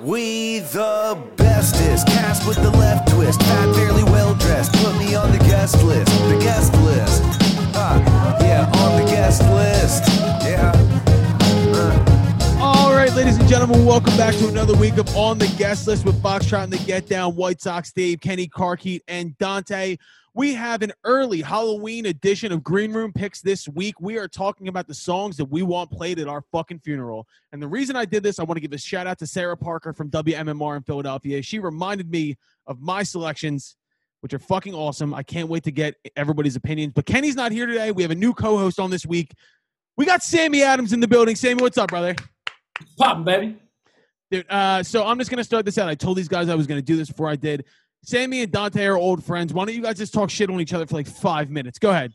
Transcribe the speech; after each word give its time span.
We 0.00 0.58
the 0.58 1.18
bestest, 1.36 2.06
cast 2.08 2.46
with 2.46 2.58
the 2.58 2.70
left 2.70 3.08
twist, 3.08 3.40
fat, 3.40 3.74
fairly 3.74 4.04
well 4.04 4.34
dressed. 4.34 4.74
Put 4.74 4.94
me 4.98 5.14
on 5.14 5.32
the 5.32 5.38
guest 5.38 5.82
list, 5.84 6.10
the 6.28 6.38
guest 6.38 6.74
list. 6.82 7.22
Uh, 7.74 8.38
yeah, 8.42 8.70
on 8.76 9.00
the 9.00 9.10
guest 9.10 9.40
list. 9.44 10.04
Yeah. 10.44 10.70
Uh. 11.74 12.58
All 12.60 12.92
right, 12.92 13.10
ladies 13.14 13.38
and 13.38 13.48
gentlemen, 13.48 13.86
welcome 13.86 14.14
back 14.18 14.34
to 14.34 14.48
another 14.48 14.74
week 14.74 14.98
of 14.98 15.08
On 15.16 15.38
the 15.38 15.48
Guest 15.56 15.86
List 15.86 16.04
with 16.04 16.22
Foxtrot 16.22 16.64
and 16.64 16.72
the 16.74 16.78
Get 16.84 17.08
Down, 17.08 17.34
White 17.34 17.62
Sox 17.62 17.90
Dave, 17.90 18.20
Kenny 18.20 18.48
Carkeet, 18.48 19.00
and 19.08 19.36
Dante. 19.38 19.96
We 20.36 20.52
have 20.52 20.82
an 20.82 20.92
early 21.04 21.40
Halloween 21.40 22.04
edition 22.04 22.52
of 22.52 22.62
Green 22.62 22.92
Room 22.92 23.10
Picks 23.10 23.40
this 23.40 23.66
week. 23.70 24.02
We 24.02 24.18
are 24.18 24.28
talking 24.28 24.68
about 24.68 24.86
the 24.86 24.92
songs 24.92 25.38
that 25.38 25.46
we 25.46 25.62
want 25.62 25.90
played 25.90 26.18
at 26.18 26.28
our 26.28 26.42
fucking 26.52 26.80
funeral. 26.80 27.26
And 27.52 27.62
the 27.62 27.66
reason 27.66 27.96
I 27.96 28.04
did 28.04 28.22
this, 28.22 28.38
I 28.38 28.42
want 28.42 28.58
to 28.58 28.60
give 28.60 28.74
a 28.74 28.76
shout 28.76 29.06
out 29.06 29.18
to 29.20 29.26
Sarah 29.26 29.56
Parker 29.56 29.94
from 29.94 30.10
WMMR 30.10 30.76
in 30.76 30.82
Philadelphia. 30.82 31.40
She 31.40 31.58
reminded 31.58 32.10
me 32.10 32.36
of 32.66 32.82
my 32.82 33.02
selections, 33.02 33.76
which 34.20 34.34
are 34.34 34.38
fucking 34.38 34.74
awesome. 34.74 35.14
I 35.14 35.22
can't 35.22 35.48
wait 35.48 35.64
to 35.64 35.70
get 35.70 35.94
everybody's 36.16 36.54
opinions. 36.54 36.92
But 36.94 37.06
Kenny's 37.06 37.34
not 37.34 37.50
here 37.50 37.64
today. 37.64 37.90
We 37.90 38.02
have 38.02 38.12
a 38.12 38.14
new 38.14 38.34
co 38.34 38.58
host 38.58 38.78
on 38.78 38.90
this 38.90 39.06
week. 39.06 39.32
We 39.96 40.04
got 40.04 40.22
Sammy 40.22 40.62
Adams 40.62 40.92
in 40.92 41.00
the 41.00 41.08
building. 41.08 41.34
Sammy, 41.34 41.62
what's 41.62 41.78
up, 41.78 41.88
brother? 41.88 42.14
Poppin', 42.98 43.24
baby. 43.24 43.56
Dude, 44.30 44.44
uh, 44.50 44.82
so 44.82 45.06
I'm 45.06 45.16
just 45.18 45.30
gonna 45.30 45.44
start 45.44 45.64
this 45.64 45.78
out. 45.78 45.88
I 45.88 45.94
told 45.94 46.18
these 46.18 46.28
guys 46.28 46.50
I 46.50 46.56
was 46.56 46.66
gonna 46.66 46.82
do 46.82 46.96
this 46.96 47.08
before 47.08 47.30
I 47.30 47.36
did. 47.36 47.64
Sammy 48.06 48.42
and 48.42 48.52
Dante 48.52 48.84
are 48.84 48.96
old 48.96 49.24
friends. 49.24 49.52
Why 49.52 49.64
don't 49.64 49.74
you 49.74 49.82
guys 49.82 49.96
just 49.96 50.14
talk 50.14 50.30
shit 50.30 50.48
on 50.48 50.60
each 50.60 50.72
other 50.72 50.86
for 50.86 50.94
like 50.94 51.08
five 51.08 51.50
minutes? 51.50 51.80
Go 51.80 51.90
ahead. 51.90 52.12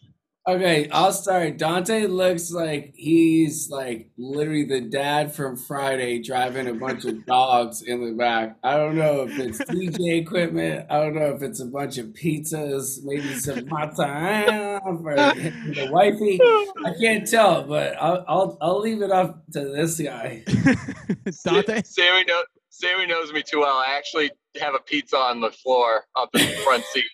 Okay, 0.47 0.89
I'll 0.89 1.11
start. 1.11 1.57
Dante 1.57 2.07
looks 2.07 2.49
like 2.49 2.93
he's 2.95 3.69
like 3.69 4.09
literally 4.17 4.63
the 4.63 4.79
dad 4.79 5.35
from 5.35 5.57
Friday 5.57 6.19
driving 6.23 6.67
a 6.67 6.73
bunch 6.73 7.03
of 7.03 7.25
dogs 7.25 7.81
in 7.81 8.05
the 8.05 8.13
back. 8.13 8.55
I 8.63 8.77
don't 8.77 8.95
know 8.95 9.23
if 9.23 9.37
it's 9.37 9.59
DJ 9.59 10.21
equipment. 10.21 10.87
I 10.89 10.97
don't 11.01 11.13
know 11.13 11.35
if 11.35 11.43
it's 11.43 11.59
a 11.59 11.65
bunch 11.65 11.97
of 11.97 12.07
pizzas, 12.07 13.03
maybe 13.03 13.35
some 13.35 13.67
mozzarella 13.67 14.79
for 15.03 15.15
the 15.15 15.89
wifey. 15.91 16.39
I 16.85 16.93
can't 16.99 17.27
tell, 17.27 17.63
but 17.63 18.01
I'll 18.01 18.23
I'll, 18.29 18.57
I'll 18.61 18.79
leave 18.79 19.01
it 19.01 19.11
up 19.11 19.43
to 19.51 19.59
this 19.59 19.99
guy. 19.99 20.45
Dante. 21.43 21.83
Sammy, 21.83 22.23
know, 22.23 22.43
Sammy 22.69 23.07
knows 23.07 23.33
me 23.33 23.43
too 23.43 23.59
well. 23.59 23.75
I 23.75 23.95
actually 23.97 24.31
have 24.59 24.73
a 24.75 24.79
pizza 24.79 25.17
on 25.17 25.39
the 25.41 25.51
floor 25.51 26.05
up 26.15 26.29
in 26.33 26.41
the 26.41 26.55
front 26.63 26.83
seat. 26.85 27.05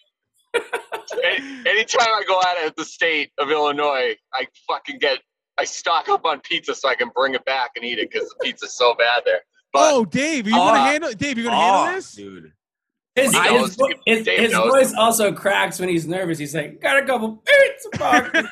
Any, 1.23 1.37
anytime 1.69 2.07
I 2.07 2.23
go 2.27 2.37
out 2.37 2.57
at 2.65 2.75
the 2.75 2.85
state 2.85 3.31
of 3.37 3.51
Illinois, 3.51 4.15
I 4.33 4.47
fucking 4.67 4.97
get 4.99 5.19
I 5.59 5.65
stock 5.65 6.07
up 6.09 6.25
on 6.25 6.39
pizza 6.41 6.73
so 6.75 6.87
I 6.89 6.95
can 6.95 7.09
bring 7.15 7.33
it 7.35 7.43
back 7.45 7.71
and 7.75 7.83
eat 7.85 7.99
it 7.99 8.09
because 8.11 8.29
the 8.29 8.35
pizza's 8.43 8.75
so 8.77 8.93
bad 8.95 9.23
there. 9.25 9.41
But 9.73 9.93
oh, 9.93 10.05
Dave, 10.05 10.47
you 10.47 10.53
gonna 10.53 10.79
Oh. 10.79 10.81
Uh, 10.81 10.85
handle? 10.85 11.11
Dave, 11.13 11.37
you 11.37 11.43
gonna 11.45 11.57
Oh, 11.57 11.83
handle 11.83 11.95
this? 11.95 12.11
dude. 12.13 12.53
His, 13.15 13.35
his, 13.35 13.75
vo- 13.75 13.87
his, 14.05 14.27
his 14.27 14.51
knows. 14.51 14.69
voice 14.71 14.93
also 14.93 15.31
cracks 15.31 15.79
when 15.79 15.89
he's 15.89 16.05
nervous. 16.07 16.37
He's 16.37 16.53
like, 16.53 16.79
got 16.79 17.01
a 17.01 17.05
couple 17.05 17.41
pizza 17.45 17.89
boxes." 17.97 18.45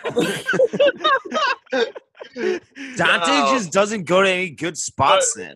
Dante 2.98 3.32
No. 3.32 3.54
just 3.54 3.72
doesn't 3.72 4.04
go 4.06 4.22
to 4.24 4.30
any 4.30 4.50
good 4.50 4.78
spots 4.78 5.34
then. 5.36 5.56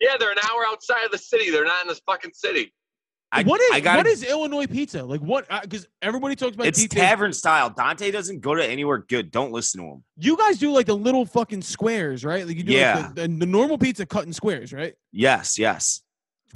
Yeah, 0.00 0.16
they're 0.18 0.32
an 0.32 0.38
hour 0.50 0.64
outside 0.66 1.04
of 1.04 1.10
the 1.12 1.18
city. 1.18 1.50
They're 1.50 1.64
not 1.64 1.82
in 1.82 1.88
this 1.88 2.00
fucking 2.06 2.32
city. 2.34 2.72
I, 3.32 3.44
what 3.44 3.60
is 3.60 3.70
I 3.72 3.78
gotta, 3.78 3.98
what 3.98 4.06
is 4.08 4.24
Illinois 4.24 4.66
pizza 4.66 5.04
like? 5.04 5.20
What? 5.20 5.46
Uh, 5.48 5.60
because 5.60 5.86
everybody 6.02 6.34
talks 6.34 6.56
about 6.56 6.66
it's 6.66 6.80
pizza. 6.80 6.98
tavern 6.98 7.32
style. 7.32 7.70
Dante 7.70 8.10
doesn't 8.10 8.40
go 8.40 8.56
to 8.56 8.64
anywhere 8.64 9.04
good. 9.08 9.30
Don't 9.30 9.52
listen 9.52 9.80
to 9.82 9.86
him. 9.86 10.04
You 10.18 10.36
guys 10.36 10.58
do 10.58 10.72
like 10.72 10.86
the 10.86 10.96
little 10.96 11.24
fucking 11.24 11.62
squares, 11.62 12.24
right? 12.24 12.44
Like 12.44 12.56
you 12.56 12.64
do 12.64 12.72
Yeah. 12.72 12.96
like 12.96 13.14
the, 13.14 13.28
the, 13.28 13.36
the 13.36 13.46
normal 13.46 13.78
pizza 13.78 14.04
cut 14.04 14.26
in 14.26 14.32
squares, 14.32 14.72
right? 14.72 14.94
Yes, 15.12 15.60
yes. 15.60 16.00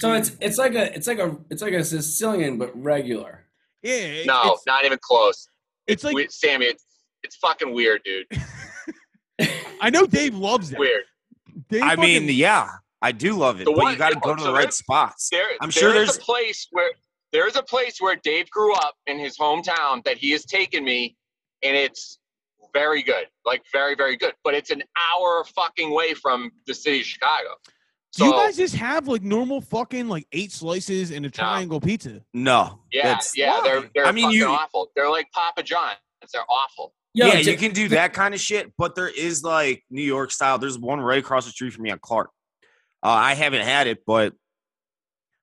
so 0.00 0.14
it's 0.14 0.32
it's 0.40 0.58
like 0.58 0.74
a 0.74 0.92
it's 0.96 1.06
like 1.06 1.20
a 1.20 1.36
it's 1.48 1.62
like 1.62 1.74
a 1.74 1.84
Sicilian 1.84 2.58
but 2.58 2.72
regular. 2.82 3.44
Yeah. 3.82 3.92
it- 3.92 4.26
No, 4.26 4.54
it's, 4.54 4.66
not 4.66 4.84
even 4.84 4.98
close. 5.00 5.46
it's 5.86 6.02
like 6.02 6.16
we, 6.16 6.26
Sammy, 6.28 6.66
it's 6.66 6.84
it's 7.22 7.36
fucking 7.36 7.72
weird, 7.72 8.02
dude. 8.04 8.26
I 9.80 9.90
know 9.90 10.06
Dave 10.06 10.34
loves 10.34 10.72
it. 10.72 10.78
Weird. 10.78 11.04
Dave 11.68 11.82
I 11.82 11.94
mean, 11.96 12.28
yeah, 12.28 12.68
I 13.04 13.12
do 13.12 13.34
love 13.34 13.60
it, 13.60 13.64
The 13.66 13.72
but 13.72 13.82
one- 13.82 13.92
you 13.92 13.98
got 13.98 14.12
to 14.12 14.18
go 14.20 14.34
to 14.34 14.40
so 14.40 14.46
the 14.48 14.52
right 14.52 14.62
there's- 14.62 14.78
spots. 14.78 15.28
There, 15.30 15.46
I'm 15.60 15.70
sure 15.70 15.92
there 15.92 16.02
is 16.02 16.08
there's- 16.08 16.16
a 16.18 16.20
place 16.24 16.66
where 16.70 16.90
there's 17.32 17.56
a 17.56 17.62
place 17.62 18.00
where 18.00 18.16
Dave 18.16 18.48
grew 18.50 18.74
up 18.74 18.94
in 19.06 19.18
his 19.18 19.36
hometown 19.36 20.02
that 20.04 20.16
he 20.18 20.30
has 20.30 20.44
taken 20.44 20.84
me, 20.84 21.16
and 21.62 21.76
it's 21.76 22.18
very 22.72 23.02
good, 23.02 23.26
like 23.44 23.62
very 23.72 23.94
very 23.94 24.16
good. 24.16 24.34
But 24.42 24.54
it's 24.54 24.70
an 24.70 24.82
hour 25.12 25.44
fucking 25.54 25.92
way 25.92 26.14
from 26.14 26.50
the 26.66 26.74
city 26.74 27.00
of 27.00 27.06
Chicago. 27.06 27.50
do 28.16 28.20
So 28.20 28.26
you 28.26 28.32
guys 28.32 28.56
just 28.56 28.76
have 28.76 29.06
like 29.08 29.22
normal 29.22 29.60
fucking 29.60 30.08
like 30.08 30.26
eight 30.32 30.52
slices 30.52 31.10
and 31.10 31.26
a 31.26 31.30
triangle 31.30 31.80
pizza? 31.80 32.22
No, 32.32 32.80
yeah, 32.92 33.02
that's- 33.02 33.36
yeah, 33.36 33.60
they're 33.64 33.90
they're 33.94 34.06
I 34.06 34.12
mean, 34.12 34.24
fucking 34.26 34.38
you- 34.38 34.46
awful. 34.48 34.90
They're 34.96 35.10
like 35.10 35.30
Papa 35.32 35.62
John's. 35.62 35.98
They're 36.32 36.48
awful. 36.48 36.94
Yo, 37.12 37.26
yeah, 37.26 37.34
you 37.38 37.56
can 37.56 37.72
do 37.72 37.88
that 37.88 38.12
kind 38.12 38.32
of 38.34 38.40
shit, 38.40 38.72
but 38.78 38.94
there 38.94 39.08
is 39.08 39.44
like 39.44 39.84
New 39.90 40.02
York 40.02 40.30
style. 40.32 40.58
There's 40.58 40.78
one 40.78 41.00
right 41.00 41.18
across 41.18 41.44
the 41.44 41.50
street 41.52 41.72
from 41.72 41.82
me 41.82 41.90
on 41.90 41.98
Clark. 42.00 42.30
Uh, 43.04 43.08
I 43.10 43.34
haven't 43.34 43.62
had 43.62 43.86
it, 43.86 44.04
but 44.06 44.32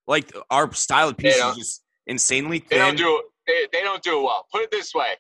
like 0.08 0.34
our 0.50 0.74
style 0.74 1.10
of 1.10 1.18
They 1.18 1.30
pizza 1.30 1.50
is 1.50 1.56
just 1.58 1.84
insanely 2.08 2.66
They 2.70 2.78
don't 2.80 2.98
do 2.98 3.18
it. 3.18 3.26
They, 3.72 3.78
they 3.80 3.84
don't 3.84 4.02
do 4.04 4.20
it 4.20 4.24
well. 4.24 4.48
Put 4.52 4.64
it 4.64 4.72
this 4.72 4.94
way, 4.94 5.14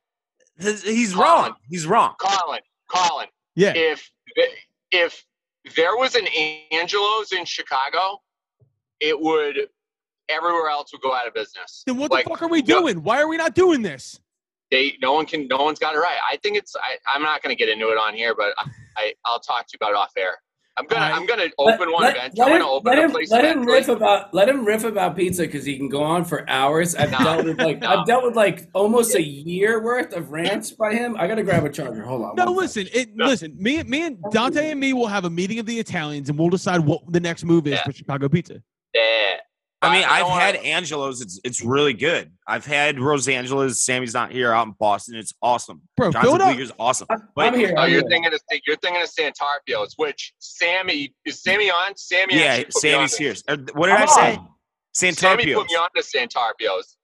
He's- 0.59 0.81
He's 0.83 1.13
Colin. 1.13 1.27
wrong. 1.27 1.55
He's 1.69 1.85
wrong. 1.85 2.15
Colin. 2.19 2.61
Colin, 2.89 3.27
Yeah. 3.55 3.73
if 3.75 4.09
if 4.91 5.23
there 5.75 5.95
was 5.95 6.15
an 6.15 6.27
Angelo's 6.71 7.31
in 7.31 7.45
Chicago, 7.45 8.21
it 8.99 9.17
would 9.19 9.69
everywhere 10.27 10.69
else 10.69 10.91
would 10.91 11.01
go 11.01 11.13
out 11.13 11.27
of 11.27 11.33
business. 11.33 11.83
Then 11.85 11.97
what 11.97 12.11
like, 12.11 12.25
the 12.25 12.31
fuck 12.31 12.41
are 12.41 12.47
we 12.49 12.61
no- 12.61 12.81
doing? 12.81 13.03
Why 13.03 13.21
are 13.21 13.27
we 13.27 13.37
not 13.37 13.53
doing 13.55 13.81
this? 13.81 14.19
They 14.71 14.97
no 15.01 15.13
one 15.13 15.25
can 15.25 15.47
no 15.47 15.57
one's 15.63 15.79
got 15.79 15.95
it 15.95 15.99
right. 15.99 16.17
I 16.29 16.37
think 16.37 16.57
it's 16.57 16.75
I, 16.75 16.97
I'm 17.13 17.21
not 17.21 17.41
going 17.43 17.55
to 17.55 17.59
get 17.59 17.69
into 17.69 17.87
it 17.89 17.97
on 17.97 18.13
here, 18.13 18.33
but 18.35 18.53
I, 18.57 18.65
I 18.97 19.13
I'll 19.25 19.39
talk 19.39 19.67
to 19.67 19.73
you 19.73 19.77
about 19.85 19.91
it 19.91 19.97
off 19.97 20.11
air. 20.17 20.39
I'm 20.77 20.85
gonna 20.87 21.03
Alright. 21.03 21.19
I'm 21.21 21.25
gonna 21.27 21.41
let- 21.43 21.73
open 21.75 21.91
one 21.91 22.03
let- 22.03 22.15
event. 22.15 22.33
let 22.37 22.45
I'm 22.47 22.53
him- 22.53 22.59
gonna 22.61 22.71
open 22.71 22.89
let 22.89 22.97
a 22.99 23.01
him- 23.03 23.11
place 23.11 23.29
Let 23.31 23.43
him 23.45 23.59
like- 23.59 23.67
riff 23.67 23.87
about 23.89 24.33
let 24.33 24.47
him 24.49 24.63
riff 24.65 24.83
about 24.85 25.15
pizza 25.17 25.41
because 25.43 25.65
he 25.65 25.77
can 25.77 25.89
go 25.89 26.01
on 26.01 26.23
for 26.23 26.49
hours. 26.49 26.95
I've 26.95 27.11
No. 27.11 27.17
dealt 27.19 27.45
with 27.45 27.59
like 27.59 27.81
No. 27.81 27.89
I've 27.89 28.05
dealt 28.07 28.23
with 28.23 28.35
like 28.37 28.67
almost 28.73 29.13
a 29.15 29.21
year 29.21 29.83
worth 29.83 30.13
of 30.15 30.31
rants 30.31 30.71
by 30.71 30.93
him. 30.93 31.15
I 31.19 31.27
gotta 31.27 31.43
grab 31.43 31.65
a 31.65 31.69
charger. 31.69 32.03
Hold 32.03 32.21
on. 32.23 32.35
No, 32.35 32.51
listen, 32.53 32.87
it, 32.93 33.09
No. 33.15 33.25
listen. 33.25 33.53
Me, 33.59 33.83
me, 33.83 34.03
and 34.05 34.17
Dante 34.31 34.71
and 34.71 34.79
me 34.79 34.93
will 34.93 35.07
have 35.07 35.25
a 35.25 35.29
meeting 35.29 35.59
of 35.59 35.65
the 35.65 35.77
Italians, 35.77 36.29
and 36.29 36.39
we'll 36.39 36.49
decide 36.49 36.79
what 36.79 37.01
the 37.11 37.19
next 37.19 37.43
move 37.43 37.67
is 37.67 37.73
Yeah. 37.73 37.83
for 37.83 37.91
Chicago 37.91 38.29
pizza. 38.29 38.61
yeah. 38.95 39.01
I 39.83 39.93
mean, 39.95 40.03
I 40.03 40.15
I've 40.15 40.19
don't 40.27 40.31
had 40.39 40.55
wanna- 40.57 40.67
Angelo's. 40.67 41.21
It's 41.21 41.39
it's 41.43 41.63
really 41.63 41.93
good. 41.93 42.31
I've 42.47 42.65
had 42.65 42.97
Rosangela's. 42.97 43.83
Sammy's 43.83 44.13
not 44.13 44.31
here 44.31 44.53
out 44.53 44.67
in 44.67 44.73
Boston. 44.79 45.15
It's 45.15 45.33
awesome. 45.41 45.81
Bro, 45.97 46.11
Johnson 46.11 46.37
build 46.37 46.41
up. 46.41 46.75
Awesome. 46.79 47.07
I'm, 47.09 47.27
But 47.35 47.47
I'm 47.47 47.59
here. 47.59 47.73
Oh, 47.77 47.85
you're 47.85 48.07
thinking 48.07 48.31
of 48.33 48.39
you're 48.67 48.75
thinking 48.77 49.01
of 49.01 49.09
Santarpio's, 49.09 49.93
which 49.97 50.33
Sammy 50.39 51.15
is 51.25 51.41
Sammy 51.41 51.71
on? 51.71 51.95
Sammy 51.97 52.37
yeah, 52.37 52.45
actually 52.45 52.63
put 52.65 52.83
me 52.83 52.89
Sammy's 52.91 53.17
here. 53.17 53.35
Uh, 53.47 53.57
What 53.73 53.87
did 53.87 53.95
I 53.95 54.05
Come 54.05 54.07
say? 54.15 54.35
on. 54.37 54.47
Sammy 54.93 55.53
put 55.53 55.67
me 55.69 55.75
on 55.75 55.89
to 55.95 56.03
Santarpio's. 56.03 56.97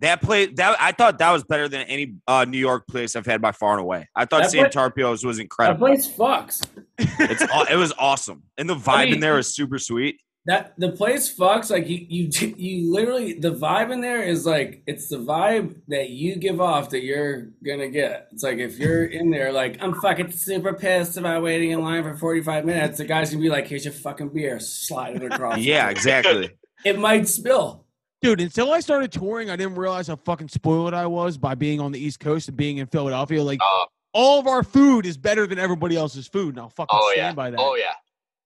That 0.00 0.20
play 0.20 0.46
that 0.46 0.76
I 0.78 0.92
thought 0.92 1.18
that 1.20 1.30
was 1.32 1.42
better 1.44 1.68
than 1.68 1.82
any 1.86 2.16
uh, 2.26 2.44
New 2.44 2.58
York 2.58 2.86
place 2.86 3.16
I've 3.16 3.24
had 3.24 3.40
by 3.40 3.52
far 3.52 3.72
and 3.72 3.80
away. 3.80 4.06
I 4.14 4.26
thought 4.26 4.50
That 4.50 4.72
pla- 4.72 4.88
Santarpio's 4.90 5.24
was 5.24 5.36
That 5.38 5.44
incredible. 5.44 5.86
place 5.86 6.06
fucks. 6.06 6.66
It's 6.98 7.42
aw- 7.50 7.64
it 7.70 7.76
was 7.76 7.94
awesome, 7.98 8.42
and 8.58 8.68
the 8.68 8.74
vibe 8.74 9.04
mean- 9.04 9.14
in 9.14 9.20
there 9.20 9.38
is 9.38 9.54
super 9.54 9.78
sweet. 9.78 10.20
That 10.46 10.74
the 10.78 10.92
place 10.92 11.34
fucks. 11.34 11.70
Like 11.70 11.88
you, 11.88 12.06
you, 12.08 12.54
you 12.56 12.92
literally 12.92 13.34
the 13.34 13.52
vibe 13.52 13.92
in 13.92 14.00
there 14.00 14.22
is 14.22 14.46
like 14.46 14.82
it's 14.86 15.08
the 15.08 15.16
vibe 15.16 15.80
that 15.88 16.10
you 16.10 16.36
give 16.36 16.60
off 16.60 16.90
that 16.90 17.02
you're 17.02 17.48
gonna 17.64 17.88
get. 17.88 18.28
It's 18.32 18.44
like 18.44 18.58
if 18.58 18.78
you're 18.78 19.04
in 19.04 19.30
there, 19.30 19.52
like 19.52 19.82
I'm 19.82 19.94
fucking 20.00 20.30
super 20.30 20.72
pissed 20.72 21.16
about 21.16 21.42
waiting 21.42 21.72
in 21.72 21.82
line 21.82 22.04
for 22.04 22.16
45 22.16 22.64
minutes. 22.64 22.98
The 22.98 23.04
guy's 23.04 23.30
gonna 23.30 23.42
be 23.42 23.50
like, 23.50 23.66
"Here's 23.66 23.84
your 23.84 23.92
fucking 23.92 24.28
beer," 24.28 24.60
slide 24.60 25.16
it 25.16 25.24
across. 25.24 25.58
Yeah, 25.58 25.88
exactly. 25.90 26.50
it 26.84 26.98
might 26.98 27.26
spill. 27.26 27.84
Dude, 28.22 28.40
until 28.40 28.72
I 28.72 28.80
started 28.80 29.12
touring, 29.12 29.50
I 29.50 29.56
didn't 29.56 29.74
realize 29.74 30.06
how 30.06 30.16
fucking 30.16 30.48
spoiled 30.48 30.94
I 30.94 31.06
was 31.06 31.36
by 31.36 31.54
being 31.54 31.80
on 31.80 31.92
the 31.92 31.98
East 31.98 32.18
Coast 32.18 32.48
and 32.48 32.56
being 32.56 32.78
in 32.78 32.86
Philadelphia. 32.86 33.42
Like, 33.42 33.58
Oh, 33.62 33.86
all 34.16 34.40
of 34.40 34.46
our 34.46 34.62
food 34.62 35.04
is 35.04 35.18
better 35.18 35.46
than 35.46 35.58
everybody 35.58 35.94
else's 35.94 36.26
food, 36.26 36.54
and 36.54 36.60
I'll 36.60 36.70
fucking 36.70 36.98
oh 36.98 37.12
stand 37.12 37.32
yeah. 37.32 37.34
by 37.34 37.50
that. 37.50 37.60
Oh 37.60 37.74
yeah. 37.76 37.92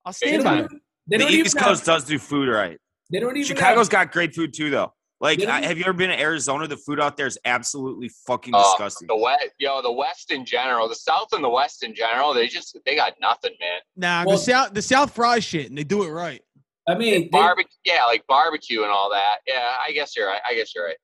I'll 0.04 0.12
stand 0.12 0.42
don't, 0.42 0.68
by 0.68 0.76
it. 0.76 0.82
Even, 1.08 1.10
they 1.10 1.16
The 1.18 1.24
don't 1.24 1.32
East 1.46 1.56
even 1.56 1.68
Coast 1.68 1.86
have, 1.86 1.96
does 1.96 2.04
do 2.04 2.18
food 2.18 2.48
right. 2.48 2.78
They 3.10 3.20
don't 3.20 3.36
even. 3.36 3.44
Chicago's 3.44 3.86
have, 3.86 3.90
got 3.90 4.12
great 4.12 4.34
food 4.34 4.52
too, 4.54 4.70
though. 4.70 4.92
Like, 5.20 5.44
I, 5.44 5.60
have 5.66 5.76
you 5.76 5.84
ever 5.84 5.92
been 5.92 6.08
to 6.08 6.18
Arizona? 6.18 6.66
The 6.66 6.78
food 6.78 6.98
out 6.98 7.18
there 7.18 7.26
is 7.26 7.38
absolutely 7.44 8.08
fucking 8.26 8.54
Oh, 8.56 8.72
disgusting. 8.72 9.06
The 9.08 9.16
west, 9.16 9.50
yo, 9.58 9.82
the 9.82 9.92
West 9.92 10.30
in 10.30 10.46
general, 10.46 10.88
the 10.88 10.94
South 10.94 11.28
and 11.32 11.44
the 11.44 11.48
West 11.48 11.82
in 11.82 11.94
general, 11.94 12.32
they 12.32 12.48
just 12.48 12.78
they 12.86 12.96
got 12.96 13.12
nothing, 13.20 13.52
man. 13.60 13.80
Nah, 13.96 14.24
Well- 14.26 14.38
the 14.38 14.42
South, 14.42 14.72
the 14.72 14.80
South 14.82 15.14
fries 15.14 15.44
shit, 15.44 15.68
and 15.68 15.76
they 15.76 15.84
do 15.84 16.04
it 16.04 16.08
right. 16.10 16.40
I 16.88 16.94
mean, 16.94 17.12
they, 17.12 17.28
Barbecue, 17.28 17.68
yeah, 17.84 18.04
like 18.06 18.26
barbecue 18.26 18.82
and 18.82 18.90
all 18.90 19.10
that. 19.10 19.38
Yeah, 19.46 19.74
I 19.86 19.92
guess 19.92 20.16
you're 20.16 20.26
right. 20.26 20.40
I 20.48 20.54
guess 20.54 20.74
you're 20.74 20.86
right. 20.86 20.96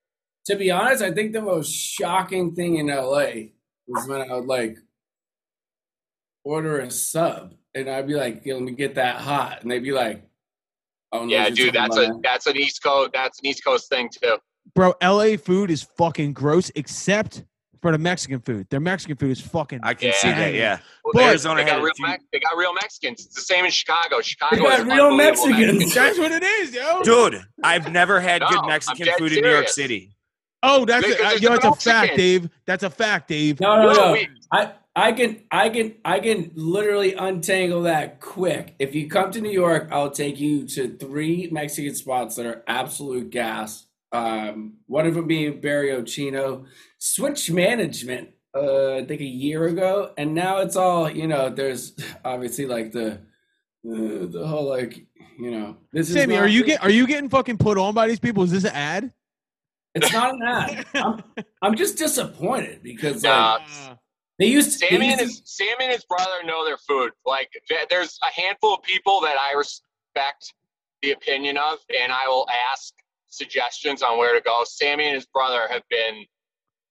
to 0.47 0.57
be 0.57 0.71
honest, 0.71 1.03
I 1.03 1.13
think 1.13 1.33
the 1.35 1.43
most 1.43 1.71
shocking 1.71 2.55
thing 2.55 2.77
in 2.79 2.87
LA 2.87 3.51
was 3.87 4.09
when 4.09 4.23
I 4.23 4.35
would 4.35 4.47
like 4.47 4.79
order 6.43 6.79
a 6.81 6.91
sub 6.91 7.55
and 7.77 7.89
I'd 7.91 8.07
be 8.07 8.15
like, 8.15 8.45
"Yo, 8.45 8.55
let 8.55 8.65
me 8.65 8.73
get 8.73 8.95
that 8.97 9.17
hot. 9.17 9.63
And 9.63 9.71
they'd 9.71 9.81
be 9.81 9.93
like, 9.93 10.23
oh, 11.13 11.21
don't 11.21 11.29
Yeah, 11.29 11.51
dude, 11.51 11.75
that's 11.75 11.97
a 11.97 12.05
about 12.07 12.23
that's 12.23 12.47
an 12.47 12.57
East 12.57 12.83
Coast 12.83 13.11
that's 13.13 13.39
an 13.39 13.47
East 13.47 13.65
Coast 13.65 13.89
thing 13.89 14.09
too. 14.11 14.39
Bro, 14.75 14.95
LA 15.03 15.37
food 15.37 15.71
is 15.71 15.83
fucking 15.97 16.33
gross 16.33 16.71
except 16.75 17.45
for 17.83 17.93
the 17.93 17.99
Mexican 17.99 18.41
food. 18.41 18.67
Their 18.71 18.81
Mexican 18.81 19.17
food 19.17 19.31
is 19.31 19.41
fucking 19.41 19.81
I 19.83 19.95
can 19.95 20.09
Yeah. 20.09 20.15
see 20.15 20.29
that. 20.31 20.55
Yeah. 20.55 20.79
Well, 21.05 21.13
But- 21.13 21.19
they- 21.21 21.29
Arizona 21.29 21.63
they 21.65 21.71
got 21.71 21.83
real 21.83 21.93
few- 21.95 22.07
Mex- 22.07 22.25
they 22.33 22.41
got 22.41 22.57
real 22.57 22.73
Mexicans. 22.75 23.27
It's 23.27 23.35
the 23.35 23.43
same 23.43 23.65
in 23.67 23.71
Chicago. 23.71 24.21
Chicago 24.23 24.57
They 24.57 24.63
got 24.63 24.81
is 24.81 24.87
real 24.87 25.07
unbelievable 25.07 25.47
Mexicans. 25.49 25.95
That's 25.95 26.19
what 26.19 26.33
it 26.33 26.43
is, 26.43 26.75
yo. 26.75 27.03
Dude, 27.03 27.45
I've 27.63 27.93
never 27.93 28.19
had 28.21 28.41
No, 28.41 28.49
good 28.49 28.67
Mexican 28.67 29.07
dead 29.07 29.19
food 29.19 29.33
in 29.33 29.43
New 29.45 29.51
York. 29.51 29.69
City. 29.69 30.17
Oh, 30.63 30.85
that's 30.85 31.07
Because 31.07 31.21
a, 31.21 31.27
uh, 31.27 31.31
yo, 31.39 31.51
the 31.55 31.61
that's 31.61 31.87
a 31.87 31.91
fact, 31.91 32.17
Dave. 32.17 32.49
That's 32.67 32.83
a 32.83 32.91
fact, 32.91 33.29
Dave. 33.29 33.61
No, 33.61 33.77
no, 33.77 33.93
No, 33.93 34.15
no. 34.15 34.21
I, 34.53 34.73
I 34.99 35.13
can, 35.13 35.43
I 35.51 35.69
can, 35.69 35.97
I 36.07 36.21
can 36.21 36.53
literally 36.55 37.13
untangle 37.13 37.83
that 37.83 38.19
quick. 38.19 38.75
If 38.79 38.95
you 38.95 39.11
come 39.11 39.31
to 39.33 39.43
New 39.43 39.51
York, 39.51 39.91
I'll 39.93 40.11
take 40.11 40.41
you 40.41 40.67
to 40.69 40.97
three 40.97 41.51
Mexican 41.53 41.95
spots 41.95 42.37
that 42.37 42.47
are 42.47 42.65
absolute 42.67 43.29
gas. 43.29 43.87
Um, 44.11 44.79
one 44.87 45.07
of 45.07 45.15
them 45.15 45.27
being 45.27 45.61
Barrio 45.61 46.03
Chino. 46.03 46.65
Switch 46.99 47.51
management, 47.51 48.31
uh, 48.57 48.95
I 48.95 49.05
think 49.05 49.21
a 49.21 49.25
year 49.25 49.67
ago, 49.67 50.13
and 50.17 50.35
now 50.35 50.59
it's 50.59 50.77
all 50.77 51.11
you 51.11 51.27
know. 51.27 51.51
There's 51.51 51.95
obviously 52.25 52.65
like 52.65 52.93
the, 52.93 53.13
uh, 53.13 53.19
the 53.85 54.45
whole 54.47 54.67
like 54.67 55.07
you 55.39 55.51
know. 55.51 55.77
This 55.93 56.11
Sammy, 56.11 56.37
is 56.37 56.41
are 56.41 56.49
you 56.49 56.65
get 56.65 56.83
are 56.83 56.91
you 56.91 57.07
getting 57.07 57.29
fucking 57.29 57.59
put 57.59 57.77
on 57.77 57.93
by 57.93 58.09
these 58.09 58.19
people? 58.19 58.45
Is 58.45 58.53
this 58.53 58.65
an 58.65 58.73
ad? 58.73 59.13
It's 59.95 60.11
not 60.11 60.35
an 60.35 60.43
ad. 60.43 60.87
I'm, 60.95 61.23
I'm 61.61 61.75
just 61.77 61.99
disappointed 61.99 62.83
because 62.83 63.25
like 63.25 63.61
Uh, 63.61 63.95
they 64.39 64.47
used 64.47 64.81
they 64.81 64.89
Sammy 64.89 65.07
used 65.07 65.21
and 65.21 65.31
to- 65.31 65.35
his 65.35 65.43
Sammy 65.45 65.85
and 65.85 65.93
his 65.93 66.05
brother 66.05 66.43
know 66.45 66.65
their 66.65 66.79
food. 66.79 67.13
Like 67.25 67.51
there's 67.91 68.19
a 68.23 68.41
handful 68.41 68.75
of 68.75 68.83
people 68.83 69.21
that 69.23 69.37
I 69.39 69.53
respect 69.57 70.53
the 71.03 71.13
opinion 71.13 71.57
of, 71.57 71.79
and 72.03 72.13
I 72.13 72.27
will 72.29 72.47
ask 72.73 72.93
suggestions 73.29 74.03
on 74.03 74.19
where 74.19 74.35
to 74.35 74.41
go. 74.41 74.63
Sammy 74.65 75.07
and 75.07 75.15
his 75.15 75.27
brother 75.27 75.69
have 75.71 75.83
been 75.91 76.25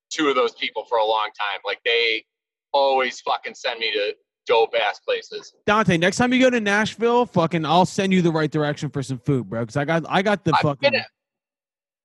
two 0.10 0.30
of 0.30 0.36
those 0.36 0.54
people 0.54 0.86
for 0.86 0.98
a 0.98 1.06
long 1.06 1.30
time. 1.38 1.60
Like 1.66 1.80
they 1.86 2.26
always 2.72 3.20
fucking 3.22 3.56
send 3.56 3.80
me 3.80 3.92
to 3.92 4.16
dope 4.48 4.74
ass 4.80 5.00
places. 5.00 5.54
Dante, 5.66 5.98
next 5.98 6.18
time 6.18 6.32
you 6.34 6.40
go 6.40 6.50
to 6.50 6.60
Nashville, 6.60 7.26
fucking, 7.26 7.66
I'll 7.66 7.86
send 7.86 8.14
you 8.14 8.22
the 8.22 8.32
right 8.32 8.52
direction 8.52 8.90
for 8.90 9.02
some 9.02 9.18
food, 9.20 9.50
bro. 9.50 9.62
Because 9.62 9.78
I 9.78 9.86
got 9.86 10.04
I 10.08 10.22
got 10.22 10.44
the 10.44 10.54
I've 10.56 10.62
fucking 10.62 10.92
been, 10.92 11.02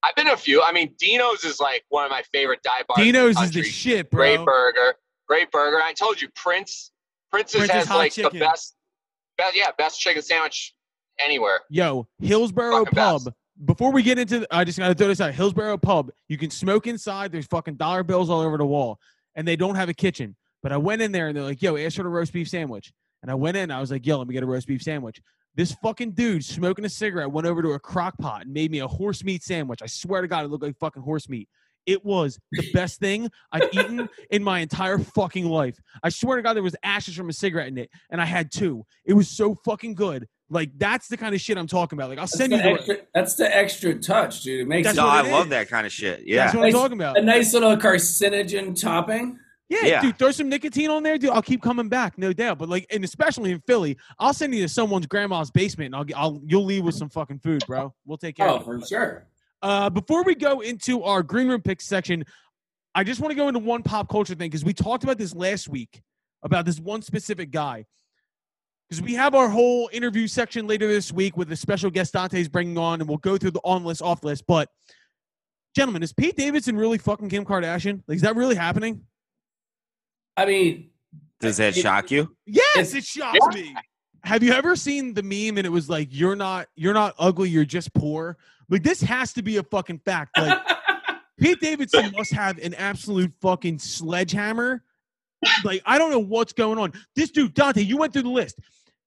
I've 0.03 0.15
been 0.15 0.29
a 0.29 0.37
few. 0.37 0.63
I 0.63 0.73
mean, 0.73 0.95
Dino's 0.99 1.45
is 1.45 1.61
like 1.61 1.85
one 1.89 2.05
of 2.05 2.11
my 2.11 2.23
favorite 2.33 2.63
dive 2.63 2.87
bars. 2.87 3.01
in 3.01 3.13
Dino's 3.13 3.41
is 3.41 3.51
the 3.51 3.63
shit, 3.63 4.11
bro. 4.11 4.37
Great 4.37 4.45
burger. 4.47 4.95
Great 5.31 5.53
burger. 5.53 5.77
I 5.81 5.93
told 5.93 6.21
you, 6.21 6.29
Prince. 6.35 6.91
Prince's 7.31 7.59
Prince's 7.59 7.87
has 7.87 7.91
like 7.91 8.11
chicken. 8.11 8.41
the 8.41 8.45
best, 8.45 8.75
best, 9.39 9.57
yeah, 9.57 9.71
best 9.79 10.01
chicken 10.01 10.23
sandwich 10.23 10.75
anywhere. 11.25 11.61
Yo, 11.71 12.09
Hillsboro 12.19 12.85
Fucking 12.85 12.97
Pub. 12.97 13.25
best. 13.27 13.37
Before 13.65 13.93
we 13.93 14.03
get 14.03 14.19
into, 14.19 14.45
I 14.51 14.65
just 14.65 14.77
gotta 14.77 14.93
throw 14.93 15.07
this 15.07 15.21
out. 15.21 15.33
Hillsboro 15.33 15.79
Pub. 15.79 16.11
You 16.29 16.37
can 16.37 16.51
smoke 16.51 16.89
inside. 16.89 17.31
There's 17.31 17.47
fucking 17.47 17.77
dollar 17.77 18.03
bills 18.03 18.29
all 18.29 18.41
over 18.41 18.59
the 18.59 18.67
wall, 18.67 18.99
and 19.37 19.47
they 19.47 19.55
don't 19.55 19.77
have 19.77 19.89
a 19.89 19.95
kitchen. 19.95 20.35
But 20.65 20.73
I 20.73 20.79
went 20.79 21.01
in 21.01 21.13
there 21.13 21.29
and 21.29 21.37
they're 21.37 21.45
like, 21.45 21.63
"Yo, 21.63 21.77
ask 21.77 21.95
for 21.95 22.03
the 22.03 22.09
roast 22.09 22.33
beef 22.33 22.49
sandwich." 22.49 22.93
And 23.23 23.31
I 23.31 23.37
went 23.37 23.57
in. 23.57 23.71
I 23.71 23.81
was 23.81 23.93
like, 23.93 24.05
"Yo, 24.05 24.19
let 24.19 24.27
me 24.27 24.35
get 24.35 24.43
a 24.43 24.47
roast 24.47 24.67
beef 24.67 24.83
sandwich." 24.83 25.21
This 25.55 25.71
fucking 25.81 26.13
dude 26.13 26.45
smoking 26.45 26.85
a 26.85 26.89
cigarette 26.89 27.31
went 27.31 27.47
over 27.47 27.63
to 27.63 27.73
a 27.75 27.79
crock 27.79 28.19
pot 28.19 28.43
and 28.43 28.53
made 28.53 28.73
me 28.73 28.81
a 28.81 28.89
horse 28.89 29.23
meat 29.23 29.45
sandwich. 29.45 29.81
I 29.81 29.87
swear 29.87 30.23
to 30.23 30.29
God, 30.29 30.45
it 30.45 30.49
looked 30.49 30.65
like 30.65 30.77
fucking 30.79 31.05
horse 31.05 31.29
meat. 31.29 31.49
It 31.87 32.05
was 32.05 32.39
the 32.53 32.71
best 32.73 33.01
thing 33.01 33.31
I've 33.53 33.69
eaten 33.73 34.09
in 34.31 34.43
my 34.45 34.61
entire 34.61 34.99
fucking 34.99 35.47
life. 35.47 35.79
I 36.03 36.09
swear 36.11 36.37
to 36.37 36.43
God, 36.43 36.55
there 36.55 36.63
was 36.63 36.77
ashes 36.83 37.15
from 37.17 37.29
a 37.29 37.33
cigarette 37.33 37.69
in 37.69 37.79
it, 37.79 37.91
and 38.11 38.21
I 38.21 38.25
had 38.25 38.53
two. 38.53 38.85
It 39.05 39.15
was 39.15 39.29
so 39.29 39.55
fucking 39.65 39.95
good. 39.95 40.27
Like 40.53 40.71
that's 40.77 41.07
the 41.09 41.17
kind 41.17 41.35
of 41.35 41.41
shit 41.41 41.57
I'm 41.57 41.67
talking 41.69 41.97
about. 41.99 42.09
Like 42.11 42.19
I'll 42.19 42.27
send 42.27 42.53
the, 42.53 42.57
you 42.57 42.63
the. 42.63 42.69
extra, 42.71 42.97
that's 43.15 43.35
the 43.37 43.57
extra 43.57 43.95
touch, 43.95 44.43
dude. 44.43 44.61
It 44.61 44.69
makes 44.69 44.87
That's 44.89 44.97
No, 44.97 45.05
what 45.07 45.25
I 45.25 45.29
it 45.29 45.33
love 45.33 45.45
is. 45.47 45.51
that 45.51 45.69
kind 45.69 45.87
of 45.87 45.93
shit. 45.93 46.23
Yeah. 46.27 46.45
That's 46.45 46.57
what 46.57 46.67
I'm 46.67 46.73
talking 46.73 46.99
about. 46.99 47.17
a 47.19 47.23
nice 47.23 47.53
little 47.55 47.77
carcinogen 47.77 48.79
topping. 48.81 49.39
Yeah, 49.69 49.85
Yeah. 49.85 50.01
dude, 50.03 50.19
throw 50.19 50.33
some 50.33 50.49
nicotine 50.49 50.91
on 50.91 51.05
there, 51.05 51.17
dude. 51.19 51.31
I'll 51.31 51.43
keep 51.43 51.63
coming 51.63 51.89
back, 51.89 52.19
no 52.19 52.33
doubt. 52.33 52.59
But 52.59 52.69
like, 52.69 52.87
and 52.91 53.05
especially 53.05 53.53
in 53.53 53.61
Philly, 53.69 53.97
I'll 54.19 54.35
send 54.35 54.53
you 54.53 54.63
to 54.63 54.69
someone's 54.69 55.07
grandma's 55.07 55.53
basement, 55.53 55.87
and 55.87 55.95
I'll, 55.97 56.03
get- 56.05 56.17
I'll 56.19 56.41
you'll 56.45 56.65
leave 56.65 56.83
with 56.85 56.97
some 56.97 57.09
fucking 57.09 57.39
food, 57.39 57.63
bro. 57.69 57.95
We'll 58.05 58.19
take 58.19 58.37
care 58.37 58.49
Oh, 58.49 58.57
of 58.57 58.63
it. 58.63 58.65
for 58.65 58.85
sure. 58.85 59.27
Uh, 59.63 59.91
before 59.91 60.23
we 60.25 60.35
go 60.35 60.61
into 60.61 61.03
our 61.03 61.23
green 61.23 61.49
room 61.49 61.61
picks 61.61 61.85
section, 61.87 62.25
I 62.95 63.05
just 63.05 63.21
want 63.21 63.31
to 63.33 63.37
go 63.37 63.49
into 63.49 63.61
one 63.61 63.83
pop 63.83 64.09
culture 64.09 64.35
thing 64.35 64.51
because 64.51 64.65
we 64.65 64.73
talked 64.73 65.05
about 65.05 65.19
this 65.19 65.35
last 65.35 65.69
week 65.69 66.03
about 66.43 66.65
this 66.65 66.81
one 66.81 67.03
specific 67.03 67.51
guy. 67.51 67.85
Because 68.89 69.03
we 69.03 69.15
have 69.15 69.35
our 69.37 69.49
whole 69.49 69.89
interview 69.93 70.27
section 70.27 70.67
later 70.67 70.89
this 70.89 71.13
week 71.13 71.37
with 71.37 71.49
the 71.49 71.55
special 71.57 71.91
guest 71.91 72.13
Dante's 72.15 72.49
bringing 72.49 72.77
on, 72.77 73.01
and 73.01 73.09
we'll 73.09 73.19
go 73.19 73.37
through 73.37 73.53
the 73.53 73.61
on 73.63 73.85
list, 73.85 74.03
off 74.03 74.25
list. 74.25 74.45
But, 74.49 74.69
gentlemen, 75.77 76.03
is 76.03 76.13
Pete 76.13 76.37
Davidson 76.37 76.77
really 76.77 76.99
fucking 76.99 77.29
Kim 77.29 77.45
Kardashian? 77.45 78.03
Like, 78.09 78.17
is 78.17 78.23
that 78.23 78.35
really 78.35 78.57
happening? 78.57 79.03
I 80.37 80.47
mean, 80.47 80.91
Does 81.39 81.59
that 81.59 81.77
it- 81.77 81.81
shock 81.83 82.11
you? 82.11 82.35
Yes, 82.47 82.95
it 82.95 83.05
shocks 83.05 83.39
me. 83.55 83.77
Have 84.25 84.43
you 84.43 84.53
ever 84.53 84.77
seen 84.77 85.15
the 85.15 85.23
meme 85.23 85.59
and 85.59 85.67
it 85.67 85.71
was 85.71 85.89
like, 85.89 86.09
"You're 86.11 86.37
not, 86.37 86.69
you're 86.77 86.95
not 86.95 87.15
ugly, 87.19 87.49
you're 87.49 87.65
just 87.65 87.93
poor." 87.95 88.37
Like 88.69 88.83
this 88.83 89.01
has 89.03 89.33
to 89.35 89.43
be 89.43 89.57
a 89.57 89.63
fucking 89.63 90.01
fact. 90.05 90.39
Like 90.39 90.59
Pete 91.41 91.61
Davidson 91.61 92.13
must 92.17 92.33
have 92.33 92.59
an 92.59 92.75
absolute 92.75 93.33
fucking 93.41 93.79
sledgehammer. 93.79 94.83
Like 95.65 95.83
I 95.87 95.99
don't 95.99 96.11
know 96.11 96.19
what's 96.19 96.53
going 96.53 96.79
on. 96.79 96.93
This 97.17 97.31
dude 97.31 97.55
Dante, 97.55 97.83
you 97.83 97.97
went 97.97 98.13
through 98.13 98.23
the 98.23 98.29
list. 98.31 98.59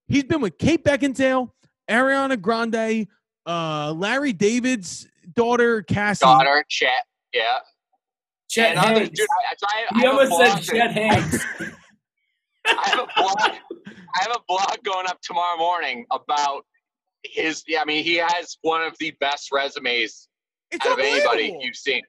He's 0.07 0.23
been 0.23 0.41
with 0.41 0.57
Kate 0.57 0.83
Beckinsale, 0.83 1.51
Ariana 1.89 2.39
Grande, 2.39 3.07
uh, 3.45 3.93
Larry 3.93 4.33
David's 4.33 5.07
daughter 5.33 5.81
Cassie. 5.83 6.25
Daughter, 6.25 6.65
Chet, 6.67 7.05
yeah. 7.33 7.57
Chet 8.49 8.71
and 8.71 8.79
others, 8.79 8.97
Hanks. 8.99 9.19
dude. 9.19 9.27
I, 9.29 9.65
I, 9.65 9.85
I 9.91 10.01
You 10.01 10.09
have 10.09 10.31
almost 10.31 10.65
said 10.67 10.77
blog 10.77 10.91
Chet 10.91 10.91
Hanks. 10.91 11.45
I 12.65 12.89
have 12.89 12.99
a 12.99 13.07
blog. 13.15 13.37
I 14.15 14.21
have 14.21 14.31
a 14.35 14.39
blog 14.47 14.77
going 14.83 15.07
up 15.07 15.19
tomorrow 15.21 15.57
morning 15.57 16.05
about 16.11 16.65
his. 17.23 17.63
Yeah, 17.67 17.81
I 17.81 17.85
mean, 17.85 18.03
he 18.03 18.15
has 18.15 18.57
one 18.61 18.81
of 18.81 18.95
the 18.99 19.11
best 19.19 19.51
resumes 19.51 20.27
It's 20.71 20.85
out 20.85 20.93
of 20.93 20.99
anybody 20.99 21.57
you've 21.59 21.75
seen. 21.75 22.01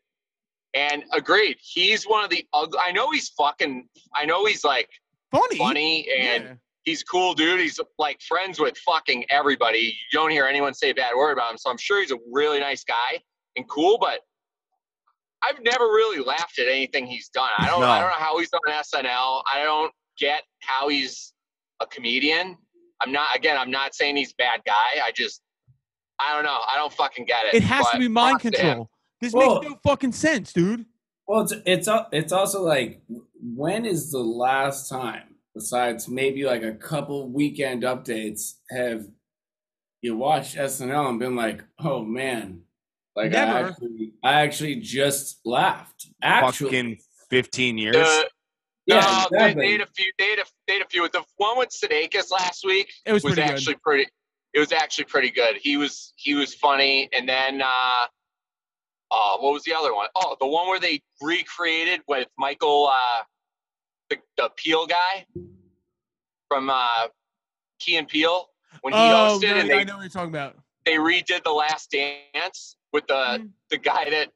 And 0.75 1.05
agreed, 1.12 1.56
he's 1.61 2.05
one 2.05 2.25
of 2.25 2.31
the 2.31 2.45
ugly. 2.53 2.79
I 2.85 2.91
know 2.93 3.11
he's 3.12 3.29
fucking. 3.31 3.89
I 4.15 4.25
know 4.27 4.45
he's 4.45 4.65
like 4.65 4.89
funny. 5.31 5.56
funny 5.56 6.09
and 6.19 6.45
Yeah. 6.45 6.55
he's 6.85 7.03
cool, 7.05 7.33
dude. 7.35 7.61
He's 7.61 7.79
like 7.99 8.21
friends 8.23 8.59
with 8.59 8.77
fucking 8.79 9.25
everybody. 9.31 9.79
You 10.12 10.19
don't 10.19 10.31
hear 10.31 10.47
anyone 10.47 10.75
say 10.75 10.91
a 10.91 10.94
bad 10.94 11.15
word 11.17 11.32
about 11.32 11.53
him, 11.53 11.58
so 11.58 11.70
I'm 11.70 11.79
sure 11.79 12.01
he's 12.01 12.11
a 12.11 12.19
really 12.32 12.58
nice 12.61 12.82
guy 12.84 13.20
and 13.56 13.69
cool. 13.69 13.99
But 14.01 14.20
I've 15.43 15.63
never 15.63 15.84
really 15.84 16.25
laughed 16.25 16.58
at 16.58 16.67
anything 16.69 17.06
he's 17.06 17.29
done. 17.29 17.51
I 17.58 17.67
don't. 17.69 17.81
No. 17.81 17.87
I 17.87 18.01
don't 18.01 18.08
know 18.08 18.17
how 18.19 18.39
he's 18.39 18.51
on 18.53 18.61
SNL. 18.73 19.43
I 19.53 19.63
don't 19.63 19.93
get 20.19 20.43
how 20.61 20.89
he's 20.89 21.33
a 21.81 21.87
comedian. 21.87 22.56
I'm 23.01 23.13
not. 23.13 23.37
Again, 23.37 23.56
I'm 23.56 23.71
not 23.71 23.94
saying 23.94 24.17
he's 24.17 24.31
a 24.33 24.37
bad 24.39 24.61
guy. 24.65 24.73
I 25.05 25.11
just. 25.15 25.41
I 26.21 26.33
don't 26.35 26.44
know. 26.44 26.61
I 26.69 26.77
don't 26.77 26.93
fucking 26.93 27.25
get 27.25 27.47
it. 27.47 27.55
It 27.55 27.63
has 27.65 27.89
to 27.91 27.99
be 27.99 28.06
mind 28.09 28.41
props 28.41 28.56
to 28.56 28.63
him. 28.63 28.67
control. 28.69 28.91
This 29.21 29.33
Well- 29.33 29.55
makes 29.63 29.71
no 29.73 29.79
fucking 29.85 30.13
sense, 30.13 30.53
dude. 30.53 30.87
Well, 31.27 31.41
it's 31.43 31.55
it's 31.65 31.89
it's 32.13 32.33
also 32.33 32.63
like 32.63 33.03
when 33.43 33.87
is 33.87 34.11
the 34.13 34.19
last 34.19 34.89
time, 34.91 35.37
besides 35.55 36.06
maybe 36.09 36.44
like 36.44 36.63
a 36.63 36.73
couple 36.75 37.31
weekend 37.31 37.83
updates, 37.83 38.56
have 38.71 39.06
you 40.03 40.17
watched 40.19 40.55
SNL 40.56 41.09
and 41.09 41.19
been 41.19 41.35
like, 41.35 41.65
oh 41.79 42.05
man, 42.05 42.61
like 43.17 43.35
I 43.35 43.39
actually 43.63 44.13
I 44.23 44.33
actually 44.43 44.77
just 44.77 45.41
laughed. 45.47 46.09
Actually, 46.23 46.67
Fucking 46.67 46.99
15 47.31 47.79
years. 47.79 47.97
The- 47.97 48.29
yeah, 48.86 49.00
no, 49.00 49.26
they, 49.31 49.36
exactly. 49.36 49.67
they 49.67 49.72
had 49.72 49.81
a 49.81 49.86
few. 49.86 50.12
They 50.19 50.31
had 50.31 50.38
a, 50.41 50.44
they 50.67 50.72
had 50.74 50.82
a 50.82 50.88
few. 50.88 51.08
The 51.08 51.22
one 51.36 51.58
with 51.58 51.70
Sudeikis 51.70 52.31
last 52.31 52.64
week 52.64 52.93
It 53.06 53.12
was 53.12 53.22
was, 53.24 53.34
pretty 53.34 53.48
good. 53.48 53.55
actually 53.58 53.76
pretty. 53.82 54.06
It 54.53 54.60
was 54.60 54.72
actually 54.72 55.05
pretty 55.06 55.31
good. 55.31 55.56
He 55.56 55.76
was 55.76 56.12
he 56.17 56.34
was 56.34 56.55
funny, 56.55 57.08
and 57.12 57.29
then 57.29 57.60
uh, 57.62 57.67
uh, 59.10 59.36
what 59.38 59.53
was 59.53 59.62
the 59.64 59.74
other 59.74 59.94
one? 59.94 60.08
Oh, 60.14 60.36
the 60.41 60.46
one 60.46 60.69
where 60.69 60.79
they 60.81 61.03
recreated 61.20 62.00
with 62.08 62.29
Michael, 62.38 62.88
uh, 62.93 63.22
the, 64.10 64.17
the 64.36 64.50
Peele 64.56 64.86
guy 64.86 65.26
from 66.48 66.70
uh, 66.70 67.08
Key 67.81 67.96
and 67.96 68.06
Peele 68.08 68.46
when 68.82 68.93
he 68.94 69.10
Oh, 69.10 69.38
hosted, 69.41 69.50
no, 69.55 69.60
and 69.60 69.70
I 69.72 69.79
they 69.79 69.84
know 69.84 69.96
what 69.96 70.03
you're 70.03 70.08
talking 70.10 70.29
about. 70.31 70.56
they 70.84 70.94
redid 70.94 71.43
the 71.44 71.50
Last 71.50 71.91
Dance 71.91 72.76
with 72.93 73.06
the 73.08 73.14
Mhm. 73.41 73.50
the 73.70 73.79
guy 73.79 74.08
that 74.10 74.31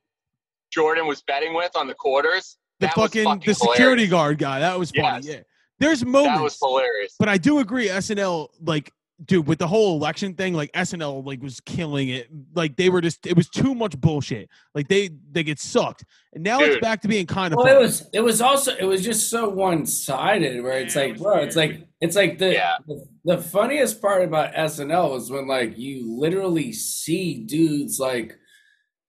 Jordan 0.73 1.07
was 1.07 1.23
betting 1.23 1.55
with 1.55 1.77
on 1.77 1.87
the 1.87 1.95
quarters. 1.95 2.58
The 2.81 2.89
fucking, 2.89 3.25
fucking 3.25 3.43
the 3.47 3.55
security 3.55 4.07
hilarious. 4.07 4.11
guard 4.11 4.39
guy. 4.39 4.61
That 4.61 4.79
was 4.79 4.91
funny. 4.91 5.27
Yes. 5.27 5.27
Yeah. 5.27 5.41
There's 5.81 6.05
moments. 6.05 6.37
That 6.39 6.43
was 6.43 6.59
hilarious. 6.61 7.15
but 7.19 7.29
I 7.29 7.39
do 7.39 7.59
agree. 7.61 7.89
SNL 7.89 8.49
like 8.65 8.93
dude, 9.25 9.49
with 9.49 9.59
the 9.59 9.67
whole 9.67 9.97
election 9.97 10.33
thing, 10.35 10.55
like 10.55 10.71
SNL 10.73 11.25
like 11.27 11.43
was 11.43 11.59
killing 11.61 12.09
it. 12.09 12.29
Like 12.55 12.77
they 12.77 12.89
were 12.89 13.01
just 13.01 13.27
it 13.27 13.37
was 13.37 13.49
too 13.49 13.75
much 13.75 14.01
bullshit. 14.01 14.49
Like 14.75 14.87
they 14.89 15.11
they 15.33 15.43
get 15.43 15.59
sucked. 15.59 16.05
And 16.35 16.45
now 16.45 16.61
it's 16.61 16.81
back 16.81 17.01
to 17.03 17.09
being 17.09 17.27
kind 17.27 17.53
of 17.53 17.59
Well, 17.59 17.67
fun. 17.67 17.77
it 17.77 17.81
was 17.81 18.09
it 18.13 18.21
was 18.21 18.41
also 18.41 18.75
it 18.77 18.85
was 18.85 19.03
just 19.05 19.29
so 19.31 19.49
one 19.49 19.87
sided 19.87 20.63
where 20.63 20.79
it's 20.79 20.95
Yeah, 20.95 21.03
like, 21.03 21.13
was 21.15 21.23
bro, 21.23 21.37
it's 21.39 21.57
like 21.57 21.89
it's 22.01 22.15
like 22.17 22.39
the, 22.39 22.53
Yeah. 22.53 22.75
the 22.87 23.05
the 23.25 23.39
funniest 23.39 24.01
part 24.01 24.23
about 24.23 24.55
SNL 24.55 25.11
was 25.13 25.31
when 25.33 25.49
like 25.49 25.77
you 25.77 26.17
literally 26.17 26.73
see 26.73 27.39
dudes 27.45 27.99
like 27.99 28.39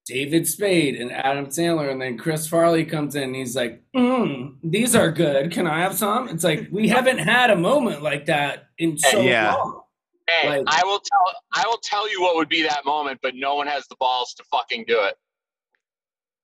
David 0.10 0.48
Spade 0.48 0.96
and 1.00 1.12
Adam 1.12 1.46
Sandler, 1.46 1.92
and 1.92 2.01
then 2.01 2.18
Chris 2.18 2.48
Farley 2.48 2.84
comes 2.84 3.13
in 3.16 3.24
and 3.24 3.36
he's 3.36 3.56
like, 3.56 3.84
mm, 3.96 4.56
"These 4.63 4.96
are 4.96 5.12
good. 5.12 5.51
Can 5.51 5.68
I 5.68 5.80
have 5.82 5.96
some?" 5.96 6.28
It's 6.30 6.44
like 6.44 6.68
we 6.72 6.88
haven't 6.89 7.20
had 7.20 7.51
a 7.51 7.56
moment 7.56 8.01
like 8.01 8.25
that 8.25 8.66
in 8.80 8.98
so 8.98 9.22
Yeah. 9.22 9.54
long. 9.54 9.84
Hey, 10.28 10.50
Like- 10.50 10.63
I 10.68 10.84
will 10.84 11.00
tell 11.00 11.34
I 11.56 11.63
will 11.68 11.78
tell 11.84 12.10
you 12.12 12.22
what 12.24 12.36
would 12.36 12.50
be 12.50 12.63
that 12.63 12.86
moment, 12.86 13.20
but 13.22 13.36
no 13.36 13.54
one 13.56 13.68
has 13.68 13.88
the 13.88 13.96
balls 14.00 14.34
to 14.36 14.44
fucking 14.51 14.86
do 14.88 15.00
it. 15.04 15.16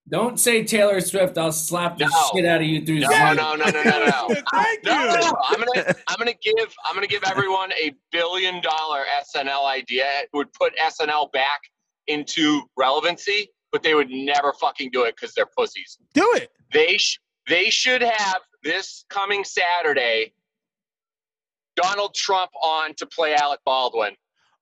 Don't 0.08 0.40
say 0.40 0.64
Taylor 0.64 1.02
Swift. 1.02 1.36
I'll 1.36 1.52
slap 1.52 1.98
the 1.98 2.06
No. 2.06 2.12
shit 2.36 2.46
out 2.46 2.62
of 2.62 2.68
you 2.68 2.86
through 2.86 3.00
No, 3.00 3.08
Zoom. 3.10 3.36
no, 3.38 3.56
no, 3.56 3.66
no, 3.72 3.82
no, 3.84 4.06
no. 4.06 4.36
Thank 4.54 4.84
No, 4.84 4.98
no, 5.06 5.14
you. 5.16 5.20
no. 5.22 5.34
I'm 5.50 5.64
gonna 5.64 5.96
I'm 6.08 6.18
gonna 6.20 6.34
give 6.44 6.76
I'm 6.86 6.94
gonna 6.94 7.08
give 7.08 7.24
everyone 7.24 7.72
a 7.74 7.92
billion 8.12 8.62
dollar 8.62 9.04
SNL 9.22 9.66
idea. 9.66 10.06
It 10.22 10.30
would 10.34 10.54
put 10.54 10.74
SNL 10.78 11.32
back 11.32 11.62
into 12.08 12.62
relevancy, 12.78 13.50
but 13.76 13.84
they 13.84 13.94
would 13.94 14.10
never 14.10 14.54
fucking 14.54 14.90
do 14.94 15.04
it 15.04 15.18
because 15.18 15.34
they're 15.36 15.46
pussies. 15.58 15.98
Do 16.14 16.26
it. 16.36 16.50
They 16.72 16.96
sh- 16.96 17.20
they 17.50 17.70
should 17.70 18.02
have 18.02 18.42
this 18.64 19.04
coming 19.10 19.44
Saturday 19.44 20.34
Donald 21.76 22.14
Trump 22.16 22.52
on 22.64 22.94
to 22.96 23.06
play 23.06 23.36
Alec 23.36 23.60
Baldwin. 23.66 24.14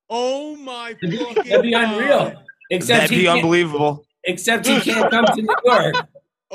Oh 0.09 0.55
my 0.55 0.95
That'd 0.99 1.19
fucking 1.19 1.43
That'd 1.43 1.61
be 1.61 1.71
God. 1.71 1.93
unreal. 1.93 2.43
Except 2.71 3.01
That'd 3.01 3.15
be 3.17 3.27
unbelievable. 3.27 4.03
Except 4.23 4.65
he 4.65 4.79
can't 4.81 5.11
come 5.11 5.25
to 5.25 5.35
New 5.41 5.55
York. 5.65 5.95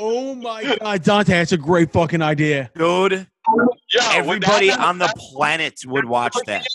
Oh 0.01 0.33
my 0.33 0.77
god, 0.79 1.03
Dante, 1.03 1.33
that's 1.33 1.51
a 1.51 1.57
great 1.57 1.91
fucking 1.91 2.21
idea. 2.21 2.71
Dude, 2.73 3.27
Yo, 3.93 3.99
everybody 4.13 4.69
that- 4.69 4.79
on 4.79 4.97
the 4.97 5.11
planet 5.17 5.77
would 5.85 6.05
watch 6.05 6.35
that. 6.45 6.65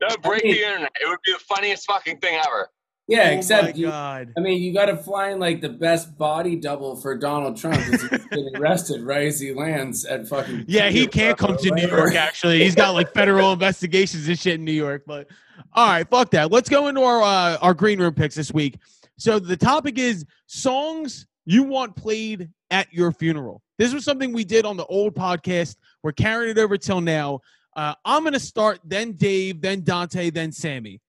That 0.00 0.10
would 0.10 0.22
break 0.22 0.42
the 0.42 0.60
internet. 0.64 0.90
It 1.00 1.08
would 1.08 1.20
be 1.24 1.32
the 1.34 1.38
funniest 1.38 1.86
fucking 1.86 2.18
thing 2.18 2.40
ever. 2.44 2.68
Yeah, 3.08 3.30
oh 3.30 3.36
except 3.38 3.78
you, 3.78 3.86
god. 3.86 4.34
I 4.36 4.40
mean, 4.40 4.62
you 4.62 4.74
got 4.74 4.86
to 4.86 4.96
find 4.96 5.40
like 5.40 5.62
the 5.62 5.70
best 5.70 6.18
body 6.18 6.56
double 6.56 6.94
for 6.94 7.16
Donald 7.16 7.56
Trump. 7.56 7.80
He's 7.84 8.06
getting 8.06 8.54
arrested 8.56 9.00
right 9.00 9.26
as 9.26 9.40
he 9.40 9.54
lands 9.54 10.04
at 10.04 10.28
fucking. 10.28 10.66
Yeah, 10.68 10.90
he 10.90 11.06
can't 11.06 11.38
come 11.38 11.56
to 11.56 11.74
New 11.74 11.88
York. 11.88 12.14
Actually, 12.14 12.62
he's 12.62 12.74
got 12.74 12.90
like 12.90 13.14
federal 13.14 13.50
investigations 13.52 14.28
and 14.28 14.38
shit 14.38 14.56
in 14.56 14.64
New 14.64 14.72
York. 14.72 15.04
But 15.06 15.28
all 15.72 15.88
right, 15.88 16.08
fuck 16.08 16.30
that. 16.32 16.52
Let's 16.52 16.68
go 16.68 16.88
into 16.88 17.00
our 17.00 17.22
uh, 17.22 17.56
our 17.62 17.72
green 17.72 17.98
room 17.98 18.12
picks 18.12 18.34
this 18.34 18.52
week. 18.52 18.78
So 19.16 19.38
the 19.38 19.56
topic 19.56 19.98
is 19.98 20.26
songs 20.46 21.26
you 21.46 21.62
want 21.62 21.96
played 21.96 22.50
at 22.70 22.92
your 22.92 23.10
funeral. 23.10 23.62
This 23.78 23.94
was 23.94 24.04
something 24.04 24.34
we 24.34 24.44
did 24.44 24.66
on 24.66 24.76
the 24.76 24.84
old 24.84 25.14
podcast. 25.14 25.76
We're 26.02 26.12
carrying 26.12 26.50
it 26.50 26.58
over 26.58 26.76
till 26.76 27.00
now. 27.00 27.40
Uh, 27.74 27.94
I'm 28.04 28.22
gonna 28.22 28.38
start, 28.38 28.80
then 28.84 29.12
Dave, 29.12 29.62
then 29.62 29.82
Dante, 29.82 30.28
then 30.28 30.52
Sammy. 30.52 31.00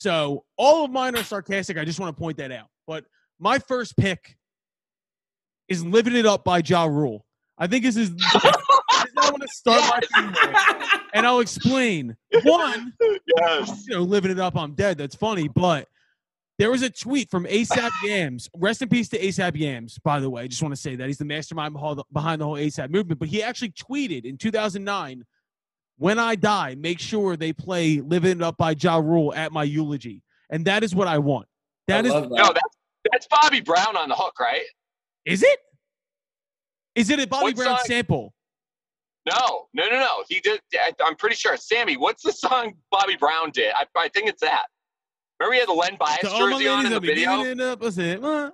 So 0.00 0.44
all 0.56 0.84
of 0.84 0.90
mine 0.90 1.16
are 1.16 1.22
sarcastic. 1.22 1.76
I 1.78 1.84
just 1.84 2.00
want 2.00 2.16
to 2.16 2.20
point 2.20 2.38
that 2.38 2.50
out. 2.50 2.68
But 2.86 3.04
my 3.38 3.58
first 3.58 3.96
pick 3.96 4.36
is 5.68 5.84
"Living 5.84 6.16
It 6.16 6.26
Up" 6.26 6.44
by 6.44 6.62
Ja 6.64 6.84
Rule. 6.84 7.24
I 7.58 7.66
think 7.66 7.84
this 7.84 7.96
is. 7.96 8.10
I 9.22 9.30
want 9.30 9.42
to 9.42 9.48
start 9.48 9.80
my 9.82 10.00
funeral, 10.32 10.80
and 11.14 11.26
I'll 11.26 11.40
explain. 11.40 12.16
One, 12.42 12.92
Yes. 13.38 13.84
you 13.86 13.94
know, 13.96 14.02
living 14.02 14.30
it 14.30 14.40
up, 14.40 14.56
I'm 14.56 14.72
dead. 14.74 14.96
That's 14.98 15.14
funny. 15.14 15.48
But 15.48 15.86
there 16.58 16.70
was 16.70 16.82
a 16.82 16.90
tweet 16.90 17.30
from 17.30 17.44
ASAP 17.44 17.90
Yams. 18.04 18.48
Rest 18.56 18.82
in 18.82 18.88
peace 18.88 19.08
to 19.10 19.18
ASAP 19.18 19.56
Yams, 19.56 19.98
by 20.02 20.20
the 20.20 20.30
way. 20.30 20.42
I 20.42 20.46
just 20.46 20.62
want 20.62 20.74
to 20.74 20.80
say 20.80 20.96
that. 20.96 21.06
He's 21.06 21.18
the 21.18 21.24
mastermind 21.26 21.74
behind 22.12 22.40
the 22.40 22.44
whole 22.46 22.56
ASAP 22.56 22.90
movement. 22.90 23.20
But 23.20 23.28
he 23.28 23.42
actually 23.42 23.72
tweeted 23.72 24.24
in 24.24 24.38
2009 24.38 25.24
When 26.00 26.18
I 26.18 26.34
die, 26.34 26.76
make 26.76 26.98
sure 26.98 27.36
they 27.36 27.52
play 27.52 28.00
Living 28.00 28.38
It 28.38 28.42
Up 28.42 28.56
by 28.56 28.70
Ja 28.70 28.96
Rule 28.96 29.34
at 29.34 29.52
my 29.52 29.64
eulogy. 29.64 30.22
And 30.48 30.64
that 30.64 30.82
is 30.82 30.94
what 30.94 31.06
I 31.06 31.18
want. 31.18 31.46
That 31.88 32.06
I 32.06 32.08
is, 32.08 32.14
that. 32.14 32.30
No, 32.30 32.44
that's 32.44 32.76
that's 33.12 33.26
Bobby 33.30 33.60
Brown 33.60 33.98
on 33.98 34.08
the 34.08 34.14
hook, 34.14 34.40
right? 34.40 34.64
is 35.26 35.42
it? 35.42 35.58
Is 36.94 37.10
it 37.10 37.20
a 37.20 37.26
Bobby 37.26 37.48
What 37.48 37.56
Brown 37.56 37.76
song? 37.76 37.84
sample? 37.86 38.34
No, 39.30 39.66
no, 39.74 39.90
no, 39.90 39.98
no. 39.98 40.24
He 40.26 40.40
did. 40.40 40.62
I, 40.72 40.92
I'm 41.04 41.16
pretty 41.16 41.36
sure. 41.36 41.58
Sammy, 41.58 41.98
what's 41.98 42.22
the 42.22 42.32
song 42.32 42.72
Bobby 42.90 43.16
Brown 43.16 43.50
did? 43.50 43.70
I, 43.76 43.84
I 43.94 44.08
think 44.08 44.30
it's 44.30 44.40
that. 44.40 44.64
Remember 45.38 45.52
he 45.52 45.60
had 45.60 45.68
the 45.68 45.74
Len 45.74 45.98
Bias 46.00 46.20
To 46.20 46.30
all 46.30 46.48
my 46.48 46.52
jersey 46.52 46.68
on 46.68 46.86
in 46.86 46.92
the 46.92 47.00
video? 47.00 47.42
giving 47.42 47.60
it 47.60 48.24
I 48.24 48.26
"Uh, 48.26 48.50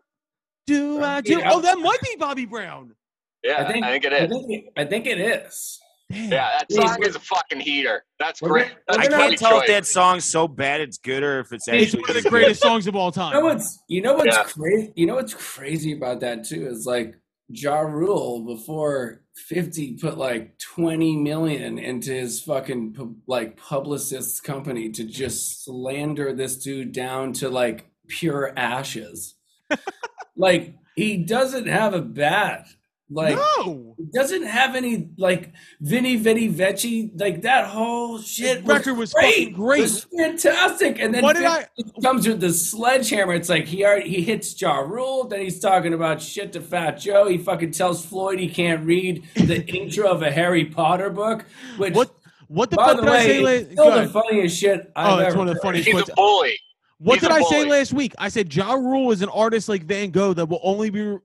do 0.66 1.00
I 1.00 1.20
do? 1.20 1.38
Yeah. 1.38 1.52
Oh, 1.52 1.60
that 1.60 1.78
might 1.78 2.00
be 2.02 2.16
Bobby 2.18 2.44
Brown. 2.44 2.96
Yeah, 3.44 3.64
I 3.64 3.72
think, 3.72 4.04
it 4.04 4.12
is. 4.12 4.22
I 4.22 4.26
think 4.26 4.46
it, 4.50 4.64
I 4.76 4.84
think 4.84 5.06
it 5.06 5.20
is. 5.20 5.78
Damn. 6.10 6.30
Yeah, 6.30 6.58
that 6.58 6.70
song 6.72 6.96
we're- 7.00 7.08
is 7.08 7.16
a 7.16 7.20
fucking 7.20 7.60
heater. 7.60 8.04
That's 8.20 8.40
We're 8.40 8.48
great. 8.50 8.68
gonna- 8.68 8.80
That's 8.86 8.98
I 8.98 9.00
we're 9.00 9.06
a 9.06 9.10
gonna- 9.10 9.16
can't 9.22 9.30
great 9.30 9.38
tell 9.40 9.60
if 9.60 9.66
that 9.66 9.86
song's 9.86 10.24
so 10.24 10.46
bad 10.46 10.80
it's 10.80 10.98
good 10.98 11.22
or 11.24 11.40
if 11.40 11.52
it's 11.52 11.66
It's 11.66 11.82
actually 11.86 12.00
one 12.02 12.16
of 12.16 12.22
the 12.22 12.30
greatest 12.30 12.62
songs 12.62 12.86
of 12.86 12.94
all 12.94 13.10
time. 13.10 13.34
You 13.34 13.40
know 13.40 13.46
what's 13.46 13.78
you 13.88 14.02
know 14.02 14.14
what's 14.14 14.36
Yeah. 14.36 14.42
crazy? 14.44 14.92
You 14.94 15.06
know 15.06 15.14
what's 15.16 15.34
crazy 15.34 15.92
about 15.92 16.20
that 16.20 16.44
too 16.44 16.68
is 16.68 16.86
like 16.86 17.16
Ja 17.48 17.80
Rule 17.80 18.44
before 18.44 19.22
fifty 19.34 19.94
put 19.96 20.16
like 20.16 20.58
twenty 20.58 21.16
million 21.16 21.78
into 21.78 22.12
his 22.12 22.40
fucking 22.40 22.92
pu- 22.94 23.16
like 23.26 23.56
publicist's 23.56 24.40
company 24.40 24.90
to 24.90 25.04
just 25.04 25.64
slander 25.64 26.32
this 26.32 26.56
dude 26.56 26.92
down 26.92 27.32
to 27.34 27.48
like 27.48 27.86
pure 28.08 28.52
ashes. 28.56 29.34
like 30.36 30.74
he 30.94 31.16
doesn't 31.18 31.66
have 31.66 31.94
a 31.94 32.00
bat. 32.02 32.66
Like 33.08 33.36
no. 33.36 33.94
he 33.98 34.04
doesn't 34.12 34.42
have 34.44 34.74
any 34.74 35.10
like 35.16 35.52
Vinny 35.80 36.16
Vinny 36.16 36.48
Vecchi. 36.52 37.10
Like 37.18 37.42
that 37.42 37.66
whole 37.66 38.18
shit 38.20 38.58
His 38.58 38.66
record 38.66 38.94
was 38.94 39.12
great. 39.12 39.32
fucking 39.34 39.52
great. 39.52 39.78
It 39.78 39.82
was 39.82 40.06
fantastic. 40.18 40.98
And 40.98 41.14
then 41.14 41.22
What 41.22 41.36
did 41.36 41.44
I- 41.44 41.66
Vinny 41.78 41.92
comes 42.02 42.26
with 42.26 42.40
the 42.40 42.52
sledgehammer. 42.52 43.34
It's 43.34 43.48
like 43.48 43.66
he 43.66 43.84
already, 43.84 44.10
he 44.10 44.22
hits 44.22 44.60
Ja 44.60 44.78
Rule. 44.78 45.28
Then 45.28 45.40
he's 45.40 45.60
talking 45.60 45.94
about 45.94 46.20
shit 46.20 46.52
to 46.54 46.60
Fat 46.60 46.98
Joe. 46.98 47.28
He 47.28 47.38
fucking 47.38 47.70
tells 47.70 48.04
Floyd 48.04 48.40
he 48.40 48.48
can't 48.48 48.84
read 48.84 49.22
the 49.36 49.64
intro 49.76 50.08
of 50.08 50.22
a 50.22 50.30
Harry 50.32 50.64
Potter 50.64 51.08
book. 51.10 51.44
Which, 51.76 51.94
What 51.94 52.10
what 52.48 52.70
the 52.70 52.76
by 52.76 52.86
fuck 52.86 52.96
the 52.96 53.02
did 53.02 53.10
I 53.12 53.22
say 53.24 53.38
way, 53.38 53.44
last 53.44 53.66
is 53.66 53.72
still 53.72 53.84
Go 53.90 54.02
the 54.02 54.08
funniest 54.08 54.58
shit 54.58 54.92
oh, 54.96 55.00
I've 55.00 55.12
Oh, 55.12 55.18
it's 55.18 55.26
ever 55.28 55.38
one 55.38 55.48
of 55.48 55.54
the 55.54 55.58
heard. 55.58 55.62
funniest 55.62 55.88
He's 55.88 56.08
a 56.08 56.14
bully. 56.14 56.58
What 56.98 57.14
He's 57.20 57.22
did 57.28 57.30
a 57.30 57.34
I 57.34 57.42
say 57.42 57.64
last 57.66 57.92
week? 57.92 58.14
I 58.18 58.28
said 58.30 58.52
Ja 58.54 58.72
Rule 58.72 59.10
is 59.12 59.20
an 59.22 59.28
artist 59.28 59.68
like 59.68 59.84
Van 59.84 60.10
Gogh 60.10 60.32
that 60.32 60.48
will 60.48 60.60
only 60.62 60.90
be 60.90 61.16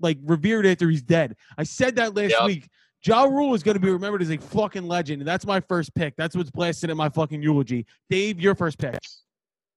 like 0.00 0.18
revered 0.24 0.66
after 0.66 0.88
he's 0.90 1.02
dead. 1.02 1.36
I 1.56 1.64
said 1.64 1.96
that 1.96 2.14
last 2.14 2.30
Yep. 2.32 2.44
week. 2.44 2.68
Ja 3.04 3.22
Rule 3.24 3.54
is 3.54 3.62
going 3.62 3.76
to 3.76 3.80
be 3.80 3.90
remembered 3.90 4.22
as 4.22 4.30
a 4.30 4.38
fucking 4.38 4.82
legend, 4.88 5.22
and 5.22 5.28
that's 5.28 5.46
my 5.46 5.60
first 5.60 5.94
pick. 5.94 6.14
That's 6.16 6.34
what's 6.34 6.50
blasted 6.50 6.90
in 6.90 6.96
my 6.96 7.08
fucking 7.08 7.40
eulogy. 7.42 7.86
Dave, 8.10 8.40
your 8.40 8.54
first 8.56 8.76
pick. 8.78 8.98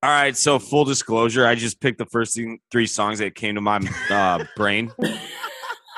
All 0.04 0.10
right, 0.10 0.36
so 0.36 0.58
full 0.58 0.86
disclosure, 0.86 1.46
I 1.46 1.54
just 1.54 1.80
picked 1.80 2.00
the 2.00 2.08
first 2.08 2.40
three 2.72 2.88
songs 2.88 3.20
that 3.20 3.36
came 3.36 3.54
to 3.56 3.62
my 3.62 3.80
uh, 4.10 4.44
brain, 4.56 4.92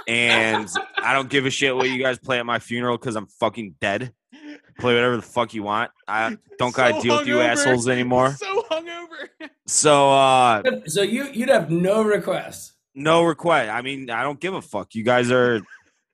and 0.07 0.67
I 0.97 1.13
don't 1.13 1.29
give 1.29 1.45
a 1.45 1.49
shit 1.49 1.75
what 1.75 1.89
you 1.89 2.01
guys 2.01 2.19
play 2.19 2.39
at 2.39 2.45
my 2.45 2.59
funeral 2.59 2.97
because 2.97 3.15
I'm 3.15 3.27
fucking 3.27 3.75
dead. 3.79 4.13
Play 4.79 4.95
whatever 4.95 5.15
the 5.15 5.21
fuck 5.21 5.53
you 5.53 5.63
want. 5.63 5.91
I 6.07 6.37
don't 6.57 6.75
gotta 6.75 6.95
So 6.95 7.01
deal 7.01 7.17
with 7.19 7.27
you 7.27 7.35
hungover. 7.35 7.45
assholes 7.45 7.87
anymore. 7.87 8.35
So 8.43 8.63
hungover. 8.69 9.49
So 9.67 10.11
uh, 10.11 10.63
So 10.87 11.01
you 11.03 11.25
you'd 11.31 11.49
have 11.49 11.69
no 11.71 12.01
requests. 12.03 12.72
No 12.95 13.23
request. 13.23 13.69
I 13.71 13.81
mean, 13.81 14.09
I 14.09 14.23
don't 14.23 14.39
give 14.39 14.53
a 14.53 14.61
fuck. 14.61 14.95
You 14.95 15.03
guys 15.03 15.31
are 15.31 15.61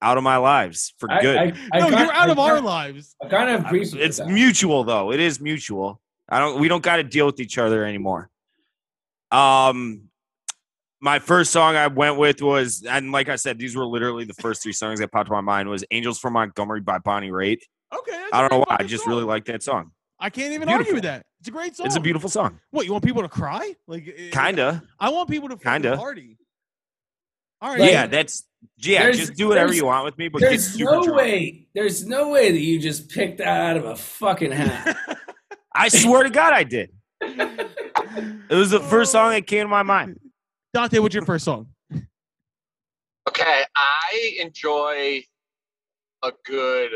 out 0.01 0.17
of 0.17 0.23
my 0.23 0.37
lives 0.37 0.93
for 0.97 1.11
I- 1.11 1.21
good. 1.21 1.37
I, 1.37 1.41
I, 1.73 1.79
no, 1.79 1.89
kind- 1.89 1.91
you're 1.99 2.13
out 2.13 2.29
I 2.29 2.31
of 2.31 2.39
our 2.39 2.53
kind- 2.55 2.65
lives. 2.65 3.15
I 3.23 3.27
kind 3.27 3.49
of 3.49 3.65
appreciate 3.65 4.01
it's 4.03 4.17
that. 4.17 4.27
mutual 4.29 4.83
though. 4.83 5.11
It 5.11 5.19
is 5.19 5.39
mutual. 5.39 5.99
I 6.29 6.39
don't. 6.39 6.59
We 6.59 6.67
don't 6.67 6.83
got 6.83 6.97
to 6.97 7.03
deal 7.03 7.25
with 7.25 7.39
each 7.39 7.57
other 7.57 7.83
anymore. 7.83 8.29
Um, 9.31 10.03
my 11.01 11.19
first 11.19 11.51
song 11.51 11.75
I 11.75 11.87
went 11.87 12.17
with 12.17 12.41
was, 12.41 12.83
and 12.87 13.11
like 13.11 13.29
I 13.29 13.35
said, 13.35 13.57
these 13.57 13.75
were 13.75 13.85
literally 13.85 14.25
the 14.25 14.33
first 14.33 14.61
three 14.63 14.73
songs 14.73 14.99
that 14.99 15.11
popped 15.11 15.27
to 15.27 15.33
my 15.33 15.41
mind. 15.41 15.69
Was 15.69 15.83
"Angels 15.91 16.19
from 16.19 16.33
Montgomery" 16.33 16.81
by 16.81 16.97
Bonnie 16.99 17.29
Raitt. 17.31 17.59
Okay. 17.97 18.25
I 18.33 18.41
don't 18.41 18.51
know 18.51 18.59
why. 18.67 18.77
I 18.79 18.83
just 18.83 19.05
song. 19.05 19.13
really 19.13 19.23
like 19.25 19.45
that 19.45 19.63
song. 19.63 19.91
I 20.19 20.29
can't 20.29 20.53
even 20.53 20.67
Beautiful. 20.67 20.79
argue 20.81 20.93
with 20.95 21.03
that. 21.03 21.25
It's 21.39 21.47
a 21.47 21.51
great 21.51 21.75
song. 21.75 21.85
It's 21.87 21.95
a 21.95 21.99
beautiful 22.01 22.29
song. 22.29 22.59
What 22.71 22.85
you 22.85 22.91
want 22.91 23.05
people 23.05 23.21
to 23.21 23.29
cry? 23.29 23.73
Like 23.87 24.13
Kinda. 24.31 24.83
I 24.99 25.09
want 25.09 25.29
people 25.29 25.47
to 25.49 25.55
Kinda. 25.57 25.95
party. 25.95 26.37
All 27.61 27.71
right. 27.75 27.91
Yeah, 27.91 28.07
that's 28.07 28.45
yeah. 28.77 29.03
There's- 29.03 29.17
Just 29.17 29.33
do 29.35 29.47
whatever 29.47 29.73
you 29.73 29.85
want 29.85 30.05
with 30.05 30.17
me, 30.17 30.27
but 30.29 30.39
get 30.39 30.49
There's 30.49 30.67
super 30.73 30.91
no 30.93 31.03
drunk. 31.03 31.17
way. 31.17 31.67
There's 31.75 32.05
no 32.05 32.29
way 32.29 32.51
that 32.51 32.59
you 32.59 32.79
just 32.79 33.09
picked 33.09 33.39
that 33.39 33.47
out 33.47 33.77
of 33.77 33.85
a 33.85 33.95
fucking 33.95 34.51
hat. 34.51 34.97
I 35.75 35.87
swear 35.89 36.23
to 36.23 36.29
God, 36.29 36.53
I 36.53 36.63
did. 36.63 36.91
It 38.49 38.55
was 38.55 38.71
the 38.71 38.79
first 38.79 39.11
song 39.11 39.31
that 39.31 39.45
came 39.45 39.65
to 39.65 39.67
my 39.67 39.83
mind. 39.83 40.19
Dante, 40.73 40.97
what's 40.97 41.13
your 41.13 41.23
first 41.25 41.45
song? 41.45 41.67
Okay, 43.27 43.63
I 43.75 44.37
enjoy 44.41 45.21
a 46.23 46.31
good 46.45 46.91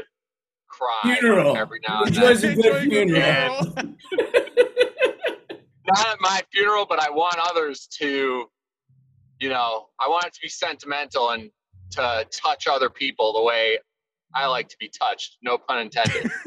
cry 0.67 1.17
Funeral. 1.20 1.55
every 1.55 1.79
now 1.88 2.01
and 2.03 2.08
Enjoy 2.15 2.34
then. 2.34 2.38
some 2.38 2.55
good 2.55 2.65
Enjoy 2.65 2.96
your 2.96 3.05
funeral. 3.08 3.63
funeral. 3.74 3.96
Not 5.86 6.08
at 6.08 6.17
my 6.22 6.41
funeral, 6.51 6.86
but 6.89 7.00
I 7.00 7.10
want 7.12 7.36
others 7.39 7.88
to, 8.00 8.46
you 9.43 9.50
know, 9.50 9.88
I 10.00 10.07
want 10.07 10.23
it 10.23 10.33
to 10.35 10.39
be 10.41 10.47
sentimental 10.47 11.31
and 11.31 11.51
to 11.91 12.25
touch 12.31 12.65
other 12.65 12.89
people 12.89 13.33
the 13.33 13.43
way 13.43 13.77
I 14.33 14.47
like 14.47 14.69
to 14.69 14.77
be 14.79 14.89
touched. 14.89 15.38
No 15.43 15.57
pun 15.57 15.79
intended. 15.79 16.31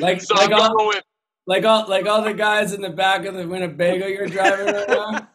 Like, 0.00 0.22
So 0.22 0.34
like 0.36 0.50
all, 0.50 0.86
with 0.88 1.02
like 1.46 1.64
all, 1.66 1.86
like 1.88 2.06
all 2.06 2.22
the 2.22 2.32
guys 2.32 2.72
in 2.72 2.80
the 2.80 2.88
back 2.88 3.26
of 3.26 3.34
the 3.34 3.46
Winnebago 3.46 4.06
you're 4.06 4.26
driving 4.28 4.72
right 4.74 4.88
now. 4.88 5.28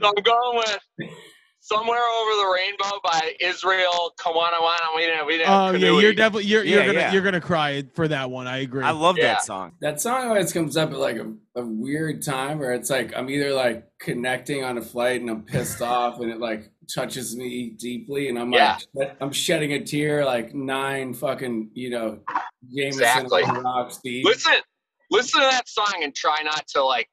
so 0.00 0.08
I'm 0.16 0.22
going 0.22 0.56
with 0.56 1.10
somewhere 1.66 1.98
over 1.98 2.30
the 2.36 2.52
rainbow 2.54 3.00
by 3.02 3.34
Israel. 3.40 4.12
Kawana 4.20 4.60
Wana. 4.60 4.94
We 4.94 5.02
didn't. 5.02 5.26
We 5.26 5.38
didn't. 5.38 5.50
Oh 5.50 5.72
yeah, 5.72 6.00
you're 6.00 6.14
definitely 6.14 6.44
you're 6.44 6.62
you're 6.64 6.80
Yeah, 6.80 6.86
gonna 6.86 6.98
yeah. 7.00 7.12
you're 7.12 7.22
gonna 7.22 7.40
cry 7.40 7.82
for 7.94 8.06
that 8.08 8.30
one. 8.30 8.46
I 8.46 8.58
agree. 8.58 8.84
I 8.84 8.92
love 8.92 9.18
Yeah. 9.18 9.34
that 9.34 9.44
song. 9.44 9.72
That 9.80 10.00
song 10.00 10.28
always 10.28 10.52
comes 10.52 10.76
up 10.76 10.90
at 10.92 10.98
like 10.98 11.16
a, 11.16 11.32
a 11.56 11.62
weird 11.64 12.22
time 12.22 12.60
where 12.60 12.72
it's 12.72 12.88
like 12.88 13.16
I'm 13.16 13.28
either 13.28 13.52
like 13.52 13.84
connecting 13.98 14.62
on 14.62 14.78
a 14.78 14.82
flight 14.82 15.20
and 15.20 15.28
I'm 15.28 15.42
pissed 15.42 15.82
off 15.94 16.20
and 16.20 16.30
it 16.30 16.38
like 16.38 16.70
touches 16.94 17.36
me 17.36 17.70
deeply 17.70 18.28
and 18.28 18.38
I'm 18.38 18.52
like 18.52 18.78
I'm 19.20 19.32
shedding 19.32 19.72
a 19.72 19.80
tear 19.84 20.24
like 20.24 20.54
nine 20.54 21.14
fucking 21.14 21.70
you 21.74 21.90
know 21.90 22.20
Jameson 22.72 23.02
Exactly. 23.02 23.42
rocks 23.42 23.98
deep. 24.04 24.24
listen. 24.24 24.52
Listen 25.10 25.40
to 25.40 25.46
that 25.48 25.68
song 25.68 26.00
and 26.02 26.12
try 26.14 26.42
not 26.42 26.66
to 26.68 26.82
like 26.82 27.08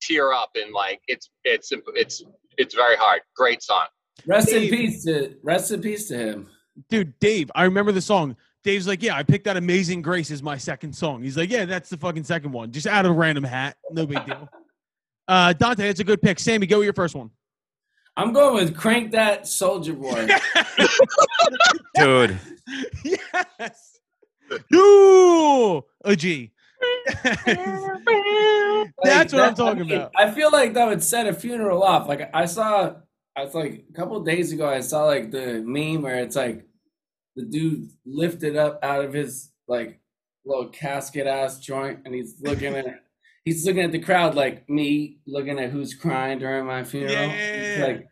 tear 0.00 0.32
up 0.32 0.50
and 0.56 0.72
like 0.72 1.00
it's 1.06 1.30
it's 1.44 1.72
it's 1.94 2.24
it's 2.58 2.74
very 2.74 2.96
hard. 2.96 3.20
Great 3.36 3.62
song. 3.62 3.86
Rest 4.26 4.50
in 4.50 4.68
peace 4.68 5.04
to 5.04 5.34
rest 5.42 5.70
in 5.70 5.80
peace 5.80 6.08
to 6.08 6.16
him. 6.16 6.48
Dude, 6.88 7.18
Dave, 7.18 7.50
I 7.54 7.64
remember 7.64 7.92
the 7.92 8.00
song. 8.00 8.36
Dave's 8.64 8.86
like, 8.86 9.02
yeah, 9.02 9.16
I 9.16 9.24
picked 9.24 9.46
out 9.46 9.56
Amazing 9.56 10.02
Grace 10.02 10.30
as 10.30 10.42
my 10.42 10.56
second 10.56 10.94
song. 10.94 11.22
He's 11.22 11.36
like, 11.36 11.50
yeah, 11.50 11.64
that's 11.64 11.90
the 11.90 11.96
fucking 11.96 12.24
second 12.24 12.52
one. 12.52 12.70
Just 12.70 12.86
out 12.86 13.04
of 13.04 13.10
a 13.10 13.14
random 13.14 13.44
hat. 13.44 13.76
No 13.90 14.06
big 14.06 14.24
deal. 14.24 14.48
Uh, 15.28 15.52
Dante, 15.52 15.86
that's 15.86 16.00
a 16.00 16.04
good 16.04 16.20
pick. 16.20 16.40
Sammy, 16.40 16.66
go 16.66 16.78
with 16.78 16.84
your 16.84 16.92
first 16.92 17.14
one. 17.14 17.30
I'm 18.16 18.32
going 18.32 18.54
with 18.56 18.76
Crank 18.76 19.12
That 19.12 19.46
Soldier 19.46 19.94
Boy. 19.94 20.28
Dude. 21.94 22.38
yes. 23.04 24.00
You 24.68 25.84
a 26.04 26.16
G. 26.16 26.51
That's 29.02 29.32
what 29.32 29.42
I'm 29.42 29.54
talking 29.54 29.90
about. 29.90 30.12
I 30.16 30.30
feel 30.30 30.50
like 30.50 30.74
that 30.74 30.86
would 30.86 31.02
set 31.02 31.26
a 31.26 31.32
funeral 31.32 31.82
off. 31.82 32.08
Like 32.08 32.30
I 32.34 32.46
saw, 32.46 32.94
I 33.36 33.44
was 33.44 33.54
like 33.54 33.84
a 33.88 33.92
couple 33.92 34.16
of 34.16 34.26
days 34.26 34.52
ago, 34.52 34.68
I 34.68 34.80
saw 34.80 35.04
like 35.04 35.30
the 35.30 35.62
meme 35.64 36.02
where 36.02 36.16
it's 36.16 36.36
like 36.36 36.66
the 37.36 37.44
dude 37.44 37.88
lifted 38.04 38.56
up 38.56 38.80
out 38.82 39.04
of 39.04 39.12
his 39.12 39.50
like 39.68 40.00
little 40.44 40.68
casket 40.68 41.26
ass 41.26 41.58
joint, 41.58 42.00
and 42.04 42.14
he's 42.14 42.36
looking 42.40 42.74
at 42.74 42.86
he's 43.44 43.66
looking 43.66 43.82
at 43.82 43.92
the 43.92 43.98
crowd 43.98 44.34
like 44.34 44.68
me 44.68 45.18
looking 45.26 45.58
at 45.58 45.70
who's 45.70 45.94
crying 45.94 46.38
during 46.38 46.66
my 46.66 46.84
funeral. 46.84 47.12
Yeah. 47.12 47.84
Like 47.86 48.06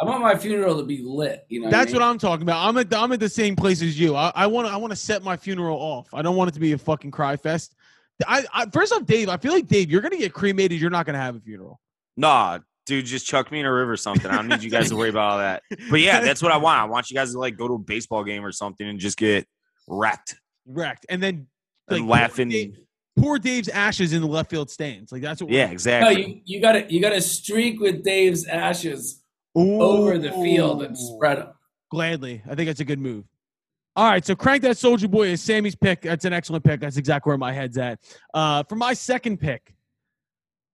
I 0.00 0.04
want 0.04 0.20
my 0.20 0.36
funeral 0.36 0.78
to 0.78 0.84
be 0.84 1.02
lit. 1.02 1.46
You 1.48 1.62
know, 1.62 1.70
That's 1.70 1.92
what 1.92 2.02
I'm 2.02 2.18
talking 2.18 2.42
about. 2.42 2.66
I'm 2.66 2.76
at 2.76 2.92
I'm 2.92 3.12
at 3.12 3.20
the 3.20 3.28
same 3.28 3.56
place 3.56 3.82
as 3.82 3.98
you. 3.98 4.16
I, 4.16 4.32
I 4.34 4.46
want 4.46 4.66
to 4.66 4.72
I 4.72 4.76
want 4.76 4.92
to 4.92 4.96
set 4.96 5.22
my 5.22 5.36
funeral 5.36 5.78
off. 5.78 6.08
I 6.12 6.22
don't 6.22 6.36
want 6.36 6.48
it 6.48 6.54
to 6.54 6.60
be 6.60 6.72
a 6.72 6.78
fucking 6.78 7.12
cry 7.12 7.36
fest. 7.36 7.75
I, 8.26 8.44
I 8.52 8.66
first 8.72 8.92
off, 8.92 9.04
Dave. 9.04 9.28
I 9.28 9.36
feel 9.36 9.52
like 9.52 9.66
Dave, 9.66 9.90
you're 9.90 10.00
gonna 10.00 10.16
get 10.16 10.32
cremated. 10.32 10.80
You're 10.80 10.90
not 10.90 11.06
gonna 11.06 11.18
have 11.18 11.36
a 11.36 11.40
funeral. 11.40 11.80
Nah, 12.16 12.60
dude, 12.86 13.04
just 13.04 13.26
chuck 13.26 13.52
me 13.52 13.60
in 13.60 13.66
a 13.66 13.72
river 13.72 13.92
or 13.92 13.96
something. 13.96 14.30
I 14.30 14.36
don't 14.36 14.48
need 14.48 14.62
you 14.62 14.70
guys 14.70 14.88
to 14.88 14.96
worry 14.96 15.10
about 15.10 15.32
all 15.32 15.38
that. 15.38 15.62
But 15.90 16.00
yeah, 16.00 16.20
that's 16.20 16.42
what 16.42 16.52
I 16.52 16.56
want. 16.56 16.80
I 16.80 16.84
want 16.84 17.10
you 17.10 17.14
guys 17.14 17.32
to 17.32 17.38
like 17.38 17.56
go 17.58 17.68
to 17.68 17.74
a 17.74 17.78
baseball 17.78 18.24
game 18.24 18.44
or 18.44 18.52
something 18.52 18.88
and 18.88 18.98
just 18.98 19.18
get 19.18 19.46
wrecked 19.86 20.36
wrecked, 20.66 21.04
and 21.08 21.22
then 21.22 21.46
and 21.88 22.08
like, 22.08 22.20
laughing. 22.22 22.48
Poor, 22.48 22.52
Dave- 22.58 22.78
poor 23.18 23.38
Dave's 23.38 23.68
ashes 23.68 24.12
in 24.12 24.20
the 24.22 24.26
left 24.28 24.50
field 24.50 24.70
stands. 24.70 25.12
Like 25.12 25.22
that's 25.22 25.42
what. 25.42 25.50
Yeah, 25.50 25.66
No, 25.66 25.72
exactly. 25.72 26.42
you 26.44 26.56
you 26.56 26.60
got 26.62 26.72
to 26.72 26.92
you 26.92 27.00
got 27.00 27.10
to 27.10 27.20
streak 27.20 27.80
with 27.80 28.02
Dave's 28.02 28.46
ashes 28.46 29.22
over 29.54 30.18
the 30.18 30.32
field 30.32 30.82
and 30.82 30.96
spread 30.96 31.38
them. 31.38 31.48
Gladly, 31.90 32.42
I 32.50 32.54
think 32.54 32.66
that's 32.66 32.80
a 32.80 32.84
good 32.84 32.98
move. 32.98 33.24
All 33.96 34.04
right, 34.04 34.24
so 34.24 34.36
crank 34.36 34.62
that 34.62 34.76
soldier 34.76 35.08
boy 35.08 35.28
is 35.28 35.42
Sammy's 35.42 35.74
pick. 35.74 36.02
That's 36.02 36.26
an 36.26 36.34
excellent 36.34 36.64
pick. 36.64 36.80
That's 36.80 36.98
exactly 36.98 37.30
where 37.30 37.38
my 37.38 37.52
head's 37.52 37.78
at. 37.78 37.98
Uh, 38.34 38.62
for 38.64 38.76
my 38.76 38.92
second 38.92 39.38
pick, 39.38 39.74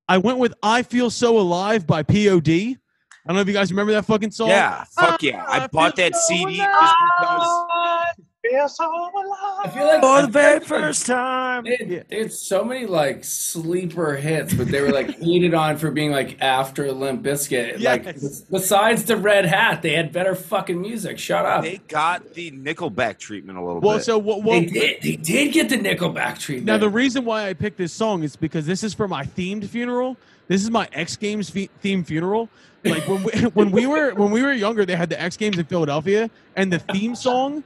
I 0.09 0.19
went 0.19 0.39
with 0.39 0.53
"I 0.61 0.83
Feel 0.83 1.09
So 1.09 1.39
Alive" 1.39 1.87
by 1.87 2.03
POD. 2.03 2.49
I 2.49 3.29
don't 3.29 3.37
know 3.37 3.41
if 3.41 3.47
you 3.47 3.55
guys 3.55 3.71
remember 3.71 3.93
that 3.93 4.07
fucking 4.07 4.33
song. 4.33 4.49
Yeah, 4.49 4.83
fuck 4.99 5.23
yeah. 5.23 5.45
I 5.47 5.69
bought 5.69 5.95
that 5.97 6.17
CD 6.17 6.57
just 6.57 6.95
because 7.21 8.15
I 8.45 9.71
feel 9.73 9.87
like 9.87 10.01
for 10.01 10.23
the 10.23 10.29
very 10.29 10.61
first 10.61 11.07
time. 11.07 11.65
They 11.65 11.77
had, 11.77 12.09
they 12.09 12.19
had 12.19 12.33
so 12.33 12.65
many 12.65 12.87
like 12.87 13.25
sleeper 13.25 14.17
hits, 14.17 14.53
but 14.53 14.67
they 14.69 14.81
were 14.81 14.91
like 14.91 15.11
hated 15.21 15.55
on 15.55 15.77
for 15.77 15.93
being 15.93 16.11
like 16.11 16.43
after 16.43 16.91
Limp 16.91 17.23
Bizkit. 17.23 17.81
Like 17.81 18.05
besides 18.51 19.05
the 19.05 19.17
red 19.17 19.47
hat, 19.47 19.83
they 19.83 19.95
had 19.95 20.13
better 20.13 20.35
fucking 20.35 20.81
music. 20.81 21.21
Shut 21.21 21.47
up. 21.47 21.63
They 21.63 21.79
got 21.87 22.35
the 22.35 22.51
Nickelback 22.51 23.19
treatment 23.19 23.59
a 23.59 23.63
little 23.63 23.81
bit. 23.81 23.87
Well, 23.87 23.99
bit. 23.99 24.05
so 24.05 24.19
what? 24.19 24.43
Well, 24.43 24.61
they 24.61 24.67
did. 24.67 25.03
They 25.03 25.17
did 25.17 25.53
get 25.53 25.69
the 25.69 25.79
Nickelback 25.79 26.39
treatment. 26.39 26.67
now 26.67 26.79
the 26.79 26.91
reason 26.91 27.25
why 27.25 27.49
I 27.49 27.55
picked 27.55 27.79
this 27.79 27.93
song 27.93 28.25
is 28.25 28.35
because 28.35 28.67
this 28.67 28.83
is 28.83 28.93
for 28.93 29.07
my 29.07 29.25
themed 29.25 29.67
funeral. 29.67 30.17
This 30.49 30.65
is 30.65 30.71
my 30.71 30.89
X 30.93 31.15
Games 31.15 31.49
fe- 31.49 31.71
theme 31.81 32.03
funeral. 32.03 32.49
Like 32.85 33.07
when 33.07 33.23
we, 33.23 33.33
when 33.55 33.71
we 33.71 33.87
were 33.87 34.15
when 34.15 34.33
we 34.33 34.43
were 34.43 34.53
younger, 34.53 34.85
they 34.85 34.97
had 34.97 35.11
the 35.11 35.21
X 35.21 35.37
Games 35.37 35.59
in 35.59 35.65
Philadelphia, 35.65 36.29
and 36.57 36.73
the 36.73 36.81
theme 36.81 37.15
song 37.15 37.63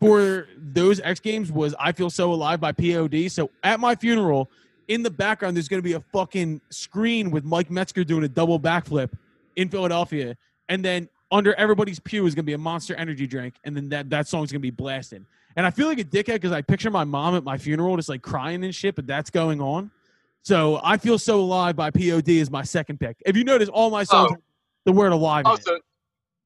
for 0.00 0.48
those 0.56 1.00
X 1.00 1.20
Games 1.20 1.52
was 1.52 1.74
"I 1.78 1.92
Feel 1.92 2.10
So 2.10 2.32
Alive" 2.32 2.60
by 2.60 2.72
POD. 2.72 3.30
So 3.30 3.50
at 3.62 3.80
my 3.80 3.94
funeral, 3.94 4.50
in 4.88 5.02
the 5.02 5.10
background, 5.10 5.56
there's 5.56 5.68
going 5.68 5.82
to 5.82 5.88
be 5.88 5.92
a 5.92 6.00
fucking 6.00 6.60
screen 6.70 7.30
with 7.30 7.44
Mike 7.44 7.70
Metzger 7.70 8.02
doing 8.04 8.24
a 8.24 8.28
double 8.28 8.58
backflip 8.58 9.10
in 9.56 9.68
Philadelphia, 9.68 10.36
and 10.68 10.84
then 10.84 11.08
under 11.30 11.54
everybody's 11.54 12.00
pew 12.00 12.26
is 12.26 12.34
going 12.34 12.44
to 12.44 12.46
be 12.46 12.54
a 12.54 12.58
Monster 12.58 12.94
Energy 12.96 13.26
drink, 13.26 13.54
and 13.64 13.76
then 13.76 13.88
that 13.90 14.10
that 14.10 14.26
song's 14.26 14.50
going 14.50 14.60
to 14.60 14.66
be 14.66 14.70
blasted. 14.70 15.24
And 15.56 15.66
I 15.66 15.70
feel 15.70 15.86
like 15.88 15.98
a 15.98 16.04
dickhead 16.04 16.34
because 16.34 16.52
I 16.52 16.62
picture 16.62 16.90
my 16.90 17.04
mom 17.04 17.34
at 17.34 17.44
my 17.44 17.58
funeral 17.58 17.96
just 17.96 18.08
like 18.08 18.22
crying 18.22 18.64
and 18.64 18.74
shit, 18.74 18.94
but 18.94 19.06
that's 19.06 19.30
going 19.30 19.60
on. 19.60 19.90
So 20.42 20.80
I 20.82 20.96
feel 20.96 21.18
so 21.18 21.40
alive 21.40 21.76
by 21.76 21.90
POD 21.90 22.28
is 22.30 22.50
my 22.50 22.62
second 22.62 22.98
pick. 22.98 23.16
If 23.26 23.36
you 23.36 23.44
notice, 23.44 23.68
all 23.68 23.90
my 23.90 24.04
songs 24.04 24.32
Oh. 24.34 24.42
the 24.84 24.92
word 24.92 25.12
alive. 25.12 25.44
in 25.44 25.50
oh, 25.50 25.74
it. 25.74 25.82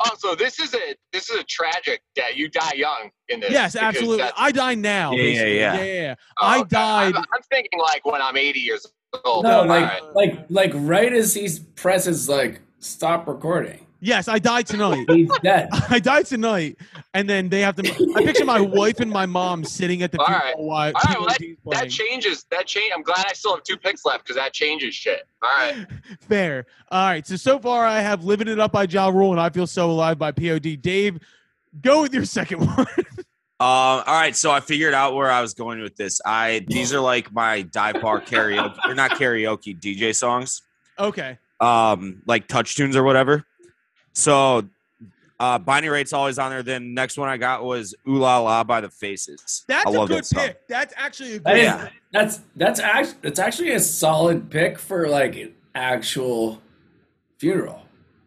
Oh, 0.01 0.11
also, 0.11 0.29
also, 0.29 0.45
this 0.45 0.59
is 0.59 0.75
a 0.75 0.97
this 1.13 1.31
is 1.31 1.41
a 1.41 1.45
tragic 1.45 2.03
death. 2.17 2.35
You 2.35 2.49
die 2.49 2.73
young 2.75 3.11
in 3.29 3.41
this. 3.41 3.51
Yes, 3.51 3.77
absolutely. 3.77 4.29
I 4.37 4.51
die 4.51 4.75
now. 4.75 5.13
Yeah, 5.13 5.23
yeah, 5.23 5.23
basically. 5.23 5.59
yeah. 5.59 5.77
yeah, 5.77 5.85
yeah. 5.85 6.15
oh, 6.41 6.47
I 6.47 6.59
okay. 6.61 6.69
died. 6.69 7.15
I'm, 7.15 7.25
I'm 7.33 7.43
thinking 7.51 7.79
like 7.79 8.05
when 8.05 8.21
I'm 8.21 8.37
80 8.37 8.61
years 8.61 8.87
old. 9.25 9.45
no, 9.45 9.63
like 9.63 9.85
right. 9.85 10.15
like 10.15 10.47
like 10.51 10.73
right 10.75 11.13
as 11.13 11.35
he 11.35 11.49
presses 11.77 12.29
like 12.29 12.61
stop 12.81 13.29
recording, 13.29 13.84
Yes, 14.05 14.29
I 14.29 14.39
died 14.39 14.67
tonight. 14.67 15.07
he's 15.11 15.31
dead. 15.43 15.71
I 15.89 15.99
died 15.99 16.27
tonight, 16.27 16.77
and 17.15 17.27
then 17.27 17.49
they 17.49 17.61
have 17.63 17.75
to. 17.77 18.13
I 18.15 18.23
picture 18.23 18.45
my 18.45 18.61
wife 18.61 19.01
and 19.01 19.11
my 19.11 19.25
mom 19.25 19.65
sitting 19.65 20.03
at 20.03 20.13
the 20.13 20.19
All 20.21 20.27
funeral 20.27 20.45
right. 20.45 20.59
while 20.59 20.93
All 20.95 21.03
right, 21.07 21.19
well, 21.19 21.29
POD 21.29 21.57
's 21.57 21.81
that 21.81 21.91
changes. 21.91 22.45
That 22.51 22.67
change. 22.67 22.93
I'm 22.95 23.03
glad 23.03 23.25
I 23.27 23.33
still 23.33 23.55
have 23.55 23.65
two 23.65 23.79
picks 23.79 24.05
left 24.05 24.25
because 24.25 24.37
that 24.37 24.53
changes 24.53 24.95
shit. 24.95 25.23
All 25.43 25.49
right. 25.49 25.87
Fair. 26.29 26.67
All 26.91 27.07
right. 27.07 27.27
So 27.27 27.37
so 27.37 27.59
far, 27.59 27.87
I 27.87 28.01
have 28.01 28.25
"Living 28.25 28.47
It 28.47 28.61
Up" 28.61 28.73
by 28.73 28.85
Ja 28.85 29.09
Rule 29.09 29.31
and 29.33 29.41
"I 29.41 29.49
Feel 29.49 29.67
So 29.67 29.91
Alive" 29.91 30.19
by 30.19 30.33
POD. 30.33 30.77
Dave, 30.83 31.19
go 31.81 32.03
with 32.03 32.13
your 32.13 32.27
second 32.27 32.67
one. 32.67 32.87
Um, 33.61 33.67
all 33.69 34.03
right, 34.07 34.37
so 34.37 34.51
I 34.51 34.61
figured 34.61 34.93
out 34.93 35.15
where 35.15 35.31
I 35.31 35.41
was 35.41 35.55
going 35.55 35.81
with 35.81 35.97
this. 35.97 36.21
I 36.27 36.67
these 36.69 36.93
are 36.93 37.01
like 37.01 37.33
my 37.33 37.63
dive 37.63 38.03
bar 38.03 38.21
karaoke. 38.21 38.77
They're 38.85 38.95
not 38.95 39.13
karaoke 39.13 39.81
DJ 39.81 40.15
songs. 40.15 40.61
okay. 40.99 41.39
Um, 41.61 42.21
like 42.27 42.49
touch 42.49 42.75
tunes 42.77 42.97
or 42.97 43.03
whatever. 43.05 43.47
So 44.15 44.65
uh 45.41 45.59
Bonnie 45.59 45.89
Raitt's 45.89 46.13
always 46.13 46.39
on 46.39 46.51
there. 46.51 46.63
Then 46.63 46.95
next 46.95 47.19
one 47.19 47.29
I 47.29 47.37
got 47.37 47.65
was 47.65 47.95
Ooh 48.09 48.17
La 48.19 48.39
La 48.39 48.65
by 48.65 48.81
the 48.81 48.89
Faces. 48.89 49.65
That's 49.69 49.87
I 49.87 49.91
a 49.91 49.93
love 49.93 50.09
good 50.09 50.19
that 50.19 50.27
song. 50.27 50.47
pick. 50.47 50.69
That's 50.69 50.95
actually 50.97 51.35
a 51.35 51.39
good. 51.41 51.57
is, 51.57 51.63
Yeah. 51.65 51.89
that's 52.13 52.41
that's 52.57 52.81
actually 52.81 53.19
that's 53.23 53.39
actually 53.39 53.73
a 53.73 53.81
solid 53.81 54.49
pick 54.51 54.79
for 54.79 55.09
like 55.09 55.37
an 55.37 55.53
actual 55.75 56.63
funeral. 57.39 57.81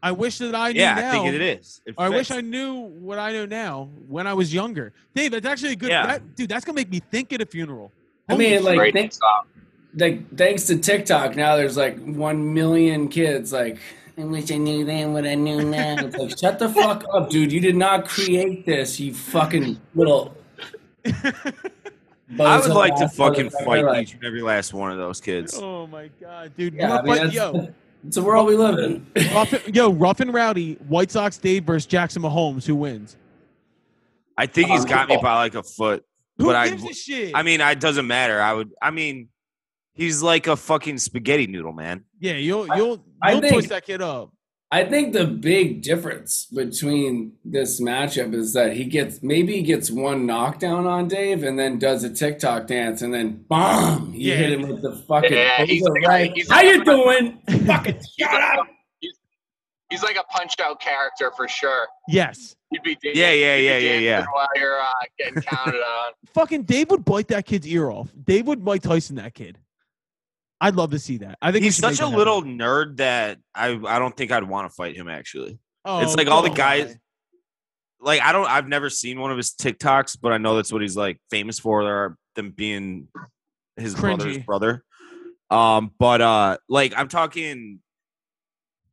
I 0.04 0.12
wish 0.12 0.38
that 0.38 0.54
I 0.54 0.74
knew 0.74 0.80
Yeah, 0.80 0.94
now. 0.96 1.10
I 1.10 1.12
think 1.24 1.34
it 1.36 1.42
is. 1.42 1.82
It 1.86 1.96
Or 1.98 2.06
I 2.06 2.10
wish. 2.10 2.30
I 2.30 2.40
knew 2.42 2.76
what 2.76 3.18
I 3.18 3.32
know 3.32 3.46
now 3.48 3.90
when 4.08 4.28
I 4.28 4.34
was 4.34 4.54
younger. 4.54 4.94
Dave, 5.16 5.32
that's 5.32 5.46
actually 5.46 5.72
a 5.72 5.76
good. 5.76 5.90
Yeah. 5.90 6.06
That, 6.06 6.36
dude, 6.36 6.50
that's 6.50 6.64
gonna 6.66 6.76
make 6.76 6.92
me 6.92 7.00
think 7.00 7.34
at 7.34 7.42
a 7.42 7.46
funeral. 7.46 7.92
I 8.30 8.36
mean, 8.38 8.64
like 8.64 8.78
Great 8.78 8.94
think, 8.94 9.14
song. 9.14 9.46
like 9.96 10.36
thanks 10.38 10.66
to 10.66 10.78
TikTok 10.78 11.36
now, 11.36 11.56
there's 11.56 11.78
like 11.78 11.98
one 12.04 12.54
million 12.54 13.08
kids 13.08 13.52
like. 13.54 13.80
I 14.20 14.24
wish 14.24 14.52
I 14.52 14.58
knew 14.58 14.84
then 14.84 15.14
what 15.14 15.28
I 15.28 15.36
knew 15.36 15.64
now. 15.64 15.98
It's 16.00 16.16
like, 16.18 16.38
shut 16.38 16.58
the 16.58 16.70
fuck 16.70 17.04
up, 17.14 17.30
dude. 17.30 17.52
You 17.52 17.60
did 17.60 17.76
not 17.76 18.08
create 18.08 18.66
this, 18.66 19.00
you 19.00 19.14
fucking 19.14 19.80
little. 19.94 20.36
I 21.06 22.60
would 22.60 22.72
like 22.72 22.96
to 22.98 23.08
fucking 23.10 23.52
fight 23.52 23.86
like- 23.86 24.04
each 24.04 24.14
and 24.16 24.24
every 24.26 24.42
last 24.42 24.74
one 24.74 24.92
of 24.92 24.98
those 24.98 25.22
kids. 25.22 25.58
oh 25.62 25.88
my 25.88 26.10
god, 26.20 26.52
dude. 26.58 26.74
Yeah, 26.74 26.92
I 26.92 26.96
Rough- 26.96 27.06
mean, 27.06 27.18
but, 27.18 27.34
yo, 27.34 27.74
it's 28.06 28.16
the 28.16 28.24
world 28.24 28.48
we 28.48 28.56
live 28.56 28.80
in. 28.80 29.06
rough, 29.34 29.68
yo, 29.68 29.92
rough 29.94 30.20
and 30.20 30.34
rowdy. 30.34 30.74
White 30.88 31.12
Sox 31.12 31.38
Dave 31.38 31.64
versus 31.64 31.86
Jackson 31.86 32.22
Mahomes. 32.24 32.66
Who 32.66 32.76
wins? 32.76 33.16
I 34.38 34.46
think 34.46 34.70
he's 34.70 34.84
oh, 34.84 34.88
got 34.88 35.10
me 35.10 35.18
by 35.22 35.36
like 35.36 35.56
a 35.56 35.64
foot. 35.64 36.04
Who 36.38 36.46
But 36.46 36.56
I- 36.56 36.70
gives 36.70 36.84
a 36.84 36.94
shit? 36.94 37.32
I 37.36 37.44
mean, 37.44 37.62
it 37.62 37.80
doesn't 37.80 38.08
matter. 38.08 38.42
I 38.42 38.54
would. 38.54 38.72
I 38.82 38.92
mean, 38.92 39.30
he's 39.94 40.22
like 40.22 40.48
a 40.48 40.56
fucking 40.58 40.98
spaghetti 40.98 41.48
noodle, 41.48 41.74
man. 41.74 42.04
yeah, 42.20 42.34
you'll 42.34 42.68
you'll 42.76 43.04
I 43.22 43.32
you'll 43.32 43.42
think- 43.42 43.54
twist 43.54 43.70
that 43.70 43.86
kid 43.86 44.02
up. 44.02 44.32
I 44.70 44.84
think 44.84 45.14
the 45.14 45.26
big 45.26 45.82
difference 45.82 46.46
between 46.54 47.32
this 47.46 47.80
matchup 47.80 48.34
is 48.34 48.52
that 48.52 48.74
he 48.74 48.84
gets 48.84 49.24
maybe 49.24 49.54
he 49.54 49.62
gets 49.62 49.90
one 49.90 50.26
knockdown 50.26 50.86
on 50.86 51.08
Dave 51.08 51.44
and 51.44 51.58
then 51.58 51.80
does 51.80 52.04
a 52.04 52.14
TikTok 52.14 52.68
dance 52.68 53.02
and 53.02 53.14
then 53.14 53.46
bomb, 53.48 54.14
you 54.14 54.32
Yeah. 54.34 54.36
hit 54.36 54.52
him 54.60 54.68
with 54.68 54.82
the 54.82 54.94
fucking 55.08 55.32
Yeah, 55.32 55.64
he's 55.64 55.88
over 55.88 56.02
like 56.02 56.08
right. 56.10 56.32
he's 56.36 56.50
How 56.52 56.58
like 56.58 56.66
you 56.76 56.82
a- 56.82 56.84
doing? 56.86 57.38
Fucking 57.66 57.96
He's 57.96 58.14
shut 58.20 58.42
up. 58.42 58.68
he's- 59.00 59.16
He's 59.90 60.04
like 60.04 60.18
a 60.18 60.24
punch 60.24 60.56
out 60.62 60.82
character 60.82 61.32
for 61.38 61.48
sure. 61.48 61.88
Yes. 62.10 62.58
He'd 62.72 62.84
be 62.84 62.96
dancing, 62.96 63.22
Yeah, 63.22 63.32
yeah, 63.32 63.56
yeah, 63.56 63.78
yeah, 63.78 64.00
yeah. 64.00 64.26
While 64.34 64.48
you're 64.58 64.82
uh, 64.82 64.86
getting 65.18 65.42
counted 65.44 65.76
on. 65.80 66.12
Fucking 66.34 66.64
Dave 66.64 66.90
would 66.90 67.06
bite 67.06 67.30
that 67.30 67.46
kid's 67.46 67.66
ear 67.68 67.90
off. 67.90 68.12
Dave 68.26 68.46
would 68.48 68.62
Mike 68.62 68.82
Tyson 68.82 69.16
that 69.16 69.34
kid. 69.34 69.58
I'd 70.60 70.76
love 70.76 70.92
to 70.92 71.00
see 71.00 71.18
that. 71.18 71.38
I 71.42 71.52
think 71.52 71.64
He's 71.64 71.78
such 71.78 72.00
a 72.00 72.08
little 72.08 72.38
happen. 72.42 72.58
nerd 72.58 72.98
that 72.98 73.38
I 73.54 73.68
I 73.88 74.00
don't 74.00 74.16
think 74.18 74.32
I'd 74.32 74.44
want 74.44 74.70
to 74.70 74.76
fight 74.76 74.96
him. 74.96 75.08
Actually, 75.08 75.60
Oh, 75.86 76.00
it's 76.02 76.16
like 76.16 76.28
all 76.28 76.42
the 76.42 76.50
guys- 76.50 76.92
on. 76.92 77.00
like 78.02 78.22
I 78.22 78.32
don't. 78.32 78.48
I've 78.48 78.68
never 78.68 78.90
seen 78.90 79.20
one 79.20 79.32
of 79.32 79.38
his 79.38 79.52
TikToks, 79.54 80.18
but 80.22 80.32
I 80.34 80.38
know 80.38 80.56
that's 80.56 80.72
what 80.72 80.82
he's 80.82 80.98
like 80.98 81.20
famous 81.30 81.60
for. 81.60 81.84
There 81.84 82.18
them 82.36 82.52
being 82.52 83.08
his 83.76 83.94
brother's 83.96 84.40
brother. 84.40 84.84
Um, 85.50 85.92
but 86.00 86.22
uh, 86.22 86.58
like 86.68 86.94
I'm 86.98 87.08
talking. 87.08 87.80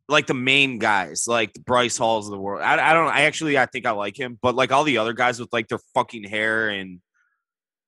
Like 0.06 0.26
the 0.26 0.34
main 0.34 0.78
guys, 0.78 1.24
like 1.26 1.54
the 1.54 1.60
Bryce 1.60 1.96
Halls 1.96 2.26
of 2.26 2.32
the 2.32 2.38
world. 2.38 2.60
I, 2.60 2.90
I 2.90 2.92
don't. 2.92 3.08
I 3.08 3.22
actually, 3.22 3.56
I 3.56 3.64
think 3.64 3.86
I 3.86 3.92
like 3.92 4.20
him, 4.20 4.38
but 4.42 4.54
like 4.54 4.70
all 4.70 4.84
the 4.84 4.98
other 4.98 5.14
guys 5.14 5.40
with 5.40 5.50
like 5.50 5.66
their 5.68 5.78
fucking 5.94 6.24
hair 6.24 6.68
and 6.68 7.00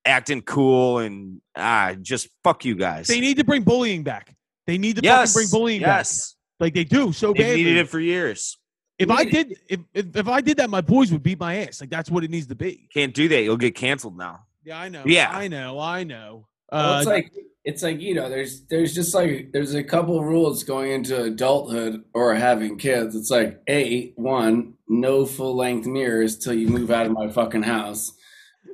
acting 0.06 0.42
cool 0.42 0.98
and 0.98 1.40
ah, 1.56 1.94
just 2.00 2.28
fuck 2.44 2.64
you 2.64 2.74
guys. 2.76 3.06
They 3.08 3.20
need 3.20 3.36
to 3.38 3.44
bring 3.44 3.62
bullying 3.62 4.02
back. 4.02 4.34
They 4.66 4.78
need 4.78 4.96
to 4.96 5.02
yes, 5.02 5.32
fucking 5.32 5.48
bring 5.48 5.50
bullying 5.60 5.80
back. 5.82 5.98
yes. 6.00 6.34
Like 6.60 6.74
they 6.74 6.84
do 6.84 7.12
so 7.12 7.28
They've 7.32 7.36
badly. 7.44 7.64
needed 7.64 7.76
it 7.78 7.88
for 7.88 8.00
years. 8.00 8.58
if 8.98 9.10
I 9.10 9.24
did, 9.24 9.58
if, 9.68 9.80
if 9.92 10.16
if 10.16 10.28
I 10.28 10.40
did 10.40 10.56
that, 10.56 10.70
my 10.70 10.80
boys 10.80 11.12
would 11.12 11.22
beat 11.22 11.38
my 11.38 11.56
ass. 11.56 11.80
Like 11.80 11.90
that's 11.90 12.10
what 12.10 12.24
it 12.24 12.30
needs 12.30 12.46
to 12.46 12.54
be. 12.54 12.88
Can't 12.94 13.12
do 13.14 13.28
that. 13.28 13.42
You'll 13.42 13.56
get 13.58 13.74
canceled 13.74 14.16
now. 14.16 14.46
Yeah, 14.64 14.78
I 14.80 14.88
know. 14.88 15.02
Yeah. 15.04 15.28
I 15.30 15.48
know. 15.48 15.78
I 15.78 16.04
know. 16.04 16.46
Well, 16.72 16.94
Uh, 16.94 16.98
it's 16.98 17.06
like 17.06 17.32
it's 17.64 17.82
like 17.82 18.00
you 18.00 18.14
know, 18.14 18.28
there's 18.30 18.62
there's 18.70 18.94
just 18.94 19.14
like 19.14 19.50
there's 19.52 19.74
a 19.74 19.84
couple 19.84 20.24
rules 20.24 20.64
going 20.64 20.92
into 20.92 21.22
adulthood 21.22 22.02
or 22.14 22.34
having 22.34 22.78
kids. 22.78 23.14
It's 23.14 23.30
like 23.30 23.60
a 23.68 24.12
one, 24.16 24.74
no 24.88 25.26
full 25.26 25.54
length 25.54 25.86
mirrors 25.86 26.38
till 26.38 26.54
you 26.54 26.68
move 26.68 26.90
out 26.90 27.06
of 27.06 27.12
my 27.12 27.28
fucking 27.30 27.64
house. 27.64 28.12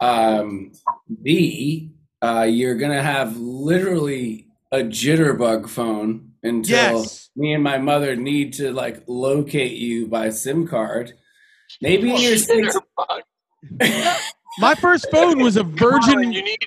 Um, 0.01 0.73
B, 1.23 1.93
uh, 2.23 2.47
you're 2.49 2.77
gonna 2.77 3.03
have 3.03 3.37
literally 3.37 4.49
a 4.71 4.79
jitterbug 4.79 5.69
phone 5.69 6.33
until 6.43 6.77
yes. 7.01 7.31
me 7.37 7.53
and 7.55 7.63
my 7.63 7.79
mother 7.79 8.17
need 8.17 8.55
to 8.55 8.73
like 8.73 9.03
locate 9.07 9.73
you 9.79 10.07
by 10.09 10.31
SIM 10.31 10.67
card. 10.67 11.13
Maybe 11.81 12.11
in 12.11 12.21
your 12.21 12.37
six. 12.37 12.77
My 14.59 14.75
first 14.75 15.11
phone 15.11 15.41
was 15.43 15.57
a 15.57 15.65
Colin, 15.65 15.77
Virgin. 15.77 16.33
you 16.33 16.43
need 16.43 16.59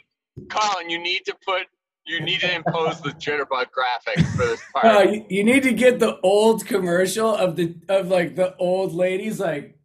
Colin, 0.49 0.89
you 0.89 0.97
need 0.99 1.21
to 1.25 1.35
put 1.45 1.63
you 2.07 2.21
need 2.21 2.39
to 2.39 2.55
impose 2.55 3.01
the 3.01 3.09
jitterbug 3.11 3.65
graphics 3.75 4.25
for 4.35 4.45
this 4.45 4.61
Uh, 4.75 4.81
part. 4.81 5.09
you, 5.11 5.25
you 5.29 5.43
need 5.43 5.63
to 5.63 5.73
get 5.73 5.97
the 5.99 6.19
old 6.21 6.65
commercial 6.65 7.33
of 7.33 7.55
the 7.55 7.75
of 7.89 8.07
like 8.09 8.35
the 8.35 8.55
old 8.57 8.93
ladies 8.93 9.39
like 9.39 9.77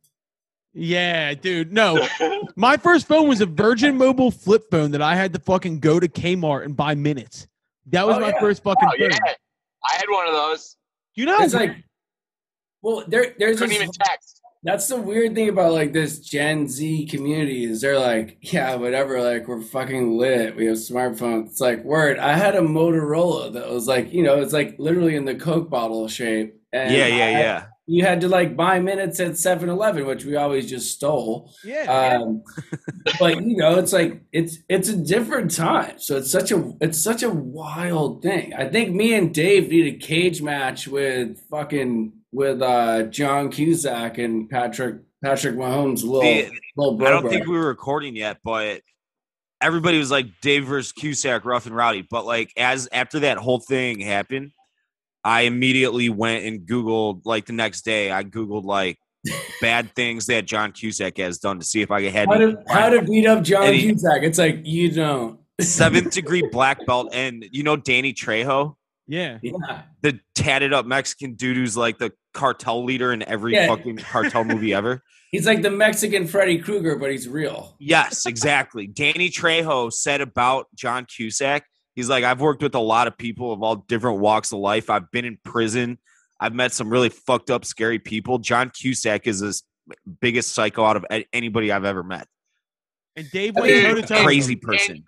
Yeah, 0.73 1.35
dude. 1.35 1.73
No, 1.73 2.07
my 2.57 2.77
first 2.77 3.09
phone 3.09 3.29
was 3.29 3.41
a 3.41 3.47
Virgin 3.47 3.97
Mobile 3.97 4.31
flip 4.31 4.71
phone 4.71 4.93
that 4.93 5.03
I 5.03 5.17
had 5.17 5.33
to 5.33 5.41
fucking 5.41 5.81
go 5.81 5.99
to 5.99 6.09
Kmart 6.09 6.65
and 6.65 6.77
buy 6.77 6.95
minutes. 6.95 7.47
That 7.87 8.07
was 8.07 8.17
Oh, 8.17 8.21
my 8.21 8.29
yeah. 8.29 8.41
first 8.41 8.63
fucking 8.63 8.89
oh 8.89 8.91
phone. 8.99 9.11
yeah, 9.11 9.19
I 9.85 9.97
had 9.97 10.05
one 10.09 10.29
of 10.29 10.33
those. 10.35 10.77
You 11.17 11.27
know, 11.27 11.39
it's 11.41 11.55
like 11.55 11.75
well 12.83 13.03
there 13.09 13.35
there's 13.39 13.59
Couldn't 13.59 13.71
this, 13.71 13.79
even 13.83 13.91
text. 13.93 14.41
that's 14.63 14.87
the 14.89 14.97
weird 14.97 15.35
thing 15.35 15.49
about 15.49 15.73
like 15.73 15.93
this 15.93 16.19
Gen 16.21 16.69
Z 16.69 17.07
community 17.07 17.65
is 17.65 17.81
they're 17.81 17.99
like 17.99 18.39
yeah 18.41 18.77
whatever 18.77 19.21
like 19.21 19.49
we're 19.49 19.61
fucking 19.61 20.17
lit 20.17 20.55
we 20.57 20.67
have 20.67 20.77
smartphones 20.77 21.47
it's 21.47 21.61
like 21.61 21.83
word 21.85 22.19
I 22.19 22.35
had 22.37 22.55
a 22.55 22.61
Motorola 22.61 23.53
that 23.55 23.69
was 23.69 23.87
like 23.89 24.13
you 24.13 24.23
know 24.23 24.41
it's 24.41 24.53
like 24.53 24.77
literally 24.79 25.17
in 25.17 25.25
the 25.27 25.35
Coke 25.35 25.69
bottle 25.69 26.07
shape 26.09 26.55
and 26.73 26.95
yeah, 26.95 27.07
yeah, 27.07 27.25
I- 27.27 27.31
yeah. 27.31 27.67
You 27.91 28.05
had 28.05 28.21
to 28.21 28.29
like 28.29 28.57
buy 28.57 28.79
minutes 28.79 29.19
at 29.19 29.33
7-Eleven 29.33 30.07
which 30.07 30.25
we 30.25 30.37
always 30.37 30.69
just 30.69 30.95
stole 30.95 31.53
yeah. 31.65 32.19
um, 32.19 32.43
but 33.19 33.43
you 33.43 33.57
know 33.57 33.79
it's 33.79 33.93
like 33.93 34.23
it's 34.33 34.59
it's 34.69 34.89
a 34.89 34.97
different 34.97 35.51
time 35.51 35.99
so 35.99 36.17
it's 36.17 36.31
such 36.31 36.53
a 36.53 36.73
it's 36.81 37.03
such 37.03 37.23
a 37.23 37.31
wild 37.31 38.23
thing 38.23 38.55
i 38.55 38.65
think 38.65 38.95
me 38.95 39.15
and 39.15 39.35
dave 39.35 39.71
need 39.71 39.95
a 39.95 39.99
cage 39.99 40.41
match 40.41 40.87
with 40.87 41.41
fucking 41.51 42.13
with 42.33 42.63
uh 42.63 43.03
john 43.05 43.51
cusack 43.51 44.19
and 44.19 44.49
patrick 44.49 45.01
patrick 45.23 45.57
mahomes 45.57 46.03
little 46.05 46.23
See, 46.23 46.49
little 46.77 46.97
bro 46.97 47.07
I 47.07 47.11
don't 47.11 47.23
bro. 47.23 47.31
think 47.31 47.47
we 47.47 47.57
were 47.57 47.67
recording 47.67 48.17
yet, 48.17 48.39
but 48.45 48.83
everybody 49.61 49.99
was 49.99 50.11
like 50.11 50.27
Dave 50.41 50.65
versus 50.65 50.93
Cusack, 50.93 51.45
rough 51.45 51.67
and 51.67 51.77
rowdy. 51.77 52.07
But 52.09 52.25
like 52.25 52.53
as 52.57 52.89
after 52.93 53.21
that 53.21 53.37
whole 53.37 53.61
thing 53.61 54.01
happened, 54.01 54.53
I 55.25 55.43
immediately 55.43 56.09
went 56.09 56.45
and 56.45 56.61
Googled 56.61 57.23
like 57.25 57.47
the 57.47 57.53
next 57.53 57.83
day. 57.83 58.11
I 58.11 58.25
Googled 58.25 58.65
like 58.65 58.99
bad 59.61 59.95
things 59.97 60.27
that 60.27 60.47
John 60.47 60.73
Cusack 60.73 61.19
has 61.19 61.39
done 61.39 61.59
to 61.59 61.65
see 61.65 61.83
if 61.83 61.91
I 61.91 62.03
had 62.05 62.29
how 62.29 62.35
to, 62.39 62.57
how 62.69 62.89
to 62.89 63.03
beat 63.03 63.27
up 63.27 63.43
john 63.43 63.65
Eddie. 63.65 63.83
cusack 63.93 64.23
it's 64.23 64.39
like 64.39 64.61
you 64.65 64.91
don't 64.91 65.39
seventh 65.61 66.11
degree 66.15 66.43
black 66.51 66.87
belt. 66.87 67.11
And 67.13 67.45
you 67.53 67.63
know 67.63 67.77
Danny 67.77 68.15
Trejo, 68.15 68.77
yeah. 69.07 69.39
yeah 69.43 69.83
the 70.01 70.19
tatted 70.35 70.73
up 70.73 70.87
Mexican 70.87 71.35
dude 71.35 71.57
who's 71.59 71.77
like 71.77 71.99
the 71.99 72.13
cartel 72.33 72.83
leader 72.85 73.13
in 73.13 73.23
every 73.29 73.53
Yeah. 73.53 73.67
fucking 73.67 73.99
cartel 73.99 74.45
movie 74.45 74.73
ever. 74.81 75.03
he's 75.33 75.47
like 75.47 75.61
the 75.63 75.71
mexican 75.71 76.27
freddy 76.27 76.59
krueger 76.59 76.97
but 76.97 77.11
he's 77.11 77.29
real 77.29 77.77
Yes, 77.79 78.25
exactly. 78.25 78.87
Danny 78.87 79.29
Trejo 79.29 79.93
said 79.93 80.21
about 80.23 80.67
John 80.75 81.05
Cusack, 81.05 81.65
he's 82.01 82.09
like, 82.09 82.25
I've 82.25 82.41
worked 82.41 82.63
with 82.63 82.75
a 82.75 82.81
lot 82.81 83.07
of 83.07 83.19
people 83.19 83.53
of 83.53 83.63
all 83.63 83.77
different 83.77 84.21
walks 84.21 84.53
of 84.53 84.59
life. 84.59 84.89
I've 84.89 85.11
been 85.11 85.27
in 85.27 85.39
prison. 85.45 85.99
I've 86.41 86.55
met 86.55 86.73
some 86.73 86.89
really 86.89 87.11
fucked 87.11 87.51
up, 87.51 87.67
scary 87.67 87.99
people. 87.99 88.39
John 88.39 88.71
Cusack 88.71 89.27
is 89.27 89.41
the 89.41 89.61
biggest 90.21 90.55
psycho 90.55 90.85
out 90.85 90.97
of 90.97 91.05
anybody 91.35 91.71
I've 91.71 91.85
ever 91.85 92.03
met. 92.03 92.27
And 93.17 93.31
Dave 93.31 93.55
I 93.59 93.61
went 93.61 93.87
toe 93.87 93.95
to 93.95 94.03
toe. 94.03 94.25
Crazy 94.25 94.55
him. 94.55 94.61
person. 94.61 95.05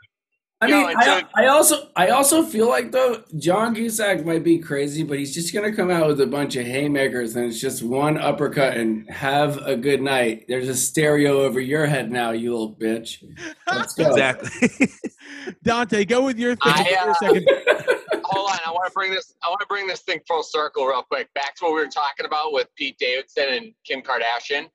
I 0.62 0.66
mean, 0.68 0.90
and 0.90 1.02
so- 1.02 1.20
I, 1.34 1.44
I 1.44 1.46
also 1.48 1.88
I 1.96 2.08
also 2.10 2.44
feel 2.44 2.68
like 2.68 2.92
though 2.92 3.24
John 3.36 3.74
Cusack 3.74 4.24
might 4.24 4.44
be 4.44 4.58
crazy, 4.58 5.02
but 5.02 5.18
he's 5.18 5.34
just 5.34 5.52
gonna 5.52 5.74
come 5.74 5.90
out 5.90 6.06
with 6.06 6.20
a 6.20 6.26
bunch 6.26 6.54
of 6.54 6.64
haymakers, 6.64 7.34
and 7.34 7.46
it's 7.46 7.60
just 7.60 7.82
one 7.82 8.16
uppercut 8.16 8.76
and 8.76 9.10
have 9.10 9.58
a 9.66 9.74
good 9.74 10.00
night. 10.00 10.44
There's 10.46 10.68
a 10.68 10.76
stereo 10.76 11.40
over 11.40 11.58
your 11.58 11.86
head 11.86 12.12
now, 12.12 12.30
you 12.30 12.52
little 12.52 12.76
bitch. 12.76 13.24
Let's 13.66 13.94
go. 13.94 14.10
Exactly. 14.10 14.88
Dante, 15.64 16.04
go 16.04 16.24
with 16.24 16.38
your 16.38 16.54
thing 16.54 16.72
I, 16.72 16.84
for 16.84 17.08
a 17.08 17.10
uh, 17.10 17.14
second. 17.14 17.48
Hold 18.24 18.50
on, 18.50 18.58
I 18.64 18.70
want 18.70 18.86
to 18.86 18.92
bring 18.92 19.10
this. 19.10 19.34
I 19.42 19.48
want 19.48 19.60
to 19.62 19.66
bring 19.66 19.88
this 19.88 20.02
thing 20.02 20.20
full 20.28 20.44
circle 20.44 20.86
real 20.86 21.02
quick. 21.02 21.28
Back 21.34 21.56
to 21.56 21.64
what 21.64 21.74
we 21.74 21.80
were 21.80 21.88
talking 21.88 22.24
about 22.24 22.52
with 22.52 22.68
Pete 22.76 22.98
Davidson 22.98 23.46
and 23.48 23.74
Kim 23.84 24.00
Kardashian. 24.00 24.68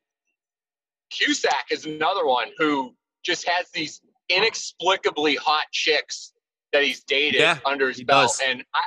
Cusack 1.12 1.68
is 1.72 1.86
another 1.86 2.26
one 2.26 2.50
who 2.58 2.94
just 3.24 3.48
has 3.48 3.70
these 3.74 4.02
inexplicably 4.30 5.36
hot 5.36 5.66
chicks 5.72 6.34
that 6.74 6.84
he's 6.84 7.04
dated 7.04 7.40
Yeah, 7.42 7.58
under 7.66 7.88
his 7.88 8.04
belt, 8.04 8.30
does. 8.38 8.42
and 8.46 8.64
I, 8.74 8.82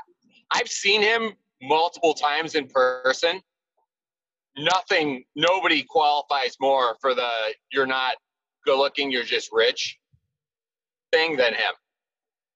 I've 0.53 0.69
seen 0.69 1.01
him 1.03 1.33
multiple 1.63 2.15
times 2.15 2.55
in 2.55 2.67
person. 2.69 3.41
Nothing, 4.59 5.25
nobody 5.37 5.83
qualifies 5.83 6.57
more 6.61 6.97
for 7.01 7.15
the 7.15 7.29
"you're 7.73 7.87
not 7.87 8.15
good 8.67 8.77
looking, 8.79 9.11
you're 9.11 9.23
just 9.25 9.51
rich" 9.53 9.97
thing 11.13 11.37
than 11.37 11.55
him. 11.55 11.73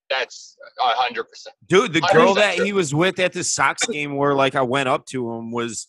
That's 0.09 0.55
a 0.79 0.89
hundred 0.89 1.23
percent. 1.23 1.55
Dude, 1.67 1.93
the 1.93 2.01
I 2.03 2.13
girl 2.13 2.35
think 2.35 2.37
that 2.37 2.63
he 2.63 2.73
was 2.73 2.93
with 2.93 3.17
at 3.19 3.33
the 3.33 3.43
Sox 3.43 3.87
game 3.87 4.15
where 4.15 4.35
like 4.35 4.53
I 4.55 4.61
went 4.61 4.87
up 4.89 5.05
to 5.07 5.31
him 5.31 5.51
was 5.51 5.87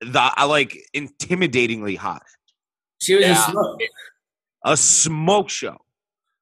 the 0.00 0.20
I 0.36 0.44
like 0.44 0.78
intimidatingly 0.94 1.96
hot. 1.96 2.22
She 3.00 3.14
was 3.16 3.24
Yeah. 3.24 3.32
a 3.48 3.50
smoke. 3.50 3.80
A 4.64 4.76
smoke 4.76 5.48
show. 5.50 5.78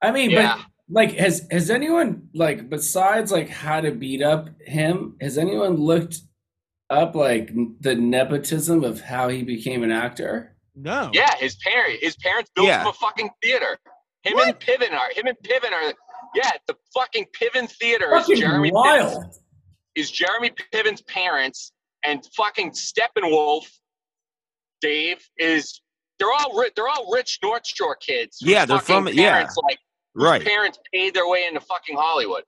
I 0.02 0.10
mean, 0.12 0.30
Yeah. 0.30 0.56
but 0.56 0.66
like, 0.88 1.12
has 1.16 1.46
has 1.50 1.70
anyone 1.70 2.28
like 2.34 2.68
besides 2.68 3.30
like 3.30 3.48
how 3.48 3.80
to 3.80 3.92
beat 3.92 4.22
up 4.22 4.48
him? 4.66 5.16
Has 5.20 5.38
anyone 5.38 5.76
looked 5.76 6.16
up 6.88 7.14
like 7.14 7.50
the 7.80 7.94
nepotism 7.94 8.82
of 8.84 9.00
how 9.00 9.28
he 9.28 9.42
became 9.42 9.82
an 9.82 9.92
actor? 9.92 10.56
No. 10.74 11.10
Yeah, 11.12 11.34
his 11.36 11.56
parent, 11.56 12.00
his 12.00 12.16
parents 12.16 12.50
built 12.54 12.68
Yeah. 12.68 12.80
him 12.82 12.88
a 12.88 12.92
fucking 12.94 13.30
theater. 13.42 13.78
Him 14.22 14.34
What? 14.34 14.48
and 14.48 14.58
Piven 14.60 14.92
are 14.92 15.10
him 15.14 15.26
and 15.26 15.36
Piven 15.44 15.72
are. 15.72 15.94
Yeah, 16.34 16.50
the 16.66 16.76
fucking 16.94 17.26
Piven 17.40 17.68
theater 17.70 18.14
is 18.16 18.26
Jeremy 18.38 18.70
wild. 18.72 19.24
Piven's, 19.24 19.40
is 19.96 20.10
Jeremy 20.10 20.50
Piven's 20.72 21.02
parents, 21.02 21.72
and 22.04 22.24
fucking 22.36 22.70
Steppenwolf, 22.72 23.66
Dave 24.80 25.18
is 25.38 25.80
they're 26.18 26.30
all 26.32 26.56
rich. 26.58 26.72
They're 26.76 26.88
all 26.88 27.10
rich 27.12 27.38
North 27.42 27.66
Shore 27.66 27.96
kids. 27.96 28.38
Yeah, 28.40 28.64
they're 28.66 28.78
fucking 28.78 29.06
from- 29.14 29.18
yeah. 29.18 29.48
Like 29.64 29.78
Right. 30.14 30.42
parents 30.44 30.78
paid 30.92 31.14
their 31.14 31.28
way 31.28 31.44
into 31.46 31.60
fucking 31.60 31.96
Hollywood. 31.96 32.42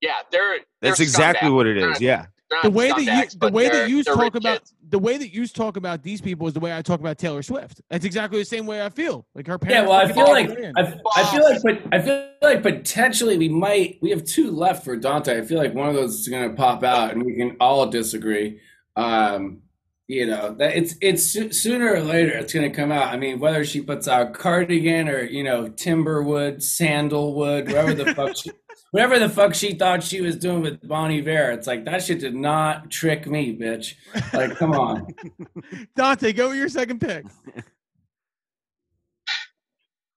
Yeah, 0.00 0.12
they're. 0.30 0.58
they're 0.58 0.90
That's 0.90 1.00
exactly 1.00 1.48
scumbags. 1.48 1.54
what 1.54 1.66
it 1.66 1.76
is. 1.78 1.82
Not- 1.84 2.00
Yeah. 2.00 2.26
the 2.62 2.70
way 2.70 2.88
that 2.88 3.00
you 3.02 3.38
the 3.40 3.50
way 3.52 3.68
that 3.68 3.90
you 3.90 4.02
talk 4.04 4.34
about 4.34 4.60
kids. 4.60 4.74
the 4.88 4.98
way 4.98 5.18
that 5.18 5.34
you 5.34 5.46
talk 5.46 5.76
about 5.76 6.02
these 6.02 6.20
people 6.22 6.46
is 6.46 6.54
the 6.54 6.60
way 6.60 6.74
I 6.74 6.80
talk 6.80 6.98
about 7.00 7.18
Taylor 7.18 7.42
Swift. 7.42 7.82
That's 7.90 8.06
exactly 8.06 8.38
the 8.38 8.44
same 8.44 8.66
way 8.66 8.82
I 8.82 8.88
feel. 8.88 9.26
Like 9.34 9.46
her 9.48 9.58
parents. 9.58 9.74
Yeah, 9.82 9.86
well, 9.88 9.98
I 10.06 10.10
feel 10.10 10.28
like. 10.28 10.50
I, 10.76 10.98
I 11.16 11.24
feel 11.30 11.44
like, 11.44 11.62
but 11.62 11.82
I 11.92 12.00
feel 12.00 12.30
like 12.40 12.62
potentially 12.62 13.36
we 13.36 13.48
might. 13.50 13.98
We 14.00 14.10
have 14.10 14.24
two 14.24 14.50
left 14.50 14.84
for 14.84 14.96
Dante. 14.96 15.38
I 15.38 15.42
feel 15.44 15.58
like 15.58 15.74
one 15.74 15.88
of 15.90 15.94
those 15.94 16.14
is 16.20 16.28
going 16.28 16.48
to 16.48 16.54
pop 16.56 16.84
out, 16.84 17.12
and 17.12 17.22
we 17.22 17.34
can 17.36 17.56
all 17.60 17.86
disagree. 17.88 18.60
Um, 18.96 19.60
you 20.08 20.24
know, 20.24 20.54
that 20.54 20.74
it's 20.74 20.94
it's 21.02 21.22
sooner 21.22 21.92
or 21.92 22.00
later 22.00 22.30
it's 22.30 22.54
going 22.54 22.68
to 22.68 22.74
come 22.74 22.90
out. 22.90 23.12
I 23.12 23.18
mean, 23.18 23.38
whether 23.38 23.62
she 23.62 23.82
puts 23.82 24.08
out 24.08 24.32
cardigan 24.32 25.06
or 25.06 25.22
you 25.22 25.44
know 25.44 25.66
timberwood, 25.68 26.62
sandalwood, 26.62 27.66
whatever 27.66 27.92
the 27.92 28.14
fuck 28.14 28.34
she, 28.34 28.50
whatever 28.90 29.18
the 29.18 29.28
fuck 29.28 29.54
she 29.54 29.74
thought 29.74 30.02
she 30.02 30.22
was 30.22 30.36
doing 30.36 30.62
with 30.62 30.86
Bon 30.88 31.10
Iver, 31.10 31.52
it's 31.52 31.66
like 31.66 31.84
that 31.84 32.02
shit 32.02 32.20
did 32.20 32.34
not 32.34 32.90
trick 32.90 33.26
me, 33.26 33.54
bitch. 33.54 33.96
Like, 34.32 34.56
come 34.56 34.72
on. 34.72 35.08
Dante, 35.96 36.32
go 36.32 36.48
with 36.48 36.56
your 36.58 36.70
second 36.70 37.02
pick. 37.02 37.26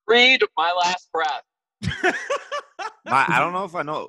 Read 0.07 0.41
my 0.57 0.71
last 0.71 1.09
breath. 1.11 1.43
I, 3.05 3.25
I 3.27 3.39
don't 3.39 3.51
know 3.51 3.65
if 3.65 3.75
I 3.75 3.81
know. 3.81 4.07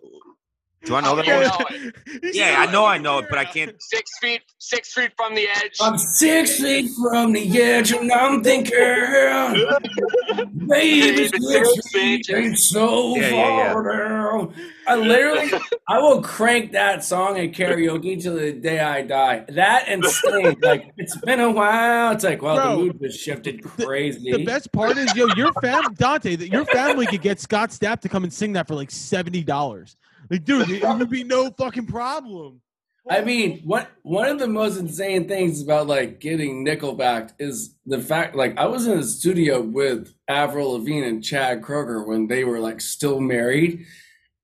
Do 0.84 0.96
I 0.96 1.00
know 1.00 1.16
that? 1.16 1.26
You 1.26 1.32
know. 1.32 1.90
Yeah, 2.32 2.56
I 2.58 2.70
know 2.70 2.84
I 2.84 2.98
know 2.98 3.18
it, 3.18 3.26
but 3.28 3.38
I 3.38 3.44
can't. 3.44 3.74
Six 3.80 4.10
feet, 4.20 4.42
six 4.58 4.92
feet 4.92 5.12
from 5.16 5.34
the 5.34 5.46
edge. 5.48 5.76
I'm 5.80 5.98
six 5.98 6.60
feet 6.60 6.90
from 7.00 7.32
the 7.32 7.60
edge, 7.62 7.92
and 7.92 8.10
I'm 8.10 8.42
thinking, 8.42 8.72
baby, 10.66 11.28
six 11.28 11.92
feet 11.92 12.30
ain't 12.30 12.58
so 12.58 13.16
Yeah, 13.16 13.28
yeah, 13.28 13.72
far 13.72 13.98
down. 13.98 14.54
I 14.86 14.96
literally, 14.96 15.50
I 15.88 15.98
will 15.98 16.22
crank 16.22 16.72
that 16.72 17.04
song 17.04 17.38
at 17.38 17.52
karaoke 17.52 18.20
till 18.20 18.34
the 18.36 18.52
day 18.52 18.80
I 18.80 19.02
die. 19.02 19.44
That 19.48 19.84
and 19.88 20.04
sing 20.04 20.56
like 20.62 20.92
it's 20.96 21.16
been 21.18 21.40
a 21.40 21.50
while. 21.50 22.12
It's 22.12 22.24
like, 22.24 22.42
well, 22.42 22.56
Bro, 22.56 22.70
the 22.70 22.82
mood 22.82 23.00
just 23.00 23.20
shifted 23.20 23.62
crazy. 23.62 24.32
The 24.32 24.44
best 24.44 24.72
part 24.72 24.96
is, 24.96 25.14
yo, 25.14 25.26
your 25.36 25.52
fam 25.54 25.94
Dante, 25.94 26.36
that 26.36 26.48
your 26.48 26.64
family 26.66 27.06
could 27.06 27.22
get 27.22 27.40
Scott 27.40 27.70
Stapp 27.70 28.00
to 28.00 28.08
come 28.08 28.24
and 28.24 28.32
sing 28.32 28.54
that 28.54 28.66
for 28.66 28.74
like 28.74 28.90
seventy 28.90 29.44
dollars. 29.44 29.96
Like, 30.32 30.44
dude, 30.44 30.70
it 30.70 30.82
would 30.82 31.10
be 31.10 31.24
no 31.24 31.50
fucking 31.50 31.88
problem. 31.88 32.62
I 33.06 33.20
mean, 33.20 33.60
what 33.64 33.90
one 34.00 34.30
of 34.30 34.38
the 34.38 34.46
most 34.46 34.78
insane 34.78 35.28
things 35.28 35.60
about 35.60 35.88
like 35.88 36.20
getting 36.20 36.64
Nickelback 36.64 37.32
is 37.38 37.76
the 37.84 38.00
fact 38.00 38.34
like 38.34 38.56
I 38.56 38.64
was 38.64 38.86
in 38.86 38.96
the 38.96 39.04
studio 39.04 39.60
with 39.60 40.14
Avril 40.28 40.72
Lavigne 40.72 41.06
and 41.06 41.22
Chad 41.22 41.60
Kroeger 41.60 42.06
when 42.06 42.28
they 42.28 42.44
were 42.44 42.60
like 42.60 42.80
still 42.80 43.20
married, 43.20 43.84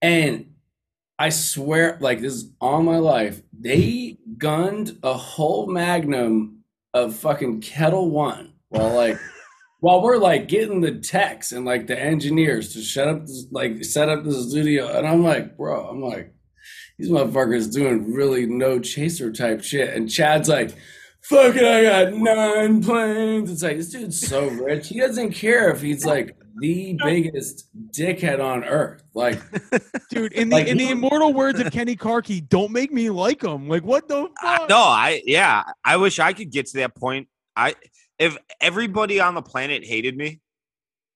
and 0.03 0.53
I 1.19 1.31
swear, 1.31 1.97
like 2.03 2.21
this 2.21 2.35
is 2.35 2.53
all 2.61 2.83
my 2.83 2.99
life, 2.99 3.41
they 3.59 4.19
gunned 4.37 4.99
a 5.03 5.15
whole 5.15 5.69
magnum 5.69 6.65
of 6.93 7.17
fucking 7.17 7.63
Ketel 7.63 8.11
One 8.11 8.53
while 8.69 8.95
like 8.95 9.19
while 9.81 10.03
we're 10.03 10.17
like 10.17 10.49
getting 10.49 10.81
the 10.81 10.99
techs 10.99 11.53
and 11.53 11.65
like 11.65 11.87
the 11.87 11.99
engineers 11.99 12.73
to 12.73 12.83
shut 12.83 13.09
up 13.09 13.27
this, 13.27 13.47
like 13.51 13.85
set 13.85 14.09
up 14.09 14.25
the 14.25 14.33
studio, 14.33 14.97
and 14.97 15.07
I'm 15.07 15.23
like, 15.23 15.57
bro, 15.57 15.89
I'm 15.89 16.03
like 16.03 16.35
these 16.99 17.11
motherfuckers 17.11 17.73
doing 17.73 18.13
really 18.13 18.47
no 18.47 18.81
chaser 18.81 19.33
type 19.33 19.63
shit. 19.63 19.95
And 19.95 20.11
Chad's 20.11 20.49
like, 20.49 20.71
fuck 21.23 21.55
it, 21.55 21.65
I 21.65 21.83
got 21.85 22.13
nine 22.15 22.83
planes. 22.83 23.51
It's 23.51 23.63
like, 23.63 23.77
this 23.77 23.91
dude's 23.91 24.21
so 24.21 24.49
rich. 24.49 24.89
He 24.89 24.99
doesn't 24.99 25.33
care 25.33 25.71
if 25.71 25.81
he's 25.81 26.05
like 26.05 26.37
the 26.61 26.99
biggest 27.05 27.69
dickhead 27.97 28.43
on 28.45 28.65
earth. 28.65 29.05
Like, 29.15 29.41
Dude, 30.11 30.33
in 30.33 30.49
the 30.49 30.57
Like, 30.57 30.67
in 30.67 30.77
the 30.77 30.89
immortal 30.89 31.33
words 31.33 31.61
of 31.61 31.71
Kenny 31.73 31.95
Karkey, 31.95 32.49
don't 32.49 32.73
make 32.73 32.93
me 32.93 33.11
like 33.11 33.45
him. 33.45 33.69
Like, 33.69 33.85
what 33.85 34.09
the 34.09 34.29
I, 34.43 34.59
fuck? 34.59 34.69
no, 34.69 34.79
I 34.79 35.23
yeah. 35.25 35.63
I 35.85 35.97
wish 35.99 36.19
I 36.19 36.33
could 36.33 36.51
get 36.51 36.67
to 36.67 36.79
that 36.79 36.97
point. 36.97 37.29
I 37.55 37.75
if 38.19 38.37
everybody 38.61 39.21
on 39.21 39.35
the 39.35 39.43
planet 39.43 39.85
hated 39.85 40.17
me, 40.17 40.41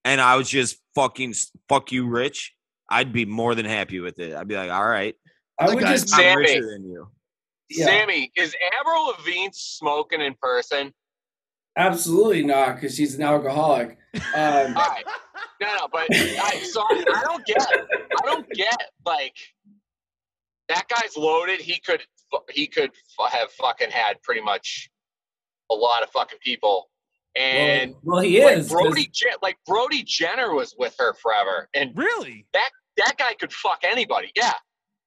and 0.05 0.21
I 0.21 0.37
was 0.37 0.49
just 0.49 0.77
fucking 0.95 1.35
fuck 1.69 1.93
you, 1.93 2.09
rich. 2.09 2.55
I'd 2.91 3.13
be 3.13 3.25
more 3.25 3.55
than 3.55 3.65
happy 3.65 4.01
with 4.01 4.19
it. 4.19 4.35
I'd 4.35 4.49
be 4.49 4.57
like, 4.57 4.71
all 4.71 4.87
right, 4.87 5.15
I 5.59 5.69
would 5.75 5.83
guy's 5.83 6.03
just, 6.03 6.15
I'm 6.15 6.21
Sammy. 6.21 6.37
richer 6.37 6.71
than 6.73 6.85
you. 6.85 7.09
yeah, 7.71 7.87
Sammy, 7.87 8.31
is 8.37 8.55
Avril 8.81 9.07
Lavigne 9.07 9.51
smoking 9.53 10.21
in 10.21 10.35
person? 10.41 10.93
absolutely 11.77 12.45
not, 12.45 12.75
because 12.75 12.95
she's 12.95 13.15
an 13.15 13.23
alcoholic. 13.23 13.97
Um, 14.15 14.21
All 14.35 14.73
right. 14.75 15.05
No, 15.61 15.69
no, 15.75 15.89
but 15.91 16.07
I, 16.11 16.61
so 16.65 16.83
I, 16.83 17.05
I 17.15 17.23
don't 17.25 17.47
get. 17.47 17.63
I 17.63 18.27
don't 18.27 18.49
get 18.51 18.91
like 19.07 19.37
that 20.69 20.87
guy's 20.89 21.17
loaded. 21.17 21.61
He 21.61 21.81
could 21.81 22.03
he 22.51 22.67
could 22.67 22.91
have 23.31 23.51
fucking 23.53 23.91
had 23.91 24.21
pretty 24.23 24.41
much 24.41 24.91
a 25.71 25.75
lot 25.75 26.03
of 26.03 26.11
fucking 26.11 26.41
people, 26.43 26.91
and 27.37 27.93
well, 28.03 28.17
well, 28.17 28.21
he 28.23 28.45
like 28.45 28.59
is. 28.59 28.69
'cause- 28.69 28.83
Brody 28.83 29.09
Je- 29.13 29.27
like 29.43 29.57
Brody 29.67 30.03
Jenner 30.03 30.55
was 30.55 30.75
with 30.79 30.95
her 30.99 31.15
forever, 31.15 31.69
and 31.75 31.97
Really? 31.97 32.47
that 32.53 32.71
that 32.99 33.15
guy 33.19 33.35
could 33.35 33.53
fuck 33.53 33.81
anybody. 33.85 34.31
Yeah. 34.37 34.53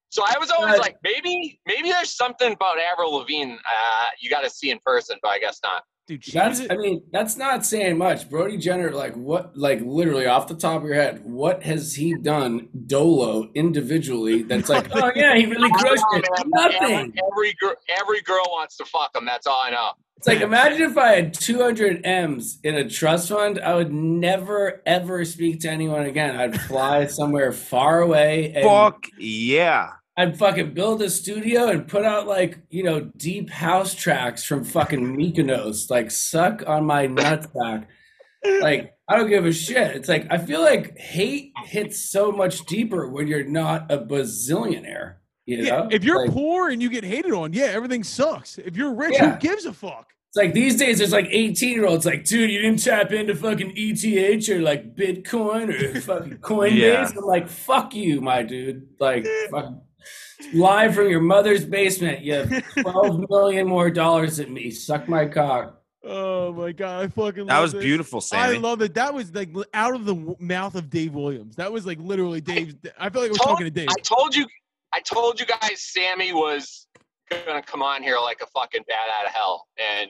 So 0.08 0.22
I 0.26 0.38
was 0.38 0.50
always 0.50 0.72
Right. 0.72 0.80
like, 0.80 0.96
maybe 1.02 1.60
maybe 1.66 1.90
there's 1.90 2.12
something 2.16 2.52
about 2.52 2.78
Avril 2.78 3.12
Lavigne 3.14 3.54
uh, 3.54 4.06
you 4.18 4.30
got 4.30 4.42
to 4.42 4.50
see 4.50 4.70
in 4.70 4.78
person, 4.84 5.18
but 5.22 5.28
I 5.30 5.38
guess 5.38 5.60
not. 5.62 5.84
Dude, 6.08 6.22
That's, 6.32 6.60
I 6.70 6.76
mean, 6.76 7.02
that's 7.10 7.36
not 7.36 7.66
saying 7.66 7.98
much. 7.98 8.30
Brody 8.30 8.58
Jenner, 8.58 8.92
like, 8.92 9.14
what, 9.16 9.56
like, 9.58 9.80
literally 9.82 10.26
off 10.26 10.46
the 10.46 10.54
top 10.54 10.82
of 10.82 10.86
your 10.86 10.94
head, 10.94 11.24
what 11.24 11.64
has 11.64 11.96
he 11.96 12.14
done 12.14 12.68
dolo 12.86 13.50
individually 13.56 14.44
that's 14.44 14.68
like, 14.68 14.86
oh, 14.94 15.10
yeah, 15.16 15.34
he 15.34 15.46
really 15.46 15.68
crushed 15.72 16.04
it? 16.12 16.24
I 16.38 16.42
don't 16.42 16.50
know, 16.54 16.60
man. 16.60 16.72
Nothing. 16.78 16.92
Every, 16.92 17.12
every 17.32 17.54
girl 17.60 17.74
every 18.00 18.20
girl 18.22 18.44
wants 18.50 18.76
to 18.76 18.84
fuck 18.84 19.16
him. 19.16 19.24
That's 19.24 19.48
all 19.48 19.60
I 19.64 19.70
know. 19.70 19.90
It's 20.16 20.26
like 20.26 20.40
imagine 20.40 20.82
if 20.82 20.96
I 20.96 21.12
had 21.12 21.34
200 21.34 22.04
M's 22.04 22.58
in 22.62 22.74
a 22.74 22.88
trust 22.88 23.28
fund, 23.28 23.60
I 23.60 23.74
would 23.74 23.92
never 23.92 24.82
ever 24.86 25.24
speak 25.24 25.60
to 25.60 25.70
anyone 25.70 26.06
again. 26.06 26.36
I'd 26.36 26.60
fly 26.62 27.06
somewhere 27.06 27.52
far 27.52 28.00
away 28.00 28.52
and 28.54 28.64
Fuck 28.64 29.06
yeah. 29.18 29.92
I'd 30.16 30.38
fucking 30.38 30.72
build 30.72 31.02
a 31.02 31.10
studio 31.10 31.68
and 31.68 31.86
put 31.86 32.04
out 32.04 32.26
like, 32.26 32.58
you 32.70 32.82
know, 32.82 33.00
deep 33.00 33.50
house 33.50 33.94
tracks 33.94 34.42
from 34.42 34.64
fucking 34.64 35.14
Mykonos, 35.14 35.90
like 35.90 36.10
suck 36.10 36.66
on 36.66 36.86
my 36.86 37.06
nutsack. 37.06 37.86
Like 38.62 38.94
I 39.08 39.16
don't 39.16 39.28
give 39.28 39.44
a 39.44 39.52
shit. 39.52 39.96
It's 39.96 40.08
like 40.08 40.26
I 40.30 40.38
feel 40.38 40.62
like 40.62 40.96
hate 40.96 41.52
hits 41.66 42.10
so 42.10 42.32
much 42.32 42.64
deeper 42.66 43.08
when 43.08 43.26
you're 43.26 43.44
not 43.44 43.92
a 43.92 43.98
bazillionaire. 43.98 45.16
You 45.46 45.58
yeah, 45.58 45.86
if 45.90 46.02
you're 46.04 46.22
Like- 46.26 46.32
poor 46.32 46.70
and 46.70 46.82
you 46.82 46.90
get 46.90 47.04
hated 47.04 47.32
on, 47.32 47.52
yeah, 47.52 47.66
everything 47.66 48.02
sucks. 48.04 48.58
If 48.58 48.76
you're 48.76 48.92
rich, 48.92 49.14
Yeah. 49.14 49.34
who 49.34 49.38
gives 49.38 49.64
a 49.64 49.72
fuck? 49.72 50.08
It's 50.28 50.36
like 50.36 50.52
these 50.52 50.76
days, 50.76 50.98
there's 50.98 51.12
like 51.12 51.28
18 51.30 51.70
year 51.74 51.86
olds 51.86 52.04
like, 52.04 52.24
dude, 52.24 52.50
you 52.50 52.60
didn't 52.60 52.82
tap 52.82 53.12
into 53.12 53.34
fucking 53.34 53.72
ETH 53.76 54.48
or 54.50 54.60
like 54.60 54.94
Bitcoin 54.96 55.68
or 55.72 56.00
fucking 56.00 56.38
Coinbase. 56.38 56.74
Yeah. 56.76 57.08
I'm 57.16 57.24
like, 57.24 57.48
fuck 57.48 57.94
you, 57.94 58.20
my 58.20 58.42
dude. 58.42 58.88
Like, 58.98 59.24
fucking 59.50 59.80
live 60.52 60.94
from 60.94 61.08
your 61.08 61.20
mother's 61.20 61.64
basement. 61.64 62.22
You 62.22 62.34
have 62.34 62.64
12 62.82 63.30
million 63.30 63.66
more 63.68 63.88
dollars 63.90 64.38
than 64.38 64.52
me. 64.52 64.70
Suck 64.70 65.08
my 65.08 65.26
cock. 65.26 65.80
Oh 66.04 66.52
my 66.52 66.70
god, 66.72 67.04
I 67.04 67.08
fucking 67.08 67.46
That 67.46 67.58
was 67.60 67.72
this. 67.72 67.82
beautiful, 67.82 68.22
I 68.32 68.52
love 68.58 68.80
it. 68.80 68.94
That 68.94 69.12
was 69.12 69.34
like 69.34 69.48
out 69.74 69.94
of 69.94 70.04
the 70.04 70.36
mouth 70.38 70.76
of 70.76 70.88
Dave 70.88 71.14
Williams. 71.14 71.56
That 71.56 71.72
was 71.72 71.84
like 71.84 71.98
literally 72.00 72.40
Dave. 72.40 72.76
I 72.98 73.10
feel 73.10 73.22
like 73.22 73.28
I 73.28 73.32
was 73.32 73.38
Told- 73.38 73.50
talking 73.58 73.66
to 73.66 73.70
Dave. 73.72 73.88
I 73.90 74.00
told 74.02 74.36
you, 74.36 74.46
I 74.96 75.00
told 75.00 75.38
you 75.38 75.44
guys, 75.44 75.82
Sammy 75.82 76.32
was 76.32 76.86
gonna 77.30 77.62
come 77.62 77.82
on 77.82 78.02
here 78.02 78.16
like 78.18 78.40
a 78.40 78.46
fucking 78.46 78.82
bat 78.88 78.96
out 79.20 79.26
of 79.26 79.34
hell, 79.34 79.66
and 79.78 80.08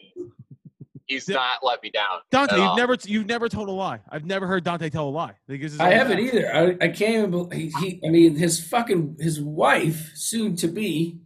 he's 1.08 1.28
Yeah. 1.28 1.34
not 1.36 1.64
let 1.64 1.82
me 1.82 1.90
down. 1.90 2.20
Dante, 2.30 2.54
at 2.54 2.58
you've 2.58 2.68
all. 2.68 2.76
never 2.76 2.96
you've 3.04 3.26
never 3.26 3.48
told 3.48 3.68
a 3.68 3.72
lie. 3.72 3.98
I've 4.08 4.24
never 4.24 4.46
heard 4.46 4.62
Dante 4.62 4.88
tell 4.88 5.08
a 5.08 5.10
lie. 5.10 5.32
Like, 5.48 5.60
I 5.80 5.90
haven't 5.92 6.18
facts. 6.18 6.34
either. 6.34 6.54
I, 6.54 6.84
I 6.84 6.88
can't 6.88 7.14
even 7.16 7.30
believe 7.32 7.72
he, 7.80 7.90
he, 7.90 8.00
I 8.06 8.10
mean, 8.10 8.36
his 8.36 8.64
fucking, 8.64 9.16
his 9.18 9.40
wife, 9.40 10.12
soon 10.14 10.54
to 10.56 10.68
be, 10.68 11.18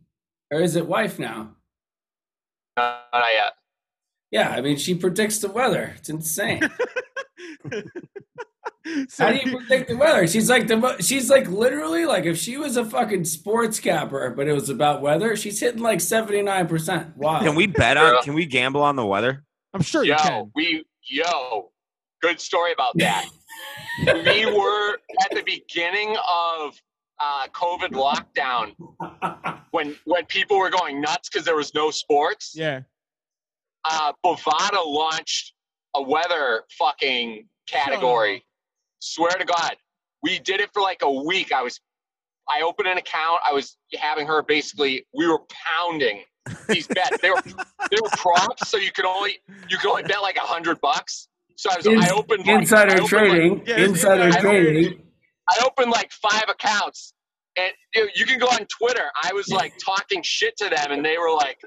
or 0.51 0.61
is 0.63 0.75
it 0.77 0.87
wife 0.87 1.19
now? 1.19 1.57
No, 2.79 2.99
not 3.13 3.25
yet. 3.35 3.53
Yeah, 4.31 4.49
I 4.51 4.63
mean, 4.63 4.79
she 4.79 4.95
predicts 4.95 5.39
the 5.39 5.51
weather. 5.51 5.93
It's 5.99 6.09
insane. 6.09 6.63
So 9.09 9.25
How 9.25 9.33
do 9.33 9.37
you 9.37 9.59
predict 9.59 9.91
the 9.91 9.97
weather? 9.97 10.27
She's 10.27 10.49
like 10.49 10.67
the 10.67 10.77
mo- 10.77 10.97
she's 11.01 11.29
like 11.29 11.47
literally 11.49 12.07
like 12.07 12.25
if 12.25 12.39
she 12.39 12.57
was 12.57 12.77
a 12.79 12.85
fucking 12.85 13.25
sports 13.25 13.79
capper, 13.79 14.31
but 14.31 14.49
it 14.49 14.55
was 14.55 14.71
about 14.71 15.03
weather, 15.03 15.37
she's 15.37 15.61
hitting 15.61 15.83
like 15.83 16.01
seventy 16.01 16.41
nine 16.41 16.67
percent. 16.67 17.15
Wow. 17.17 17.41
Can 17.41 17.55
we 17.55 17.67
bet 17.67 17.97
on? 17.99 18.23
Can 18.23 18.35
we 18.35 18.47
gamble 18.47 18.83
on 18.83 18.97
the 18.97 19.05
weather? 19.05 19.45
I'm 19.75 19.83
sure 19.83 20.03
you 20.03 20.15
can. 20.17 20.51
we 20.55 20.85
yo, 21.05 21.71
good 22.23 22.41
story 22.41 22.73
about 22.73 22.97
that. 22.97 23.27
we 24.07 24.47
were 24.47 24.95
at 25.23 25.31
the 25.31 25.43
beginning 25.45 26.17
of 26.17 26.81
uh, 27.19 27.47
COVID 27.53 27.91
lockdown 27.93 28.75
when 29.73 29.95
when 30.05 30.25
people 30.27 30.59
were 30.59 30.71
going 30.71 31.01
nuts 31.01 31.29
because 31.29 31.45
there 31.45 31.57
was 31.57 31.75
no 31.75 31.91
sports. 31.91 32.55
Yeah. 32.57 32.81
Uh, 33.85 34.13
Bovada 34.25 34.85
launched 34.85 35.53
a 35.95 36.03
weather 36.03 36.65
fucking 36.79 37.47
category. 37.67 38.45
Swear 39.01 39.33
to 39.33 39.45
God, 39.45 39.77
we 40.23 40.39
did 40.39 40.61
it 40.61 40.71
for 40.73 40.81
like 40.83 41.01
a 41.03 41.11
week. 41.11 41.53
I 41.53 41.63
was, 41.63 41.81
I 42.49 42.63
opened 42.63 42.89
an 42.89 42.99
account. 42.99 43.41
I 43.49 43.53
was 43.53 43.77
having 43.99 44.27
her 44.27 44.43
basically. 44.43 45.07
We 45.15 45.27
were 45.27 45.41
pounding 45.51 46.23
these 46.69 46.87
bets. 46.87 47.19
They 47.21 47.31
were 47.31 47.43
they 47.91 47.97
were 48.03 48.09
props, 48.17 48.69
so 48.69 48.77
you 48.77 48.93
could 48.93 49.05
only 49.05 49.39
you 49.69 49.79
could 49.79 49.91
only 49.91 50.03
bet 50.05 50.23
like 50.23 50.37
a 50.37 50.41
hundred 50.41 50.81
bucks. 50.81 51.29
So 51.57 51.71
I 51.71 51.77
was 51.77 51.87
I 51.87 52.11
opened 52.11 52.47
like, 52.47 52.57
I 52.57 52.59
insider 52.61 52.93
opened, 52.93 53.03
like- 53.03 53.11
trading. 53.11 53.63
Yeah, 53.67 53.77
insider 53.79 54.23
insider 54.27 54.49
trading. 54.49 55.03
I 55.49 55.65
opened 55.67 55.91
like 55.91 56.13
five 56.13 56.45
accounts, 56.49 57.13
and 57.57 57.73
you, 57.95 58.09
you 58.15 58.25
can 58.27 58.39
go 58.39 58.47
on 58.47 58.67
Twitter. 58.67 59.05
I 59.23 59.33
was 59.33 59.49
like 59.49 59.73
talking 59.85 60.23
shit 60.23 60.57
to 60.59 60.69
them, 60.69 60.93
and 60.93 61.05
they 61.05 61.19
were 61.19 61.33
like, 61.33 61.61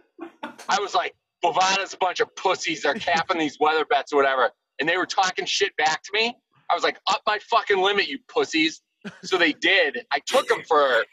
I 0.69 0.79
was 0.79 0.95
like, 0.95 1.13
Bovada's 1.41 1.93
a 1.93 1.97
bunch 1.97 2.19
of 2.21 2.33
pussies. 2.35 2.83
They're 2.83 2.93
capping 2.95 3.37
these 3.39 3.57
weather 3.59 3.85
bets 3.85 4.13
or 4.13 4.17
whatever, 4.17 4.51
and 4.79 4.87
they 4.87 4.97
were 4.97 5.05
talking 5.05 5.45
shit 5.45 5.75
back 5.77 6.01
to 6.03 6.09
me. 6.13 6.35
I 6.73 6.75
was 6.75 6.83
like, 6.83 6.97
up 7.07 7.21
my 7.27 7.37
fucking 7.39 7.77
limit, 7.77 8.07
you 8.07 8.17
pussies. 8.27 8.81
So 9.23 9.37
they 9.37 9.53
did. 9.53 10.05
I 10.11 10.19
took 10.25 10.47
them 10.47 10.61
for. 10.67 11.03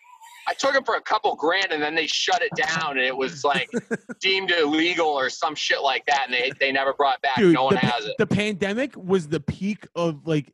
I 0.49 0.55
took 0.55 0.73
them 0.73 0.85
for 0.85 0.95
a 0.97 1.01
couple 1.03 1.37
grand 1.37 1.71
and 1.71 1.83
then 1.83 1.95
they 1.95 2.07
shut 2.07 2.43
it 2.43 2.51
down 2.57 2.97
and 2.97 3.07
it 3.07 3.17
was 3.17 3.45
like 3.45 3.69
deemed 4.21 4.51
illegal 4.51 5.07
or 5.07 5.29
some 5.29 5.55
shit 5.55 5.83
like 5.83 6.05
that 6.07 6.25
and 6.27 6.35
they, 6.35 6.51
they 6.59 6.73
never 6.73 6.95
brought 6.95 7.17
it 7.17 7.23
back. 7.23 7.37
Dude, 7.37 7.55
no 7.55 7.65
one 7.65 7.75
the, 7.75 7.81
has 7.81 8.07
it. 8.07 8.15
the 8.19 8.27
pandemic 8.27 8.97
was 8.97 9.29
the 9.29 9.39
peak 9.39 9.87
of 9.95 10.27
like 10.27 10.53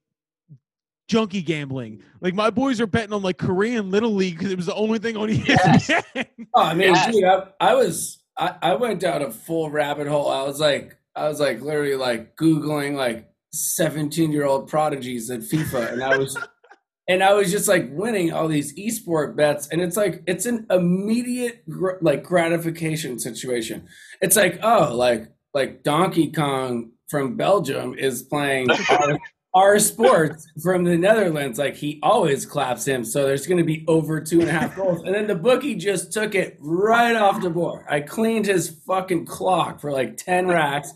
junkie 1.08 1.40
gambling. 1.40 2.02
Like 2.20 2.34
my 2.34 2.50
boys 2.50 2.80
are 2.80 2.86
betting 2.86 3.12
on 3.12 3.22
like 3.22 3.38
Korean 3.38 3.90
Little 3.90 4.14
League 4.14 4.36
because 4.36 4.50
it 4.50 4.56
was 4.56 4.66
the 4.66 4.74
only 4.74 4.98
thing 4.98 5.16
on 5.16 5.28
ESPN. 5.28 6.26
Oh, 6.52 6.62
I 6.62 6.74
mean, 6.74 6.92
Yes. 6.92 7.14
dude, 7.14 7.24
I, 7.24 7.44
I 7.60 7.74
was 7.74 8.18
I, 8.36 8.54
I 8.60 8.74
went 8.74 9.00
down 9.00 9.22
a 9.22 9.30
full 9.30 9.70
rabbit 9.70 10.08
hole. 10.08 10.28
I 10.30 10.42
was 10.42 10.60
like 10.60 10.98
I 11.14 11.28
was 11.28 11.40
like 11.40 11.62
literally 11.62 11.94
like 11.94 12.36
Googling 12.36 12.96
like 12.96 13.30
17 13.56 14.32
year 14.32 14.44
old 14.44 14.68
prodigies 14.68 15.30
at 15.30 15.40
FIFA 15.40 15.92
and 15.92 16.02
I 16.02 16.16
was 16.16 16.36
and 17.08 17.22
I 17.22 17.34
was 17.34 17.50
just 17.50 17.68
like 17.68 17.88
winning 17.92 18.32
all 18.32 18.48
these 18.48 18.74
esport 18.74 19.36
bets 19.36 19.68
and 19.68 19.80
it's 19.80 19.96
like 19.96 20.22
it's 20.26 20.46
an 20.46 20.66
immediate 20.70 21.68
gr- 21.68 21.98
like 22.00 22.22
gratification 22.22 23.18
situation. 23.18 23.86
It's 24.20 24.36
like 24.36 24.58
oh 24.62 24.94
like 24.94 25.28
like 25.54 25.82
Donkey 25.82 26.30
Kong 26.30 26.92
from 27.08 27.36
Belgium 27.36 27.94
is 27.94 28.22
playing 28.22 28.68
our, 28.90 29.18
our 29.54 29.78
sports 29.78 30.46
from 30.62 30.84
the 30.84 30.96
Netherlands. 30.96 31.58
Like 31.58 31.76
he 31.76 31.98
always 32.02 32.44
claps 32.44 32.86
him, 32.86 33.04
so 33.04 33.22
there's 33.22 33.46
going 33.46 33.58
to 33.58 33.64
be 33.64 33.84
over 33.88 34.20
two 34.20 34.40
and 34.40 34.48
a 34.48 34.52
half 34.52 34.76
goals. 34.76 35.02
And 35.02 35.14
then 35.14 35.26
the 35.26 35.34
bookie 35.34 35.74
just 35.74 36.12
took 36.12 36.34
it 36.34 36.58
right 36.60 37.16
off 37.16 37.40
the 37.40 37.50
board. 37.50 37.86
I 37.88 38.00
cleaned 38.00 38.46
his 38.46 38.68
fucking 38.86 39.26
clock 39.26 39.80
for 39.80 39.92
like 39.92 40.16
ten 40.16 40.46
racks. 40.46 40.92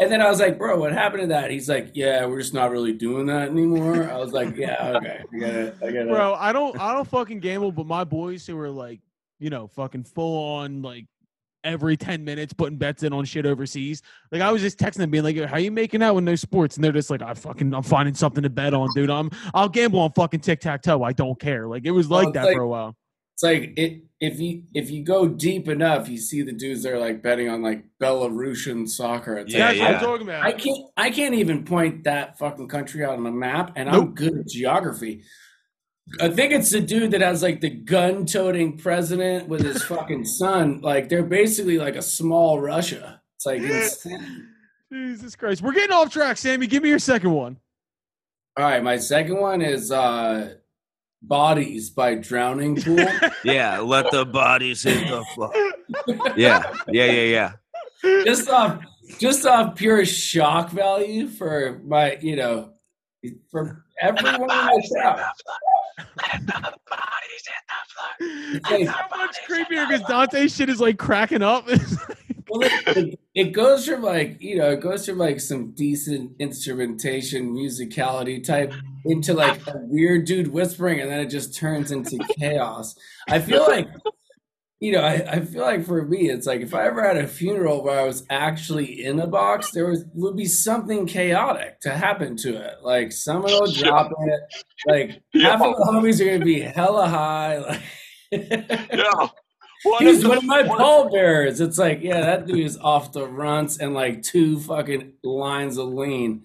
And 0.00 0.10
then 0.10 0.20
I 0.20 0.28
was 0.28 0.40
like, 0.40 0.58
bro, 0.58 0.78
what 0.78 0.92
happened 0.92 1.22
to 1.22 1.26
that? 1.28 1.52
He's 1.52 1.68
like, 1.68 1.92
yeah, 1.94 2.26
we're 2.26 2.40
just 2.40 2.52
not 2.52 2.72
really 2.72 2.92
doing 2.92 3.26
that 3.26 3.48
anymore. 3.48 4.10
I 4.10 4.16
was 4.16 4.32
like, 4.32 4.56
yeah, 4.56 4.92
okay, 4.96 5.22
I 5.32 5.38
get 5.38 5.54
it, 5.54 5.76
I 5.80 5.86
get 5.92 6.06
it. 6.06 6.08
Bro, 6.08 6.34
I 6.34 6.52
don't 6.52 6.78
I 6.80 6.94
don't 6.94 7.06
fucking 7.08 7.40
gamble, 7.40 7.70
but 7.70 7.86
my 7.86 8.02
boys 8.02 8.46
who 8.46 8.58
are 8.58 8.70
like, 8.70 9.00
you 9.38 9.50
know, 9.50 9.68
fucking 9.68 10.04
full 10.04 10.56
on 10.56 10.82
like 10.82 11.06
every 11.62 11.96
10 11.96 12.24
minutes 12.24 12.52
putting 12.52 12.76
bets 12.76 13.04
in 13.04 13.12
on 13.12 13.24
shit 13.24 13.46
overseas. 13.46 14.02
Like 14.32 14.42
I 14.42 14.50
was 14.50 14.62
just 14.62 14.78
texting 14.78 14.96
them 14.98 15.10
being 15.10 15.24
like, 15.24 15.36
how 15.44 15.58
you 15.58 15.70
making 15.70 16.02
out 16.02 16.14
with 16.16 16.24
no 16.24 16.34
sports? 16.34 16.76
And 16.76 16.84
they're 16.84 16.92
just 16.92 17.08
like, 17.08 17.22
I 17.22 17.32
fucking 17.34 17.72
I'm 17.72 17.82
finding 17.82 18.14
something 18.14 18.42
to 18.42 18.50
bet 18.50 18.74
on, 18.74 18.88
dude. 18.94 19.10
I'm 19.10 19.30
I'll 19.54 19.68
gamble 19.68 20.00
on 20.00 20.12
fucking 20.12 20.40
tic 20.40 20.60
tac 20.60 20.82
toe. 20.82 21.04
I 21.04 21.12
don't 21.12 21.38
care. 21.38 21.68
Like 21.68 21.84
it 21.86 21.92
was 21.92 22.10
like 22.10 22.28
it's 22.28 22.34
that 22.34 22.46
like- 22.46 22.56
for 22.56 22.62
a 22.62 22.68
while. 22.68 22.96
It's 23.34 23.42
like 23.42 23.72
it 23.76 24.02
if 24.24 24.40
you 24.40 24.62
if 24.74 24.90
you 24.90 25.04
go 25.04 25.28
deep 25.28 25.68
enough, 25.68 26.08
you 26.08 26.18
see 26.18 26.42
the 26.42 26.52
dudes 26.52 26.82
that 26.82 26.92
are 26.92 26.98
like 26.98 27.22
betting 27.22 27.48
on 27.48 27.62
like 27.62 27.84
Belarusian 28.00 28.88
soccer. 28.88 29.36
It's 29.38 29.52
Yeah, 29.52 29.68
like, 29.68 29.76
yeah. 29.76 29.86
I'm 29.86 30.00
talking 30.00 30.26
about. 30.28 30.42
I 30.42 30.52
can't 30.52 30.86
I 30.96 31.10
can't 31.10 31.34
even 31.34 31.64
point 31.64 32.04
that 32.04 32.38
fucking 32.38 32.68
country 32.68 33.04
out 33.04 33.18
on 33.18 33.26
a 33.26 33.30
map, 33.32 33.72
and 33.76 33.88
I'm 33.88 34.14
good 34.14 34.38
at 34.38 34.48
geography. 34.48 35.22
I 36.20 36.28
think 36.28 36.52
it's 36.52 36.70
the 36.70 36.80
dude 36.80 37.12
that 37.12 37.20
has 37.22 37.42
like 37.42 37.60
the 37.60 37.70
gun 37.70 38.26
toting 38.26 38.76
president 38.78 39.48
with 39.48 39.62
his 39.62 39.82
fucking 39.92 40.24
son. 40.24 40.80
Like 40.80 41.08
they're 41.08 41.22
basically 41.22 41.78
like 41.78 41.96
a 41.96 42.02
small 42.02 42.60
Russia. 42.60 43.20
It's 43.36 43.46
like 43.46 43.62
insane. 43.62 44.48
Jesus 44.92 45.34
Christ. 45.34 45.62
We're 45.62 45.72
getting 45.72 45.92
off 45.92 46.12
track, 46.12 46.36
Sammy. 46.38 46.66
Give 46.66 46.82
me 46.82 46.88
your 46.88 46.98
second 46.98 47.32
one. 47.32 47.58
All 48.56 48.64
right, 48.64 48.82
my 48.82 48.98
second 48.98 49.40
one 49.40 49.60
is 49.62 49.90
uh 49.90 50.54
Bodies 51.26 51.90
by 51.90 52.14
Drowning 52.16 52.76
Pool. 52.80 53.06
Yeah, 53.44 53.78
let 53.80 54.10
the 54.10 54.24
bodies 54.24 54.82
hit 54.82 55.08
the 55.08 55.24
floor. 55.34 55.52
Yeah, 56.36 56.72
yeah, 56.88 57.04
yeah, 57.04 57.52
yeah. 58.02 58.24
just 58.24 58.48
off 58.48 58.80
just 59.18 59.46
off 59.46 59.74
pure 59.76 60.04
shock 60.04 60.70
value 60.70 61.28
for 61.28 61.80
my 61.84 62.18
you 62.20 62.36
know 62.36 62.72
for 63.50 63.84
everyone 64.00 64.34
in 64.34 64.46
the 64.46 64.88
crowd. 64.92 65.24
It's 68.20 68.68
so 68.68 69.16
much 69.16 69.36
creepier 69.48 69.88
because 69.88 70.02
Dante's 70.08 70.54
shit 70.54 70.68
is 70.68 70.80
like 70.80 70.98
cracking 70.98 71.42
up. 71.42 71.66
Well, 72.54 72.70
it, 72.86 73.18
it, 73.34 73.44
goes 73.52 73.86
from 73.86 74.02
like 74.02 74.40
you 74.40 74.56
know, 74.56 74.70
it 74.70 74.80
goes 74.80 75.06
from 75.06 75.18
like 75.18 75.40
some 75.40 75.72
decent 75.72 76.32
instrumentation, 76.38 77.52
musicality 77.52 78.42
type 78.44 78.72
into 79.04 79.34
like 79.34 79.66
a 79.66 79.74
weird 79.78 80.24
dude 80.24 80.48
whispering, 80.48 81.00
and 81.00 81.10
then 81.10 81.20
it 81.20 81.30
just 81.30 81.54
turns 81.54 81.90
into 81.90 82.18
chaos. 82.38 82.94
I 83.28 83.40
feel 83.40 83.62
like, 83.68 83.88
you 84.78 84.92
know, 84.92 85.00
I, 85.00 85.14
I 85.28 85.40
feel 85.40 85.62
like 85.62 85.84
for 85.84 86.04
me, 86.04 86.30
it's 86.30 86.46
like 86.46 86.60
if 86.60 86.74
I 86.74 86.86
ever 86.86 87.02
had 87.02 87.16
a 87.16 87.26
funeral 87.26 87.82
where 87.82 87.98
I 87.98 88.04
was 88.04 88.24
actually 88.30 89.04
in 89.04 89.18
a 89.18 89.26
box, 89.26 89.72
there 89.72 89.86
was 89.86 90.04
would 90.14 90.36
be 90.36 90.46
something 90.46 91.06
chaotic 91.06 91.80
to 91.80 91.90
happen 91.90 92.36
to 92.38 92.54
it. 92.56 92.76
Like 92.82 93.10
someone 93.10 93.52
will 93.52 93.72
drop 93.72 94.12
it, 94.16 94.40
like 94.86 95.22
half 95.42 95.60
of 95.60 95.76
the 95.76 95.90
homies 95.90 96.20
are 96.20 96.26
gonna 96.26 96.44
be 96.44 96.60
hella 96.60 97.08
high, 97.08 97.58
like. 97.58 97.80
Yeah. 98.30 99.28
One 99.84 100.04
He's 100.04 100.22
the- 100.22 100.28
one 100.30 100.38
of 100.38 100.44
my 100.44 100.62
pallbearers. 100.62 101.60
It's 101.60 101.78
like, 101.78 102.02
yeah, 102.02 102.20
that 102.20 102.46
dude 102.46 102.60
is 102.60 102.78
off 102.78 103.12
the 103.12 103.26
runts 103.26 103.78
and 103.78 103.94
like 103.94 104.22
two 104.22 104.58
fucking 104.58 105.14
lines 105.22 105.78
of 105.78 105.88
lean. 105.88 106.44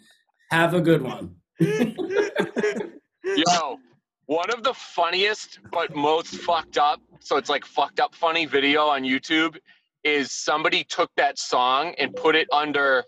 Have 0.52 0.74
a 0.74 0.82
good 0.82 1.02
one. 1.02 1.36
Yo, 1.60 3.80
one 4.26 4.50
of 4.52 4.64
the 4.64 4.74
funniest 4.74 5.60
but 5.72 5.96
most 5.96 6.36
fucked 6.36 6.78
up, 6.78 7.02
so 7.20 7.38
it's 7.38 7.50
like 7.50 7.66
fucked 7.66 8.00
up 8.00 8.16
funny 8.16 8.46
video 8.46 8.88
on 8.88 9.04
YouTube 9.04 9.58
is 10.04 10.32
somebody 10.32 10.84
took 10.84 11.12
that 11.18 11.38
song 11.38 11.94
and 11.98 12.16
put 12.16 12.36
it 12.36 12.48
under 12.52 13.04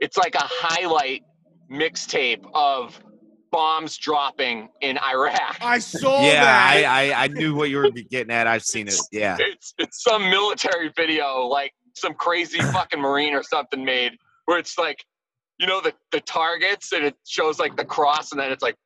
it's 0.00 0.16
like 0.16 0.34
a 0.34 0.42
highlight 0.42 1.22
mixtape 1.70 2.44
of 2.54 3.00
bombs 3.56 3.96
dropping 3.96 4.68
in 4.82 4.98
Iraq. 4.98 5.56
I 5.62 5.78
saw 5.78 6.20
Yeah, 6.26 6.44
that. 6.44 6.84
I, 6.84 7.10
I 7.10 7.24
I 7.24 7.26
knew 7.28 7.54
what 7.54 7.70
you 7.70 7.78
were 7.78 7.90
getting 7.90 8.30
at. 8.30 8.46
I've 8.46 8.62
seen 8.62 8.86
it. 8.86 9.00
Yeah. 9.10 9.38
It's 9.40 9.72
it's 9.78 10.02
some 10.02 10.28
military 10.28 10.90
video, 10.94 11.46
like 11.46 11.72
some 11.94 12.12
crazy 12.12 12.58
fucking 12.76 13.00
marine 13.00 13.32
or 13.32 13.42
something 13.42 13.82
made, 13.82 14.12
where 14.44 14.58
it's 14.58 14.76
like, 14.76 15.02
you 15.58 15.66
know, 15.66 15.80
the 15.80 15.92
the 16.12 16.20
targets 16.20 16.92
and 16.92 17.04
it 17.04 17.16
shows 17.26 17.58
like 17.58 17.76
the 17.76 17.84
cross, 17.84 18.32
and 18.32 18.40
then 18.40 18.52
it's 18.52 18.62
like 18.62 18.76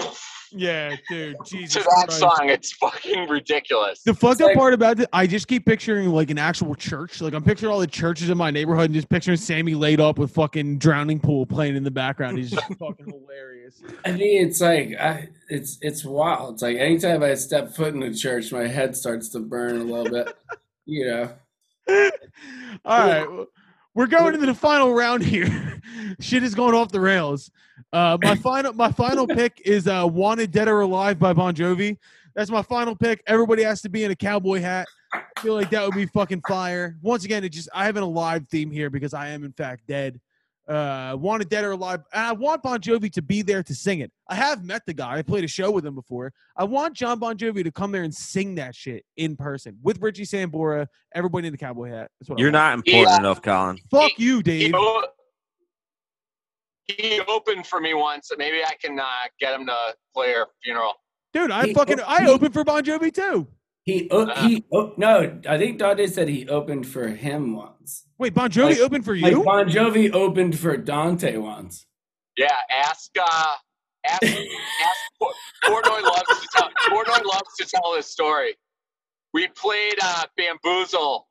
yeah, 0.52 0.96
dude. 1.08 1.36
Jesus 1.46 1.82
to 1.84 1.88
that 1.88 2.04
Christ. 2.08 2.18
song. 2.20 2.48
It's 2.48 2.72
fucking 2.72 3.28
ridiculous. 3.28 4.02
The 4.02 4.14
fucked 4.14 4.40
up 4.40 4.48
like- 4.48 4.56
part 4.56 4.74
about 4.74 5.00
it, 5.00 5.08
I 5.12 5.26
just 5.26 5.48
keep 5.48 5.64
picturing 5.66 6.08
like 6.10 6.30
an 6.30 6.38
actual 6.38 6.74
church. 6.74 7.20
Like 7.20 7.34
I'm 7.34 7.42
picturing 7.42 7.72
all 7.72 7.78
the 7.80 7.86
churches 7.86 8.30
in 8.30 8.38
my 8.38 8.50
neighborhood 8.50 8.86
and 8.86 8.94
just 8.94 9.08
picturing 9.08 9.36
Sammy 9.36 9.74
laid 9.74 10.00
up 10.00 10.18
with 10.18 10.30
fucking 10.32 10.78
drowning 10.78 11.18
pool 11.20 11.46
playing 11.46 11.76
in 11.76 11.84
the 11.84 11.90
background. 11.90 12.38
He's 12.38 12.50
just 12.50 12.66
fucking 12.78 13.06
hilarious. 13.06 13.82
I 14.04 14.12
mean, 14.12 14.46
it's 14.46 14.60
like 14.60 14.94
I, 15.00 15.28
it's 15.48 15.78
it's 15.80 16.04
wild. 16.04 16.54
It's 16.54 16.62
like 16.62 16.76
anytime 16.76 17.22
I 17.22 17.34
step 17.34 17.74
foot 17.74 17.94
in 17.94 18.00
the 18.00 18.14
church, 18.14 18.52
my 18.52 18.66
head 18.66 18.96
starts 18.96 19.28
to 19.30 19.40
burn 19.40 19.76
a 19.80 19.84
little 19.84 20.10
bit. 20.10 20.34
You 20.86 21.06
know, 21.06 21.32
All 22.84 22.98
right. 22.98 23.30
well, 23.30 23.46
We're 23.94 24.06
going 24.06 24.34
into 24.34 24.46
the 24.46 24.54
final 24.54 24.94
round 24.94 25.24
here. 25.24 25.80
Shit 26.20 26.42
is 26.42 26.54
going 26.54 26.74
off 26.74 26.92
the 26.92 27.00
rails. 27.00 27.50
Uh, 27.92 28.16
my 28.22 28.34
final 28.36 28.72
my 28.72 28.92
final 28.92 29.26
pick 29.26 29.60
is 29.64 29.88
uh, 29.88 30.06
Wanted 30.06 30.52
Dead 30.52 30.68
or 30.68 30.80
Alive 30.80 31.18
by 31.18 31.32
Bon 31.32 31.54
Jovi. 31.54 31.98
That's 32.34 32.50
my 32.50 32.62
final 32.62 32.94
pick. 32.94 33.22
Everybody 33.26 33.64
has 33.64 33.82
to 33.82 33.88
be 33.88 34.04
in 34.04 34.12
a 34.12 34.16
cowboy 34.16 34.60
hat. 34.60 34.86
I 35.12 35.40
feel 35.40 35.54
like 35.54 35.70
that 35.70 35.84
would 35.84 35.96
be 35.96 36.06
fucking 36.06 36.42
fire. 36.46 36.96
Once 37.02 37.24
again, 37.24 37.42
it 37.42 37.48
just 37.48 37.68
I 37.74 37.86
have 37.86 37.96
an 37.96 38.04
alive 38.04 38.46
theme 38.48 38.70
here 38.70 38.90
because 38.90 39.12
I 39.12 39.28
am 39.28 39.42
in 39.42 39.52
fact 39.52 39.86
dead. 39.88 40.20
Uh, 40.70 41.16
wanted 41.18 41.48
dead 41.48 41.64
or 41.64 41.72
alive, 41.72 42.00
and 42.12 42.24
I 42.26 42.30
want 42.30 42.62
Bon 42.62 42.78
Jovi 42.78 43.10
to 43.14 43.22
be 43.22 43.42
there 43.42 43.60
to 43.60 43.74
sing 43.74 43.98
it. 43.98 44.12
I 44.28 44.36
have 44.36 44.64
met 44.64 44.82
the 44.86 44.94
guy. 44.94 45.16
I 45.18 45.22
played 45.22 45.42
a 45.42 45.48
show 45.48 45.72
with 45.72 45.84
him 45.84 45.96
before. 45.96 46.32
I 46.56 46.62
want 46.62 46.94
John 46.94 47.18
Bon 47.18 47.36
Jovi 47.36 47.64
to 47.64 47.72
come 47.72 47.90
there 47.90 48.04
and 48.04 48.14
sing 48.14 48.54
that 48.54 48.76
shit 48.76 49.04
in 49.16 49.34
person 49.34 49.78
with 49.82 50.00
Richie 50.00 50.22
Sambora, 50.26 50.86
everybody 51.12 51.48
in 51.48 51.52
the 51.52 51.58
cowboy 51.58 51.88
hat. 51.88 52.12
That's 52.20 52.30
what 52.30 52.38
You're 52.38 52.52
want. 52.52 52.52
not 52.52 52.74
important 52.74 53.08
Yeah. 53.10 53.18
enough, 53.18 53.42
Colin. 53.42 53.78
Fuck 53.90 54.12
you, 54.18 54.36
He, 54.36 54.42
Dave. 54.44 54.74
o- 54.76 55.06
he 56.86 57.20
opened 57.28 57.66
for 57.66 57.80
me 57.80 57.94
once, 57.94 58.28
so 58.28 58.36
maybe 58.38 58.62
I 58.64 58.74
can 58.80 58.98
uh, 59.00 59.04
get 59.40 59.52
him 59.58 59.66
to 59.66 59.76
play 60.14 60.30
your 60.30 60.46
funeral. 60.62 60.94
Dude, 61.32 61.50
I 61.50 61.72
fucking 61.72 61.98
I 62.06 62.22
he- 62.22 62.28
opened 62.28 62.52
for 62.52 62.62
Bon 62.62 62.82
Jovi 62.84 63.12
too. 63.12 63.48
He 63.90 64.08
o- 64.10 64.46
he 64.46 64.64
o- 64.72 64.92
no, 64.96 65.40
I 65.48 65.58
think 65.58 65.78
Dante 65.78 66.06
said 66.06 66.28
he 66.28 66.48
opened 66.48 66.86
for 66.86 67.08
him 67.08 67.54
once. 67.56 68.06
Wait, 68.18 68.34
Bon 68.34 68.50
Jovi 68.50 68.70
Like- 68.70 68.78
opened 68.80 69.04
for 69.04 69.14
you? 69.14 69.22
Like 69.22 69.32
you? 69.32 69.42
Bon 69.44 69.68
Jovi 69.68 70.12
opened 70.12 70.58
for 70.58 70.76
Dante 70.76 71.36
once. 71.36 71.86
Yeah, 72.36 72.48
ask 72.70 73.10
uh, 73.20 73.54
ask 74.08 74.22
ask 74.22 75.00
Por- 75.20 75.32
Portnoy 75.64 76.02
loves 76.02 76.40
to 76.40 76.48
tell 76.54 76.70
Portnoy 76.88 77.24
loves 77.24 77.54
to 77.58 77.66
tell 77.66 77.94
his 77.96 78.06
story. 78.06 78.54
We 79.34 79.48
played 79.48 79.94
uh, 80.02 80.24
Bamboozle, 80.36 81.26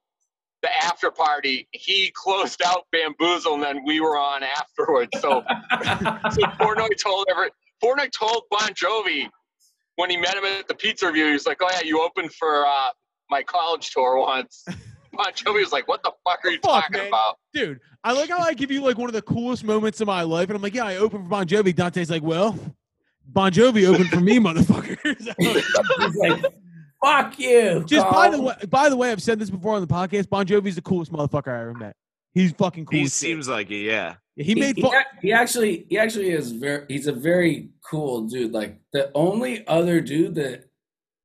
the 0.61 0.69
after 0.83 1.11
party. 1.11 1.67
He 1.71 2.11
closed 2.15 2.61
out 2.65 2.85
Bamboozle, 2.91 3.55
and 3.55 3.63
then 3.63 3.79
we 3.85 3.99
were 3.99 4.17
on 4.17 4.43
afterwards. 4.43 5.09
So, 5.19 5.43
so 5.81 6.41
Portnoy 6.59 6.89
told 7.01 7.25
every 7.31 7.49
Portnoy 7.83 8.11
told 8.11 8.43
Bon 8.51 8.69
Jovi 8.73 9.27
when 9.99 10.09
he 10.09 10.15
met 10.15 10.37
him 10.37 10.45
at 10.45 10.65
the 10.69 10.73
pizza 10.73 11.07
review. 11.07 11.25
He 11.25 11.33
was 11.33 11.45
like, 11.45 11.57
"Oh 11.61 11.69
yeah, 11.69 11.81
you 11.83 12.01
opened 12.01 12.33
for 12.33 12.65
uh, 12.65 12.89
my 13.29 13.43
college 13.43 13.91
tour 13.91 14.17
once." 14.17 14.65
Bon 15.11 15.33
Jovi 15.33 15.59
was 15.59 15.71
like, 15.71 15.87
"What 15.87 16.01
the 16.03 16.11
fuck 16.23 16.39
are 16.45 16.51
you 16.51 16.59
Fuck, 16.63 16.83
talking 16.83 16.97
man. 16.99 17.07
about?" 17.07 17.37
Dude, 17.53 17.79
I 18.03 18.13
like 18.13 18.29
how 18.29 18.39
I 18.39 18.53
give 18.53 18.71
you 18.71 18.81
like 18.81 18.97
one 18.97 19.09
of 19.09 19.13
the 19.13 19.23
coolest 19.23 19.65
moments 19.65 19.99
of 19.99 20.07
my 20.07 20.21
life, 20.21 20.47
and 20.49 20.55
I'm 20.55 20.61
like, 20.61 20.75
yeah, 20.75 20.85
I 20.85 20.97
opened 20.97 21.23
for 21.23 21.29
Bon 21.29 21.45
Jovi. 21.45 21.75
Dante's 21.75 22.09
like, 22.09 22.21
well, 22.21 22.57
Bon 23.25 23.51
Jovi 23.51 23.85
opened 23.87 24.09
for 24.09 24.21
me, 24.21 24.39
motherfucker. 24.39 24.97
He's 25.39 26.15
like, 26.15 26.53
fuck 27.03 27.37
you. 27.39 27.83
Just 27.85 28.09
by 28.09 28.29
the 28.29 28.39
way, 28.39 28.53
by 28.69 28.87
the 28.87 28.95
way, 28.95 29.11
I've 29.11 29.21
said 29.21 29.39
this 29.39 29.49
before 29.49 29.75
on 29.75 29.81
the 29.81 29.87
podcast. 29.87 30.29
Bon 30.29 30.45
Jovi's 30.45 30.75
the 30.75 30.81
coolest 30.81 31.11
motherfucker 31.11 31.49
I 31.49 31.61
ever 31.61 31.73
met. 31.73 31.95
He's 32.33 32.53
fucking 32.53 32.85
cool. 32.85 32.99
He 32.99 33.05
as 33.05 33.09
shit. 33.09 33.13
seems 33.13 33.49
like 33.49 33.71
it, 33.71 33.83
yeah. 33.83 34.15
He 34.39 34.55
made 34.55 34.77
he, 34.77 34.89
he 35.21 35.33
actually 35.33 35.85
he 35.89 35.97
actually 35.97 36.31
is 36.31 36.51
very 36.51 36.85
he's 36.87 37.07
a 37.07 37.11
very 37.11 37.69
cool 37.81 38.27
dude. 38.27 38.53
Like 38.53 38.79
the 38.93 39.11
only 39.13 39.67
other 39.67 39.99
dude 40.01 40.35
that 40.35 40.65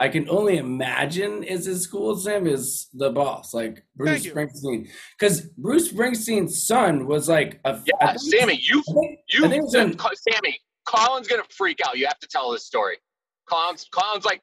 I 0.00 0.08
can 0.08 0.28
only 0.28 0.58
imagine 0.58 1.44
is 1.44 1.68
as 1.68 1.86
cool 1.86 2.16
as 2.16 2.26
him 2.26 2.46
is 2.48 2.88
the 2.92 3.10
boss, 3.10 3.54
like 3.54 3.84
Bruce 3.94 4.26
Springsteen. 4.26 4.88
Because 5.18 5.42
Bruce 5.42 5.92
Springsteen's 5.92 6.66
son 6.66 7.06
was 7.06 7.28
like 7.28 7.60
a 7.64 7.68
I 7.68 7.82
Yeah, 7.86 8.06
think- 8.14 8.20
Sammy, 8.20 8.60
you 8.60 8.82
think- 8.82 9.20
You, 9.32 9.44
I 9.46 9.48
think 9.48 9.64
it's 9.64 9.74
in- 9.74 9.96
Sammy, 10.32 10.58
Colin's 10.84 11.28
gonna 11.28 11.44
freak 11.48 11.78
out. 11.86 11.96
You 11.96 12.06
have 12.06 12.18
to 12.18 12.26
tell 12.28 12.50
this 12.50 12.66
story. 12.66 12.96
Colin's, 13.48 13.86
Colin's 13.92 14.24
like 14.24 14.42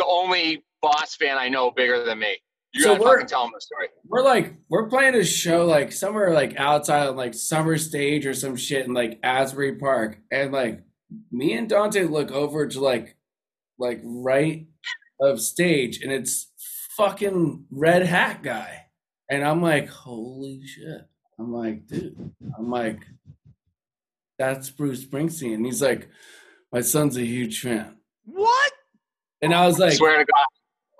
the 0.00 0.06
only 0.06 0.64
boss 0.80 1.14
fan 1.14 1.38
I 1.38 1.48
know 1.48 1.70
bigger 1.70 2.04
than 2.04 2.18
me. 2.18 2.36
You 2.74 2.82
So 2.82 2.88
gotta 2.92 3.00
we're- 3.02 3.12
fucking 3.16 3.26
tell 3.28 3.44
him 3.44 3.50
the 3.54 3.60
story. 3.60 3.88
we're 4.06 4.22
like 4.24 4.54
we're 4.68 4.88
playing 4.88 5.14
a 5.14 5.24
show 5.24 5.66
like 5.66 5.92
somewhere 5.92 6.32
like 6.32 6.58
outside 6.58 7.06
of 7.06 7.16
like 7.16 7.34
summer 7.34 7.76
stage 7.76 8.24
or 8.26 8.32
some 8.34 8.56
shit 8.56 8.86
in 8.86 8.94
like 8.94 9.18
Asbury 9.22 9.76
Park, 9.76 10.18
and 10.30 10.52
like 10.52 10.82
me 11.30 11.52
and 11.52 11.68
Dante 11.68 12.04
look 12.04 12.30
over 12.30 12.66
to 12.68 12.80
like 12.80 13.16
like 13.78 14.00
right 14.04 14.66
of 15.20 15.40
stage, 15.40 16.00
and 16.02 16.10
it's 16.10 16.50
fucking 16.96 17.66
red 17.70 18.04
hat 18.06 18.42
guy, 18.42 18.86
and 19.28 19.44
I'm 19.44 19.60
like, 19.62 19.88
holy 19.88 20.62
shit! 20.66 21.02
I'm 21.38 21.52
like, 21.52 21.86
dude, 21.86 22.32
I'm 22.58 22.70
like, 22.70 23.00
that's 24.38 24.70
Bruce 24.70 25.04
Springsteen, 25.04 25.54
and 25.54 25.66
he's 25.66 25.82
like, 25.82 26.08
my 26.72 26.80
son's 26.80 27.16
a 27.16 27.24
huge 27.24 27.60
fan, 27.60 27.96
What? 28.24 28.72
and 29.42 29.54
I 29.54 29.66
was 29.66 29.80
I 29.80 29.86
like, 29.86 29.94
swear 29.94 30.18
to 30.18 30.24
God. 30.24 30.46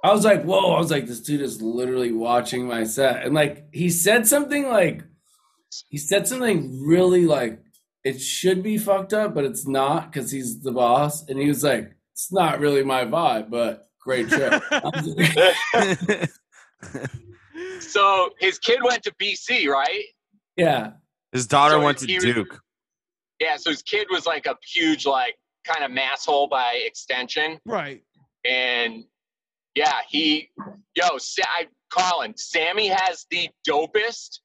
I 0.03 0.13
was 0.13 0.25
like, 0.25 0.43
whoa, 0.43 0.73
I 0.75 0.79
was 0.79 0.91
like, 0.91 1.07
this 1.07 1.21
dude 1.21 1.41
is 1.43 1.63
literally 1.63 2.11
watching 2.13 2.67
my 2.67 2.85
set. 2.85 3.25
And 3.25 3.35
like, 3.35 3.67
he 3.73 3.89
said 3.89 4.27
something 4.27 4.69
like, 4.69 5.05
he 5.89 5.97
said 5.99 6.27
something 6.27 6.83
really 6.85 7.25
like, 7.27 7.61
it 8.05 8.21
should 8.21 8.63
be 8.65 8.79
fucked 8.79 9.13
up, 9.13 9.33
but 9.35 9.45
it's 9.45 9.67
not 9.67 10.11
because 10.13 10.31
he's 10.33 10.61
the 10.61 10.73
boss. 10.73 11.27
And 11.29 11.39
he 11.39 11.47
was 11.47 11.63
like, 11.63 11.93
it's 12.15 12.33
not 12.33 12.59
really 12.59 12.83
my 12.83 13.05
vibe, 13.05 13.49
but 13.49 13.85
great 14.01 14.29
show. 14.29 14.61
I 14.73 14.91
was 14.93 15.97
like, 16.13 16.31
So 17.81 18.31
his 18.41 18.59
kid 18.59 18.81
went 18.83 19.03
to 19.05 19.13
BC, 19.13 19.69
right? 19.69 20.05
yeah. 20.57 20.93
His 21.33 21.47
daughter 21.47 21.75
So 21.75 21.81
went 21.83 21.99
to 21.99 22.07
he 22.07 22.17
was- 22.17 22.25
Duke. 22.25 22.61
Yeah. 23.41 23.57
So 23.57 23.71
his 23.71 23.83
kid 23.83 24.07
was 24.11 24.27
like 24.27 24.47
a 24.47 24.57
huge, 24.75 25.07
like, 25.07 25.37
kind 25.65 25.85
of 25.85 25.91
masshole 25.91 26.51
by 26.51 26.83
extension. 26.85 27.59
right. 27.65 28.03
And 28.45 29.05
yeah, 29.75 30.01
he, 30.09 30.51
yo, 30.95 31.19
Sa- 31.19 31.43
I, 31.59 31.67
Colin, 31.91 32.35
Sammy 32.37 32.89
has 32.89 33.27
the 33.31 33.49
dopest 33.69 34.41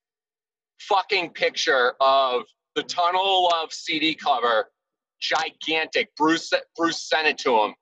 fucking 0.80 1.32
picture 1.32 1.94
of 2.00 2.44
the 2.76 2.84
Tunnel 2.84 3.52
of 3.62 3.72
CD 3.74 4.16
cover, 4.16 4.70
gigantic. 5.20 6.16
Bruce, 6.16 6.52
Bruce 6.76 7.02
sent 7.10 7.28
it 7.28 7.38
to 7.40 7.56
him. 7.58 7.74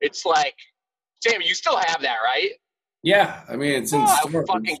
It's 0.00 0.24
like, 0.24 0.54
Sammy, 1.22 1.46
you 1.48 1.54
still 1.54 1.76
have 1.76 2.02
that, 2.02 2.16
right? 2.24 2.50
Yeah. 3.02 3.40
I 3.48 3.56
mean, 3.56 3.72
it's 3.82 3.92
in 3.92 4.00
oh, 4.00 4.04
I 4.04 4.20
would 4.24 4.30
storage. 4.30 4.46
fucking 4.48 4.78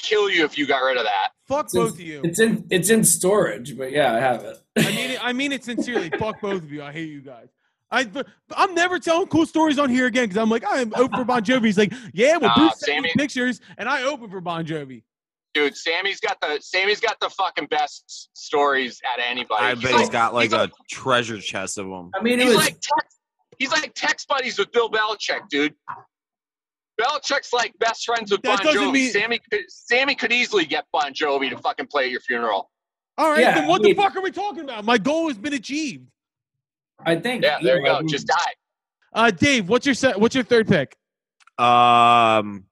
kill 0.00 0.30
you 0.30 0.44
if 0.44 0.56
you 0.56 0.66
got 0.66 0.78
rid 0.80 0.96
of 0.96 1.04
that. 1.04 1.30
Fuck 1.48 1.66
It's 1.66 1.74
in- 1.74 1.80
both 1.82 1.92
of 1.94 2.00
you. 2.00 2.20
It's 2.24 2.38
in, 2.40 2.66
it's 2.70 2.90
in 2.90 3.04
storage, 3.04 3.76
but 3.76 3.90
yeah, 3.90 4.14
I 4.14 4.20
have 4.20 4.44
it. 4.44 4.56
I 4.78 4.82
mean, 4.90 5.10
it, 5.10 5.24
I 5.26 5.32
mean 5.32 5.52
it 5.52 5.64
sincerely. 5.64 6.10
Fuck 6.18 6.40
both 6.40 6.62
of 6.62 6.70
you. 6.70 6.82
I 6.82 6.92
hate 6.92 7.08
you 7.08 7.20
guys. 7.22 7.48
I, 7.90 8.04
but 8.04 8.26
I'm 8.54 8.74
never 8.74 8.98
telling 8.98 9.28
cool 9.28 9.46
stories 9.46 9.78
on 9.78 9.88
here 9.88 10.06
again 10.06 10.24
because 10.24 10.36
I'm 10.36 10.50
like, 10.50 10.64
I'm 10.66 10.92
open 10.94 11.18
for 11.18 11.24
Bon 11.24 11.42
Jovi. 11.42 11.64
He's 11.66 11.78
like, 11.78 11.92
yeah, 12.12 12.36
well, 12.36 12.50
Nah, 12.50 12.54
Bruce 12.56 12.80
sent 12.80 13.02
me 13.02 13.08
Sammy- 13.08 13.12
pictures, 13.16 13.60
and 13.78 13.88
I 13.88 14.02
open 14.02 14.30
for 14.30 14.40
Bon 14.42 14.64
Jovi. 14.66 15.04
Dude, 15.54 15.74
Sammy's 15.76 16.20
got 16.20 16.38
the 16.42 16.58
Sammy's 16.60 17.00
got 17.00 17.18
the 17.20 17.30
fucking 17.30 17.66
best 17.66 18.28
stories 18.34 19.00
at 19.14 19.20
anybody. 19.24 19.64
I 19.64 19.74
bet 19.74 19.94
he's 19.98 20.10
got 20.10 20.34
like 20.34 20.50
he's 20.50 20.52
a 20.52 20.70
treasure 20.90 21.40
chest 21.40 21.78
of 21.78 21.86
them. 21.88 22.10
I 22.14 22.22
mean, 22.22 22.38
He's 22.38 22.48
was, 22.48 22.56
like 22.56 22.74
text, 22.74 23.18
he's 23.58 23.70
like 23.72 23.92
text 23.94 24.28
buddies 24.28 24.58
with 24.58 24.70
Bill 24.72 24.90
Belichick, 24.90 25.48
dude. 25.48 25.74
Belichick's 27.00 27.52
like 27.52 27.72
best 27.78 28.04
friends 28.04 28.30
with 28.30 28.42
Bon 28.42 28.58
Jovi. 28.58 28.92
mean- 28.92 29.10
Sammy 29.12 29.40
could 29.50 29.60
Sammy 29.68 30.14
could 30.14 30.32
easily 30.32 30.66
get 30.66 30.84
Bon 30.92 31.12
Jovi 31.14 31.48
to 31.50 31.56
fucking 31.58 31.86
play 31.86 32.04
at 32.04 32.10
your 32.10 32.20
funeral. 32.20 32.70
All 33.16 33.30
right, 33.30 33.40
Yeah, 33.40 33.54
then 33.54 33.68
what 33.68 33.80
I 33.80 33.84
mean- 33.84 33.96
the 33.96 34.02
fuck 34.02 34.14
are 34.16 34.20
we 34.20 34.30
talking 34.30 34.64
about? 34.64 34.84
My 34.84 34.98
goal 34.98 35.28
has 35.28 35.38
been 35.38 35.54
achieved. 35.54 36.08
I 37.04 37.16
think. 37.16 37.42
Yeah, 37.44 37.58
there 37.62 37.78
you 37.78 37.84
go. 37.84 38.02
Just 38.06 38.26
die. 38.26 38.34
Uh, 39.12 39.30
Dave, 39.30 39.68
what's 39.68 39.86
your 39.86 39.94
set? 39.94 40.18
What's 40.20 40.34
your 40.34 40.44
third 40.44 40.68
pick? 40.68 40.96
Um, 41.58 42.64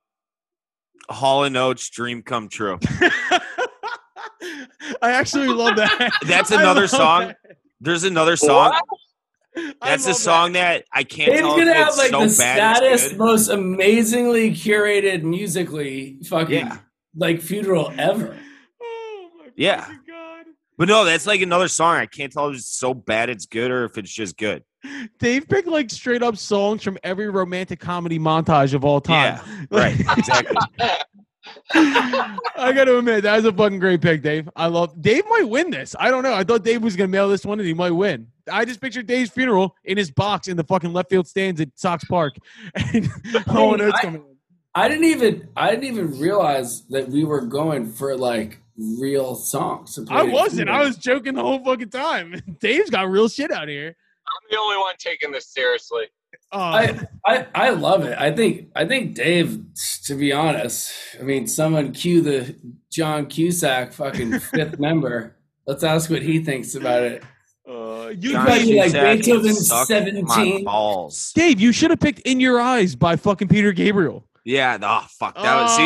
Hall 1.09 1.45
and 1.45 1.57
Oates, 1.57 1.89
dream 1.91 2.23
come 2.23 2.49
true. 2.49 2.79
I 5.03 5.11
actually 5.13 5.49
love 5.49 5.77
that. 5.77 6.11
That's 6.27 6.51
another 6.51 6.87
song. 6.87 7.29
that. 7.29 7.37
There's 7.81 8.05
another 8.05 8.37
song. 8.37 8.79
I 9.57 9.73
That's 9.81 10.07
a 10.07 10.15
song 10.15 10.53
that. 10.53 10.85
I 10.93 11.03
can't 11.05 11.31
Dave's 11.31 11.41
tell 11.43 11.57
gonna 11.57 11.75
have 11.75 11.89
it's 11.89 11.97
like 11.99 12.11
so 12.11 12.21
the 12.21 12.27
bad. 12.27 12.77
saddest, 12.77 13.17
most 13.17 13.49
amazingly 13.49 14.51
curated 14.53 15.23
musically 15.23 16.19
fucking 16.29 16.67
Yeah. 16.67 16.79
like 17.15 17.41
funeral 17.41 17.93
ever. 17.99 18.37
Oh 18.83 19.31
my 19.39 19.51
Yeah. 19.57 19.91
Fucking 20.79 20.89
god. 20.89 20.89
But 20.89 20.89
no, 20.89 21.05
that's 21.05 21.27
like 21.27 21.41
another 21.41 21.69
song. 21.69 21.97
I 21.97 22.07
can't 22.07 22.33
tell 22.33 22.49
if 22.49 22.57
it's 22.57 22.69
so 22.69 22.95
bad 22.95 23.31
it's 23.31 23.47
good 23.47 23.71
or 23.71 23.85
if 23.85 23.99
it's 23.99 24.13
just 24.13 24.37
good. 24.37 24.63
Dave 25.19 25.49
picked 25.49 25.69
like 25.69 25.91
straight 25.91 26.23
up 26.23 26.37
songs 26.37 26.83
from 26.83 26.97
every 27.03 27.29
romantic 27.29 27.81
comedy 27.81 28.19
montage 28.19 28.73
of 28.75 28.85
all 28.85 29.01
time. 29.01 29.41
Right, 29.71 29.99
exactly. 29.99 30.57
I 31.75 32.73
got 32.75 32.85
to 32.85 32.99
admit, 32.99 33.23
that 33.25 33.37
was 33.37 33.45
a 33.45 33.53
fucking 33.53 33.79
great 33.79 34.01
pick, 34.01 34.23
Dave. 34.23 34.49
I 34.57 34.67
love 34.67 35.01
Dave 35.01 35.25
might 35.29 35.49
win 35.49 35.71
this. 35.71 35.95
I 35.99 36.11
don't 36.11 36.23
know. 36.23 36.35
I 36.35 36.45
thought 36.45 36.65
Dave 36.65 36.83
was 36.83 36.97
gonna 36.97 37.09
mail 37.09 37.29
this 37.29 37.45
one 37.45 37.59
and 37.59 37.67
he 37.67 37.75
might 37.75 37.91
win. 37.91 38.29
I 38.51 38.65
just 38.65 38.81
pictured 38.81 39.07
Dave's 39.07 39.31
funeral 39.31 39.75
in 39.85 39.97
his 39.97 40.11
box 40.11 40.49
in 40.49 40.57
the 40.57 40.65
fucking 40.65 40.93
left 40.93 41.11
field 41.11 41.27
stands 41.27 41.61
at 41.61 41.69
Sox 41.75 42.05
Park. 42.05 42.37
And 42.95 43.09
oh, 43.49 43.73
and 43.75 43.83
it's 43.83 43.99
I- 43.99 44.03
coming. 44.03 44.25
I 44.75 44.89
didn't 44.89 45.05
even 45.05 45.49
I 45.57 45.71
didn't 45.71 45.85
even 45.85 46.19
realize 46.19 46.85
that 46.91 47.09
we 47.09 47.25
were 47.25 47.41
going 47.41 47.91
for 47.91 48.15
like 48.17 48.61
real 48.79 49.35
songs. 49.35 49.95
to 49.95 50.07
I 50.11 50.23
wasn't. 50.25 50.69
I 50.69 50.83
was 50.83 50.97
joking 50.97 51.35
the 51.35 51.43
whole 51.43 51.63
fucking 51.65 51.91
time. 51.91 52.41
Dave's 52.61 52.91
got 52.91 53.09
real 53.09 53.29
shit 53.29 53.51
out 53.51 53.69
here. 53.69 53.89
I'm 54.29 54.47
the 54.51 54.59
only 54.59 54.77
one 54.77 54.95
taking 54.99 55.31
this 55.31 55.47
seriously. 55.53 56.05
Uh, 56.53 56.57
I, 56.57 57.01
I 57.27 57.47
I 57.55 57.71
love 57.71 58.05
it. 58.05 58.17
I 58.19 58.31
think 58.33 58.69
I 58.75 58.85
think 58.85 59.15
Dave. 59.15 59.61
To 60.05 60.15
be 60.15 60.33
honest, 60.33 60.93
I 61.19 61.23
mean, 61.23 61.47
someone 61.47 61.93
cue 61.93 62.21
the 62.21 62.57
John 62.91 63.27
Cusack 63.27 63.93
fucking 63.93 64.39
fifth 64.55 64.79
member. 64.79 65.37
Let's 65.67 65.83
ask 65.83 66.11
what 66.11 66.23
he 66.23 66.39
thinks 66.45 66.75
about 66.75 67.03
it. 67.03 67.23
uh, 67.69 68.09
you 68.17 68.33
John 68.33 68.47
Cusack. 68.47 68.93
like 68.95 69.23
Beethoven 69.25 69.55
17. 69.55 70.65
Balls. 70.65 71.33
Dave, 71.35 71.61
you 71.61 71.73
should 71.73 71.91
have 71.91 72.01
picked 72.01 72.21
"In 72.21 72.39
Your 72.41 72.61
Eyes" 72.61 72.95
by 72.95 73.17
fucking 73.17 73.49
Peter 73.49 73.73
Gabriel. 73.73 74.29
Yeah. 74.45 74.79
Oh 74.81 75.07
fuck. 75.11 75.35
That 75.35 75.63
was 75.63 75.77
see. 75.77 75.83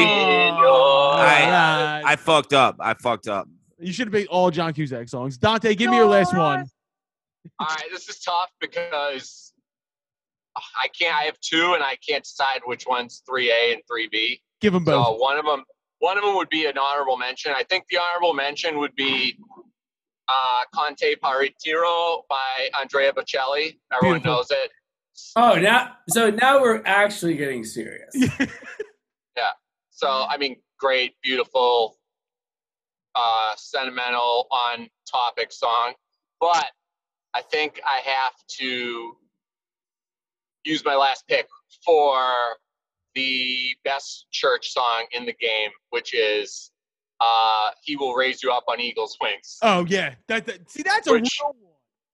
I- 1.27 2.03
I 2.13 2.17
fucked 2.17 2.53
up. 2.53 2.77
I 2.81 2.95
fucked 2.95 3.29
up. 3.29 3.49
you 3.79 3.93
should 3.93 4.09
have 4.09 4.13
picked 4.13 4.29
all 4.29 4.51
John 4.51 4.73
Cusack 4.75 5.09
songs. 5.09 5.39
Dante, 5.39 5.75
give 5.75 5.91
me 5.91 5.97
your 5.97 6.07
last 6.07 6.37
one. 6.37 6.67
All 7.59 7.67
right, 7.67 7.89
this 7.91 8.09
is 8.09 8.21
tough 8.21 8.51
because 8.61 9.53
I 10.57 10.89
can't. 10.89 11.15
I 11.17 11.23
have 11.25 11.39
two, 11.41 11.73
and 11.75 11.83
I 11.83 11.97
can't 12.07 12.23
decide 12.25 12.61
which 12.67 12.85
one's 12.87 13.23
three 13.27 13.51
A 13.51 13.73
and 13.73 13.81
three 13.89 14.09
B. 14.11 14.43
Give 14.61 14.73
them 14.75 14.85
both. 14.85 15.07
So 15.07 15.13
one 15.15 15.39
of 15.39 15.47
them, 15.47 15.65
one 16.01 16.19
of 16.19 16.25
them 16.25 16.35
would 16.37 16.51
be 16.51 16.67
an 16.67 16.77
honorable 16.77 17.17
mention. 17.17 17.53
I 17.57 17.63
think 17.63 17.85
the 17.91 17.99
honorable 17.99 18.35
mention 18.35 18.79
would 18.79 18.95
be 18.95 19.39
uh, 20.29 20.33
Con 20.75 20.95
te 20.97 21.17
partirò 21.17 22.23
by 22.29 22.69
Andrea 22.79 23.13
Bocelli. 23.15 23.79
Everyone 23.93 24.19
Beautiful. 24.19 24.33
knows 24.37 24.51
it. 24.51 24.71
Oh, 25.37 25.55
now 25.59 25.97
so 26.11 26.31
now 26.31 26.61
we're 26.61 26.83
actually 26.85 27.37
getting 27.37 27.65
serious. 27.65 28.15
Yeah. 29.37 29.51
So 29.91 30.09
I 30.09 30.37
mean, 30.37 30.57
great, 30.81 31.15
beautiful, 31.23 31.97
uh, 33.15 33.53
sentimental, 33.57 34.47
on 34.51 34.89
topic 35.11 35.53
song. 35.53 35.93
But 36.41 36.67
I 37.35 37.43
think 37.43 37.81
I 37.85 38.01
have 38.09 38.33
to 38.59 39.17
use 40.65 40.85
my 40.85 40.97
last 40.97 41.27
pick 41.29 41.47
for 41.85 42.25
the 43.15 43.75
best 43.85 44.27
church 44.31 44.73
song 44.73 45.07
in 45.13 45.27
the 45.27 45.35
game, 45.35 45.71
which 45.91 46.15
is 46.15 46.71
uh, 47.21 47.71
"He 47.83 47.97
Will 47.97 48.15
Raise 48.15 48.43
You 48.43 48.51
Up 48.51 48.65
on 48.69 48.81
Eagle's 48.81 49.17
Wings." 49.21 49.59
Oh 49.63 49.85
yeah, 49.89 50.15
that, 50.29 50.47
that 50.47 50.71
see 50.71 50.83
that's 50.83 51.07
a 51.09 51.15
real 51.15 51.23
one. 51.41 51.55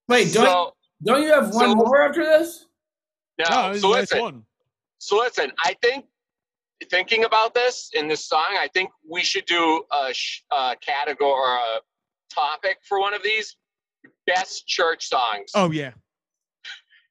Wait, 0.09 0.33
don't 0.33 0.45
so, 0.45 0.73
don't 1.03 1.23
you 1.23 1.31
have 1.31 1.53
one 1.53 1.69
so- 1.69 1.75
more 1.75 2.01
after 2.01 2.23
this? 2.23 2.65
no, 3.39 3.45
No, 3.49 3.77
so 3.77 3.91
a 3.93 3.95
nice 3.95 4.01
listen, 4.11 4.19
one. 4.21 4.43
So 4.99 5.17
listen, 5.17 5.51
I 5.63 5.75
think 5.81 6.05
thinking 6.89 7.23
about 7.25 7.53
this 7.53 7.89
in 7.93 8.07
this 8.07 8.25
song, 8.27 8.55
I 8.59 8.67
think 8.73 8.89
we 9.09 9.21
should 9.23 9.45
do 9.45 9.83
a, 9.91 10.13
sh- 10.13 10.41
a 10.51 10.75
category 10.85 11.29
or 11.31 11.55
a 11.55 11.79
topic 12.33 12.77
for 12.87 12.99
one 12.99 13.13
of 13.13 13.23
these 13.23 13.55
best 14.25 14.67
church 14.67 15.07
songs. 15.07 15.51
Oh 15.55 15.71
yeah. 15.71 15.91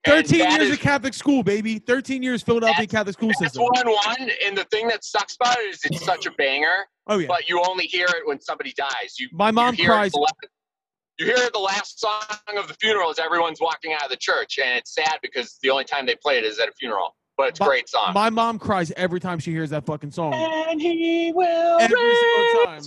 13 0.06 0.38
years 0.38 0.68
is- 0.68 0.72
of 0.74 0.78
Catholic 0.80 1.14
school, 1.14 1.42
baby. 1.42 1.78
13 1.80 2.22
years 2.22 2.42
Philadelphia 2.42 2.86
Catholic 2.86 3.14
school 3.14 3.28
That's 3.28 3.40
system. 3.40 3.62
one 3.64 3.86
one, 3.88 4.30
and 4.44 4.56
the 4.56 4.64
thing 4.64 4.86
that 4.88 5.04
sucks 5.04 5.36
about 5.40 5.58
it 5.58 5.68
is 5.70 5.80
it's 5.84 6.04
such 6.04 6.26
a 6.26 6.30
banger, 6.32 6.86
Oh 7.08 7.18
yeah. 7.18 7.26
but 7.26 7.48
you 7.48 7.60
only 7.68 7.86
hear 7.86 8.06
it 8.06 8.22
when 8.24 8.40
somebody 8.40 8.72
dies. 8.76 9.16
You 9.18 9.28
My 9.32 9.50
mom 9.50 9.74
you 9.74 9.82
hear 9.84 9.92
cries. 9.92 10.12
the 10.12 10.28
You 11.18 11.26
hear 11.26 11.36
it 11.38 11.52
the 11.52 11.58
last 11.58 11.98
song 11.98 12.56
of 12.56 12.68
the 12.68 12.74
funeral 12.74 13.10
as 13.10 13.18
everyone's 13.18 13.60
walking 13.60 13.94
out 13.94 14.04
of 14.04 14.10
the 14.10 14.16
church, 14.16 14.58
and 14.62 14.78
it's 14.78 14.94
sad 14.94 15.18
because 15.22 15.58
the 15.62 15.70
only 15.70 15.84
time 15.84 16.06
they 16.06 16.14
play 16.14 16.38
it 16.38 16.44
is 16.44 16.60
at 16.60 16.68
a 16.68 16.72
funeral. 16.78 17.16
But 17.36 17.48
it's 17.48 17.60
a 17.60 17.64
My- 17.64 17.68
great 17.68 17.88
song. 17.88 18.12
My 18.14 18.30
mom 18.30 18.58
cries 18.58 18.90
every 18.96 19.20
time 19.20 19.38
she 19.38 19.50
hears 19.50 19.70
that 19.70 19.84
fucking 19.84 20.10
song. 20.10 20.32
and 20.34 20.80
he 20.80 21.32
will 21.34 21.78
Every 21.80 22.14
single 22.16 22.64
time. 22.64 22.82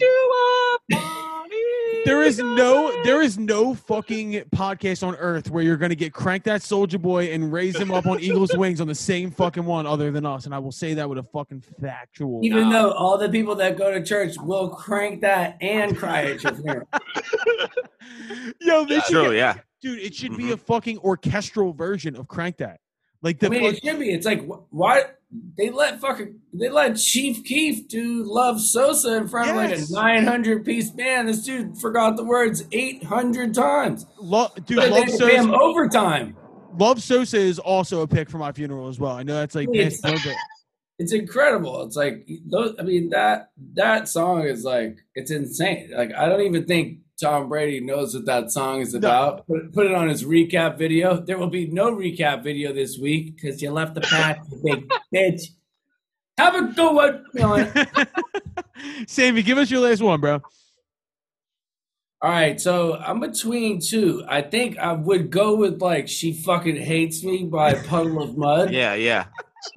There 2.06 2.24
is 2.24 2.40
no 2.40 3.04
there 3.04 3.22
is 3.22 3.38
no 3.38 3.76
fucking 3.76 4.44
podcast 4.56 5.06
on 5.06 5.16
earth 5.18 5.52
where 5.52 5.64
you're 5.64 5.78
gonna 5.78 5.96
get 5.96 6.14
crank 6.14 6.44
that 6.46 6.64
soldier 6.64 6.98
boy 6.98 7.32
and 7.34 7.52
raise 7.52 7.76
him 7.76 7.92
up 7.92 8.08
on 8.08 8.20
eagle's 8.22 8.56
wings 8.56 8.80
on 8.82 8.88
the 8.88 8.96
same 8.96 9.30
fucking 9.32 9.66
one 9.66 9.86
other 9.86 10.10
than 10.10 10.26
us. 10.26 10.46
And 10.46 10.56
I 10.56 10.60
will 10.60 10.72
say 10.72 10.94
that 10.96 11.08
with 11.10 11.18
a 11.18 11.24
fucking 11.24 11.62
factual. 11.82 12.40
Even 12.44 12.70
though 12.70 12.92
all 12.94 13.18
the 13.18 13.30
people 13.30 13.54
that 13.56 13.78
go 13.78 13.92
to 13.92 14.04
church 14.04 14.36
will 14.40 14.70
crank 14.70 15.22
that 15.22 15.58
and 15.62 15.96
cry 15.98 16.24
at 16.32 16.44
your 16.44 16.56
funeral. 16.56 16.88
Yo, 18.62 18.86
this 18.86 19.06
should 19.06 19.14
True, 19.14 19.24
get- 19.26 19.36
yeah. 19.36 19.56
dude, 19.82 20.00
it 20.00 20.16
should 20.16 20.38
be 20.38 20.46
mm-hmm. 20.46 20.54
a 20.54 20.58
fucking 20.58 20.98
orchestral 21.00 21.74
version 21.74 22.16
of 22.16 22.28
crank 22.28 22.58
that. 22.58 22.80
Like 23.22 23.40
the 23.40 23.48
I 23.48 23.50
mean, 23.50 23.64
it 23.64 23.74
fuck- 23.76 23.84
should 23.84 24.00
be. 24.00 24.12
It's 24.12 24.26
like 24.26 24.46
why 24.70 25.04
they 25.58 25.70
let 25.70 26.00
fucking 26.00 26.40
they 26.54 26.70
let 26.70 26.96
Chief 26.96 27.44
Keef 27.44 27.88
do 27.88 28.24
Love 28.24 28.60
Sosa 28.62 29.18
in 29.18 29.28
front 29.28 29.48
Yes. 29.50 29.84
of 29.84 29.90
like 29.92 30.20
a 30.20 30.22
900 30.22 30.66
piece 30.66 30.90
band. 30.90 31.28
This 31.28 31.44
dude 31.44 31.78
forgot 31.78 32.16
the 32.18 32.24
words 32.24 32.64
800 32.72 33.54
times. 33.54 34.06
Lo- 34.20 34.48
dude, 34.66 34.78
But 34.78 34.90
Love 34.90 35.00
had 35.02 35.10
him 35.10 35.18
Sosa, 35.18 35.54
overtime. 35.54 36.36
Love 36.78 37.02
Sosa 37.04 37.38
is 37.38 37.60
also 37.60 38.02
a 38.02 38.08
pick 38.08 38.30
for 38.30 38.38
my 38.38 38.52
funeral 38.52 38.88
as 38.88 39.00
well. 39.00 39.12
I 39.14 39.24
know 39.24 39.36
that's 39.36 39.56
like 39.56 39.68
It's- 39.74 39.96
pissed 40.02 40.06
a 40.06 40.12
little 40.12 40.32
bit. 40.32 40.38
It's 41.02 41.14
incredible. 41.14 41.84
It's 41.84 41.96
like 41.96 42.28
those. 42.52 42.76
I 42.78 42.84
mean 42.84 43.10
that 43.12 43.52
that 43.76 44.10
song 44.10 44.42
is 44.44 44.66
like 44.66 44.98
it's 45.16 45.32
insane. 45.32 45.92
Like 45.96 46.12
I 46.14 46.28
don't 46.28 46.42
even 46.42 46.66
think 46.66 46.98
Tom 47.20 47.50
Brady 47.50 47.82
knows 47.82 48.14
what 48.16 48.26
that 48.26 48.52
song 48.52 48.82
is 48.82 48.94
about. 48.94 49.46
Put, 49.46 49.74
put 49.74 49.86
it 49.86 49.94
on 49.94 50.08
his 50.08 50.24
recap 50.24 50.78
video. 50.78 51.20
There 51.20 51.38
will 51.38 51.50
be 51.50 51.68
no 51.68 51.94
recap 51.94 52.44
video 52.44 52.72
this 52.72 52.98
week 52.98 53.36
because 53.36 53.62
you 53.62 53.72
left 53.72 53.96
the 53.96 54.02
patch, 54.02 54.40
you 54.52 54.62
big 54.64 54.92
bitch. 55.14 55.42
Have 56.38 56.56
a 56.56 56.62
good 56.74 56.94
one. 56.94 57.26
You 57.34 59.06
Sammy, 59.08 59.44
give 59.44 59.58
us 59.58 59.70
your 59.70 59.82
last 59.82 60.02
one, 60.02 60.22
bro. 60.22 60.42
All 62.22 62.30
right, 62.30 62.60
so 62.60 62.96
I'm 62.96 63.20
between 63.20 63.80
two. 63.80 64.24
I 64.28 64.42
think 64.42 64.78
I 64.78 64.92
would 64.92 65.32
go 65.32 65.56
with 65.56 65.82
like 65.82 66.10
"She 66.10 66.34
Fucking 66.34 66.76
Hates 66.76 67.24
Me" 67.24 67.46
by 67.46 67.74
Puddle 67.74 68.22
of 68.22 68.38
Mudd. 68.38 68.74
Yeah, 68.74 68.94
yeah. 68.96 69.28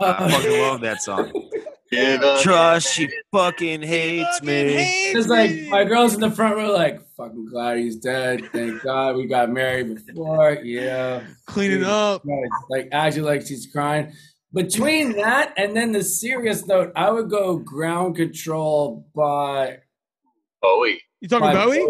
Uh, 0.00 0.14
I 0.18 0.30
fucking 0.30 0.60
love 0.60 0.80
that 0.80 1.02
song. 1.02 1.32
Give 1.92 2.20
Trust, 2.40 2.92
she 2.94 3.10
fucking 3.32 3.82
hates 3.82 4.42
me. 4.42 5.10
It's 5.12 5.28
like 5.28 5.50
my 5.68 5.84
girl's 5.84 6.14
in 6.14 6.20
the 6.20 6.30
front 6.30 6.56
row, 6.56 6.72
like 6.72 7.00
fucking 7.18 7.46
glad 7.50 7.76
he's 7.76 7.96
dead. 7.96 8.48
Thank 8.50 8.80
God 8.82 9.16
we 9.16 9.26
got 9.26 9.50
married 9.50 9.94
before. 10.06 10.52
Yeah, 10.62 11.22
Cleaning 11.46 11.84
up. 11.84 12.22
Right. 12.24 12.50
like 12.70 12.88
acting 12.92 13.24
like 13.24 13.46
she's 13.46 13.66
crying. 13.70 14.12
Between 14.54 15.12
that 15.16 15.52
and 15.58 15.76
then 15.76 15.92
the 15.92 16.02
serious 16.02 16.66
note, 16.66 16.92
I 16.96 17.10
would 17.10 17.28
go 17.28 17.58
"Ground 17.58 18.16
Control" 18.16 19.06
by 19.14 19.78
Bowie. 20.62 21.02
You 21.20 21.28
talking 21.28 21.46
by 21.46 21.54
Bowie? 21.64 21.86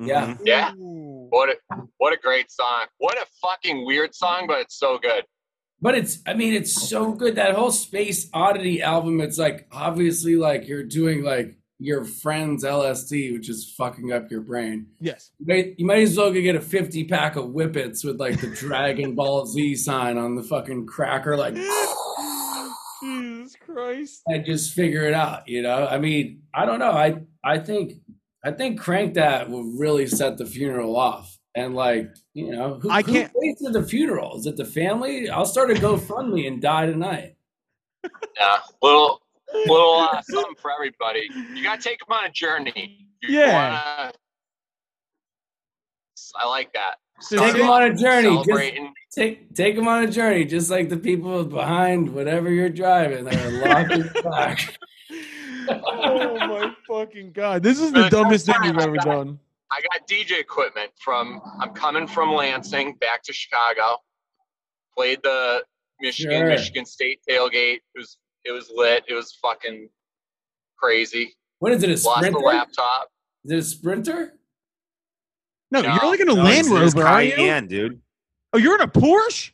Yeah. 0.00 0.34
Mhm. 0.34 0.38
Yeah. 0.44 0.72
What 0.76 1.50
a 1.50 1.56
what 1.98 2.12
a 2.12 2.16
great 2.16 2.50
song. 2.50 2.86
What 2.98 3.16
a 3.18 3.26
fucking 3.40 3.86
weird 3.86 4.14
song, 4.16 4.46
but 4.48 4.58
it's 4.60 4.76
so 4.78 4.98
good. 4.98 5.24
But 5.84 5.96
it's, 5.96 6.20
I 6.26 6.32
mean, 6.32 6.54
it's 6.54 6.72
so 6.88 7.12
good. 7.12 7.34
That 7.34 7.54
whole 7.54 7.70
Space 7.70 8.30
Oddity 8.32 8.80
album, 8.80 9.20
it's 9.20 9.36
like 9.36 9.68
obviously 9.70 10.34
like 10.34 10.66
you're 10.66 10.82
doing 10.82 11.22
like 11.22 11.58
your 11.78 12.04
friend's 12.04 12.64
LSD, 12.64 13.34
which 13.34 13.50
is 13.50 13.70
fucking 13.76 14.10
up 14.10 14.30
your 14.30 14.40
brain. 14.40 14.86
Yes. 14.98 15.32
You 15.38 15.46
might, 15.46 15.74
you 15.78 15.84
might 15.84 16.02
as 16.04 16.16
well 16.16 16.32
go 16.32 16.40
get 16.40 16.56
a 16.56 16.60
50 16.62 17.04
pack 17.04 17.36
of 17.36 17.50
Whippets 17.50 18.02
with 18.02 18.18
like 18.18 18.40
the 18.40 18.46
Dragon 18.46 19.14
Ball 19.14 19.44
Z 19.44 19.76
sign 19.76 20.16
on 20.16 20.36
the 20.36 20.42
fucking 20.42 20.86
cracker, 20.86 21.36
like, 21.36 21.54
Jesus 23.02 23.54
Christ. 23.56 24.22
and 24.26 24.46
just 24.46 24.72
figure 24.72 25.04
it 25.04 25.12
out, 25.12 25.46
you 25.46 25.60
know? 25.60 25.86
I 25.86 25.98
mean, 25.98 26.44
I 26.54 26.64
don't 26.64 26.78
know. 26.78 26.92
I, 26.92 27.16
I 27.44 27.58
think, 27.58 28.00
I 28.42 28.52
think 28.52 28.80
Crank 28.80 29.14
That 29.14 29.50
will 29.50 29.64
really 29.64 30.06
set 30.06 30.38
the 30.38 30.46
funeral 30.46 30.96
off. 30.96 31.33
And 31.56 31.74
like, 31.74 32.10
you 32.32 32.50
know, 32.50 32.78
who, 32.80 32.90
I 32.90 33.02
can't- 33.02 33.32
pays 33.40 33.58
for 33.64 33.70
the 33.72 33.82
funeral? 33.82 34.38
Is 34.38 34.46
it 34.46 34.56
the 34.56 34.64
family? 34.64 35.28
I'll 35.30 35.46
start 35.46 35.70
a 35.70 35.74
GoFundMe 35.74 36.48
and 36.48 36.60
die 36.60 36.86
tonight. 36.86 37.36
Yeah. 38.36 38.58
Little 38.82 39.20
little 39.66 40.08
uh, 40.12 40.20
something 40.22 40.56
for 40.60 40.72
everybody. 40.72 41.28
You 41.54 41.62
gotta 41.62 41.80
take 41.80 42.00
them 42.00 42.10
on 42.10 42.24
a 42.24 42.30
journey. 42.30 43.06
You 43.22 43.38
Yeah. 43.38 43.52
wanna- 43.52 44.12
I 46.36 46.46
like 46.48 46.72
that. 46.72 46.96
So 47.20 47.38
Take 47.38 47.56
them 47.56 47.70
on 47.70 47.82
a 47.84 47.94
journey. 47.94 48.42
Just 48.44 48.82
take 49.12 49.54
take 49.54 49.76
them 49.76 49.86
on 49.86 50.02
a 50.02 50.10
journey, 50.10 50.44
just 50.44 50.68
like 50.70 50.88
the 50.88 50.96
people 50.96 51.44
behind 51.44 52.12
whatever 52.12 52.50
you're 52.50 52.68
driving. 52.68 53.24
They're 53.24 53.50
locked 53.68 53.92
in 53.92 54.00
the 54.00 54.22
back. 54.24 54.76
oh 55.68 56.36
my 56.48 56.74
fucking 56.88 57.30
god. 57.32 57.62
This 57.62 57.80
is 57.80 57.92
the 57.92 58.02
the 58.04 58.10
dumbest 58.10 58.46
thing 58.46 58.56
you've 58.64 58.78
ever 58.78 58.96
done. 58.96 59.38
I 59.70 59.80
got 59.92 60.06
DJ 60.08 60.38
equipment 60.40 60.90
from 61.02 61.40
I'm 61.60 61.70
coming 61.74 62.06
from 62.06 62.32
Lansing 62.32 62.94
back 62.96 63.22
to 63.24 63.32
Chicago. 63.32 63.98
Played 64.96 65.20
the 65.22 65.64
Michigan 66.00 66.40
Sure. 66.40 66.48
Michigan 66.48 66.84
State 66.86 67.20
tailgate. 67.28 67.76
It 67.94 67.96
was 67.96 68.18
it 68.44 68.52
was 68.52 68.70
lit. 68.74 69.04
It 69.08 69.14
was 69.14 69.36
fucking 69.42 69.88
crazy. 70.78 71.34
What 71.60 71.72
is 71.72 71.82
it? 71.82 71.88
A 71.88 71.92
Lost 71.92 72.04
the 72.04 72.12
sprinter? 72.26 72.38
laptop. 72.40 73.08
Is 73.44 73.50
it 73.52 73.58
a 73.58 73.62
sprinter? 73.62 74.34
No, 75.70 75.80
No. 75.80 75.94
you're 75.94 76.06
like 76.10 76.20
in 76.20 76.28
a 76.30 76.34
No, 76.34 76.42
Land 76.42 76.66
it's- 76.66 76.82
it's 76.86 76.94
Rover, 76.94 77.06
are 77.08 77.22
you? 77.22 77.32
Cayenne, 77.32 77.66
dude. 77.66 78.00
Oh, 78.52 78.58
you're 78.58 78.74
in 78.76 78.82
a 78.82 78.88
Porsche? 78.88 79.50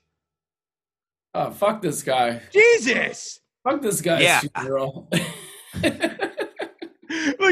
Oh 1.33 1.51
fuck 1.53 1.81
this 1.81 2.03
guy! 2.03 2.43
Jesus. 2.53 3.41
Fuck 3.63 3.81
this 3.83 4.01
guy! 4.01 4.21
Yeah. 4.21 4.41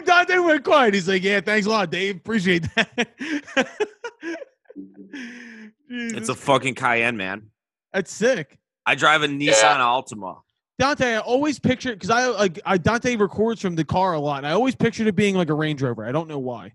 funeral. 0.04 0.18
Look, 0.18 0.28
Dante 0.28 0.38
went 0.38 0.64
quiet. 0.64 0.94
He's 0.94 1.08
like, 1.08 1.22
yeah, 1.22 1.40
thanks 1.40 1.66
a 1.66 1.70
lot, 1.70 1.90
Dave. 1.90 2.16
Appreciate 2.16 2.66
that. 2.74 3.08
It's 5.90 6.28
a 6.28 6.34
fucking 6.34 6.74
Cayenne, 6.74 7.16
man. 7.16 7.50
That's 7.92 8.12
sick. 8.12 8.58
I 8.84 8.94
drive 8.94 9.22
a 9.22 9.26
Nissan 9.26 9.78
Altima. 9.78 10.40
Dante, 10.78 11.14
I 11.14 11.18
always 11.18 11.58
picture 11.58 11.92
because 11.92 12.10
I 12.10 12.26
like 12.26 12.60
I 12.64 12.78
Dante 12.78 13.16
records 13.16 13.60
from 13.60 13.74
the 13.74 13.84
car 13.84 14.12
a 14.12 14.20
lot, 14.20 14.38
and 14.38 14.46
I 14.46 14.52
always 14.52 14.76
pictured 14.76 15.06
it 15.06 15.16
being 15.16 15.34
like 15.34 15.48
a 15.48 15.54
Range 15.54 15.80
Rover. 15.82 16.04
I 16.06 16.12
don't 16.12 16.28
know 16.28 16.38
why. 16.38 16.74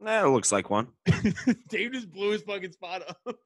That 0.00 0.28
looks 0.28 0.52
like 0.52 0.70
one. 0.70 0.88
Dave 1.68 1.92
just 1.92 2.10
blew 2.12 2.30
his 2.30 2.42
fucking 2.42 2.72
spot 2.72 3.02
up. 3.08 3.36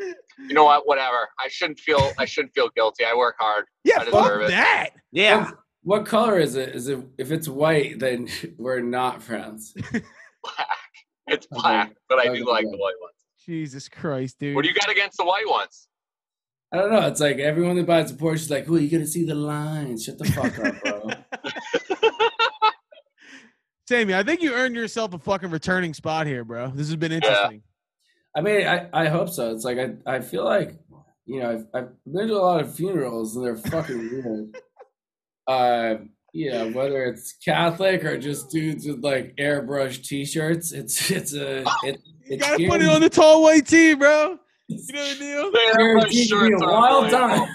You 0.00 0.54
know 0.54 0.64
what? 0.64 0.86
Whatever. 0.86 1.28
I 1.38 1.48
shouldn't 1.48 1.78
feel 1.78 2.12
I 2.18 2.24
shouldn't 2.24 2.54
feel 2.54 2.70
guilty. 2.70 3.04
I 3.04 3.14
work 3.14 3.36
hard. 3.38 3.66
Yeah, 3.84 4.00
I 4.00 4.04
fuck 4.06 4.24
deserve 4.24 4.42
it. 4.42 4.48
that. 4.48 4.90
Yeah. 5.12 5.50
What 5.82 6.06
color 6.06 6.38
is 6.38 6.56
it? 6.56 6.70
Is 6.74 6.88
it 6.88 7.00
if 7.18 7.30
it's 7.30 7.48
white, 7.48 7.98
then 7.98 8.28
we're 8.58 8.80
not 8.80 9.22
friends. 9.22 9.74
Black. 9.92 10.68
It's 11.26 11.46
black, 11.46 11.92
but 12.08 12.18
I 12.18 12.34
do 12.34 12.44
like 12.44 12.64
the 12.64 12.76
white 12.76 12.96
ones. 13.00 13.14
Jesus 13.46 13.88
Christ, 13.88 14.40
dude. 14.40 14.56
What 14.56 14.62
do 14.62 14.68
you 14.68 14.74
got 14.74 14.90
against 14.90 15.16
the 15.16 15.24
white 15.24 15.48
ones? 15.48 15.86
I 16.72 16.78
don't 16.78 16.90
know. 16.90 17.06
It's 17.06 17.20
like 17.20 17.38
everyone 17.38 17.76
that 17.76 17.86
buys 17.86 18.10
a 18.10 18.14
Porsche 18.14 18.34
is 18.34 18.50
like, 18.50 18.68
"Oh, 18.68 18.74
you 18.74 18.90
gotta 18.90 19.06
see 19.06 19.24
the 19.24 19.36
lines." 19.36 20.02
Shut 20.02 20.18
the 20.18 20.24
fuck 20.24 20.58
up, 20.58 20.82
bro. 20.82 21.10
Sammy, 23.88 24.14
I 24.14 24.24
think 24.24 24.42
you 24.42 24.54
earned 24.54 24.74
yourself 24.74 25.14
a 25.14 25.20
fucking 25.20 25.50
returning 25.50 25.94
spot 25.94 26.26
here, 26.26 26.44
bro. 26.44 26.72
This 26.74 26.88
has 26.88 26.96
been 26.96 27.12
interesting. 27.12 27.62
I 28.36 28.40
mean, 28.40 28.66
I, 28.66 28.88
I 28.92 29.06
hope 29.06 29.28
so. 29.28 29.52
It's 29.52 29.64
like 29.64 29.78
I, 29.78 29.94
I 30.06 30.20
feel 30.20 30.44
like 30.44 30.74
you 31.26 31.40
know 31.40 31.50
I've, 31.50 31.66
I've 31.74 31.88
been 32.12 32.26
to 32.26 32.34
a 32.34 32.38
lot 32.38 32.60
of 32.60 32.74
funerals 32.74 33.36
and 33.36 33.44
they're 33.44 33.56
fucking 33.56 33.98
weird. 33.98 34.56
Uh, 35.50 35.98
yeah, 36.32 36.64
whether 36.64 37.04
it's 37.06 37.32
Catholic 37.44 38.04
or 38.04 38.16
just 38.16 38.50
dudes 38.50 38.86
with 38.86 39.02
like 39.02 39.34
airbrush 39.36 40.00
T-shirts, 40.06 40.70
it's 40.70 41.10
it's 41.10 41.34
a 41.34 41.64
it, 41.82 42.00
You 42.28 42.36
gotta 42.36 42.64
put 42.68 42.80
it 42.80 42.88
on 42.88 43.00
the 43.00 43.10
tall 43.10 43.42
white 43.42 43.66
tee, 43.66 43.94
bro. 43.94 44.38
You 44.68 44.92
know 44.92 45.08
the 45.08 45.18
deal? 45.18 45.50
They 45.50 45.66
have 45.66 45.76
my 45.76 45.82
guaranteed 45.82 46.28
to 46.28 46.40
be 46.40 46.46
a 46.46 46.50
shirts 46.50 46.62
wild 46.62 47.10
time. 47.10 47.48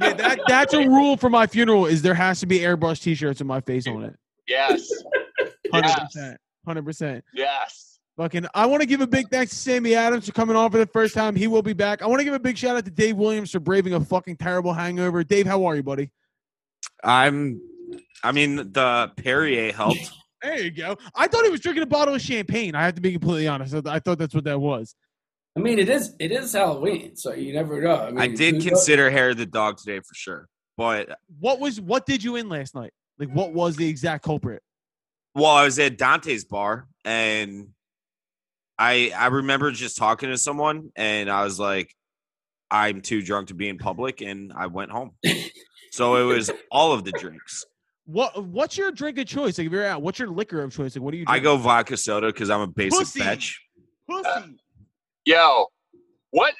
Yeah, 0.00 0.12
that 0.12 0.40
that's 0.46 0.72
a 0.72 0.88
rule 0.88 1.16
for 1.16 1.28
my 1.30 1.48
funeral. 1.48 1.86
Is 1.86 2.00
there 2.00 2.14
has 2.14 2.38
to 2.40 2.46
be 2.46 2.60
airbrush 2.60 3.02
T-shirts 3.02 3.40
with 3.40 3.48
my 3.48 3.60
face 3.60 3.88
on 3.88 4.04
it. 4.04 4.14
Yes. 4.46 4.88
Hundred 5.72 5.92
percent. 5.92 6.40
Hundred 6.64 6.84
percent. 6.84 7.24
Yes. 7.34 7.98
Fucking. 8.16 8.46
I 8.54 8.66
want 8.66 8.82
to 8.82 8.86
give 8.86 9.00
a 9.00 9.06
big 9.06 9.28
thanks 9.30 9.50
to 9.50 9.56
Sammy 9.56 9.96
Adams 9.96 10.26
for 10.26 10.32
coming 10.32 10.54
on 10.54 10.70
for 10.70 10.78
the 10.78 10.86
first 10.86 11.14
time. 11.14 11.34
He 11.34 11.48
will 11.48 11.62
be 11.62 11.72
back. 11.72 12.02
I 12.02 12.06
want 12.06 12.20
to 12.20 12.24
give 12.24 12.34
a 12.34 12.38
big 12.38 12.56
shout 12.56 12.76
out 12.76 12.84
to 12.84 12.90
Dave 12.90 13.16
Williams 13.16 13.50
for 13.50 13.58
braving 13.58 13.94
a 13.94 14.00
fucking 14.00 14.36
terrible 14.36 14.72
hangover. 14.72 15.24
Dave, 15.24 15.46
how 15.46 15.64
are 15.64 15.74
you, 15.74 15.82
buddy? 15.82 16.10
I'm. 17.02 17.60
I 18.24 18.32
mean, 18.32 18.56
the 18.56 19.12
Perrier 19.16 19.72
helped. 19.72 20.12
There 20.42 20.60
you 20.60 20.70
go. 20.72 20.96
I 21.14 21.28
thought 21.28 21.44
he 21.44 21.50
was 21.50 21.60
drinking 21.60 21.84
a 21.84 21.86
bottle 21.86 22.14
of 22.14 22.20
champagne. 22.20 22.74
I 22.74 22.82
have 22.84 22.96
to 22.96 23.00
be 23.00 23.12
completely 23.12 23.46
honest. 23.46 23.74
I 23.86 24.00
thought 24.00 24.18
that's 24.18 24.34
what 24.34 24.44
that 24.44 24.58
was. 24.60 24.94
I 25.56 25.60
mean, 25.60 25.78
it 25.78 25.88
is 25.88 26.14
it 26.18 26.32
is 26.32 26.52
Halloween, 26.52 27.14
so 27.14 27.32
you 27.32 27.52
never 27.52 27.80
know. 27.80 27.94
I, 27.94 28.10
mean, 28.10 28.18
I 28.18 28.26
did 28.28 28.54
who 28.54 28.58
knows? 28.58 28.64
consider 28.66 29.10
hair 29.10 29.30
of 29.30 29.36
the 29.36 29.46
dog 29.46 29.78
today 29.78 29.98
for 30.00 30.14
sure, 30.14 30.48
but 30.76 31.16
What 31.38 31.60
was 31.60 31.80
what 31.80 32.06
did 32.06 32.24
you 32.24 32.36
in 32.36 32.48
last 32.48 32.74
night? 32.74 32.92
Like 33.18 33.28
what 33.30 33.52
was 33.52 33.76
the 33.76 33.88
exact 33.88 34.24
culprit? 34.24 34.62
well, 35.34 35.46
I 35.50 35.64
was 35.64 35.78
at 35.78 35.96
Dante's 35.96 36.44
bar 36.44 36.88
and 37.04 37.68
I 38.78 39.12
I 39.16 39.26
remember 39.28 39.70
just 39.70 39.96
talking 39.96 40.28
to 40.30 40.38
someone 40.38 40.90
and 40.96 41.30
I 41.30 41.44
was 41.44 41.60
like, 41.60 41.94
I'm 42.70 43.00
too 43.02 43.22
drunk 43.22 43.48
to 43.48 43.54
be 43.54 43.68
in 43.68 43.76
public, 43.78 44.22
and 44.22 44.52
I 44.56 44.66
went 44.66 44.90
home. 44.90 45.12
so 45.92 46.16
it 46.16 46.24
was 46.24 46.50
all 46.70 46.92
of 46.92 47.04
the 47.04 47.12
drinks. 47.12 47.64
What 48.04 48.44
what's 48.44 48.76
your 48.76 48.90
drink 48.90 49.18
of 49.18 49.26
choice? 49.26 49.58
Like 49.58 49.66
if 49.68 49.72
you're 49.72 49.86
out, 49.86 50.02
what's 50.02 50.18
your 50.18 50.28
liquor 50.28 50.60
of 50.62 50.74
choice? 50.74 50.96
Like 50.96 51.02
what 51.04 51.12
do 51.12 51.18
you 51.18 51.24
I 51.28 51.38
go 51.38 51.56
vodka 51.56 51.96
soda 51.96 52.26
because 52.26 52.50
I'm 52.50 52.60
a 52.62 52.66
basic 52.66 52.98
Pussy. 52.98 53.20
bitch. 53.20 53.54
pussy. 54.10 54.56
Yo, 55.24 55.66
what? 56.30 56.54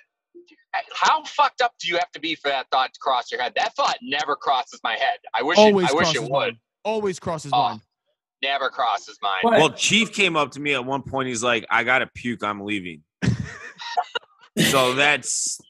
How 0.94 1.22
fucked 1.24 1.60
up 1.60 1.72
do 1.80 1.88
you 1.88 1.96
have 1.96 2.10
to 2.12 2.20
be 2.20 2.34
for 2.34 2.48
that 2.48 2.66
thought 2.70 2.94
to 2.94 3.00
cross 3.00 3.30
your 3.32 3.42
head? 3.42 3.52
That 3.56 3.74
thought 3.74 3.96
never 4.02 4.36
crosses 4.36 4.80
my 4.84 4.92
head. 4.92 5.18
I 5.34 5.42
wish 5.42 5.58
Always 5.58 5.88
it, 5.88 5.92
I 5.92 5.94
wish 5.96 6.14
it 6.14 6.22
would. 6.22 6.30
mine. 6.30 6.58
Always 6.84 7.18
crosses 7.18 7.50
Oh, 7.52 7.62
mine. 7.62 7.80
Never 8.42 8.70
crosses 8.70 9.18
mine. 9.20 9.40
What? 9.42 9.52
Well, 9.58 9.72
Chief 9.72 10.12
came 10.12 10.36
up 10.36 10.52
to 10.52 10.60
me 10.60 10.74
at 10.74 10.84
one 10.84 11.02
point. 11.02 11.28
He's 11.28 11.42
like, 11.44 11.66
"I 11.70 11.84
got 11.84 11.98
to 11.98 12.06
puke. 12.14 12.42
I'm 12.42 12.60
leaving." 12.62 13.02
so 14.70 14.94
that's 14.94 15.60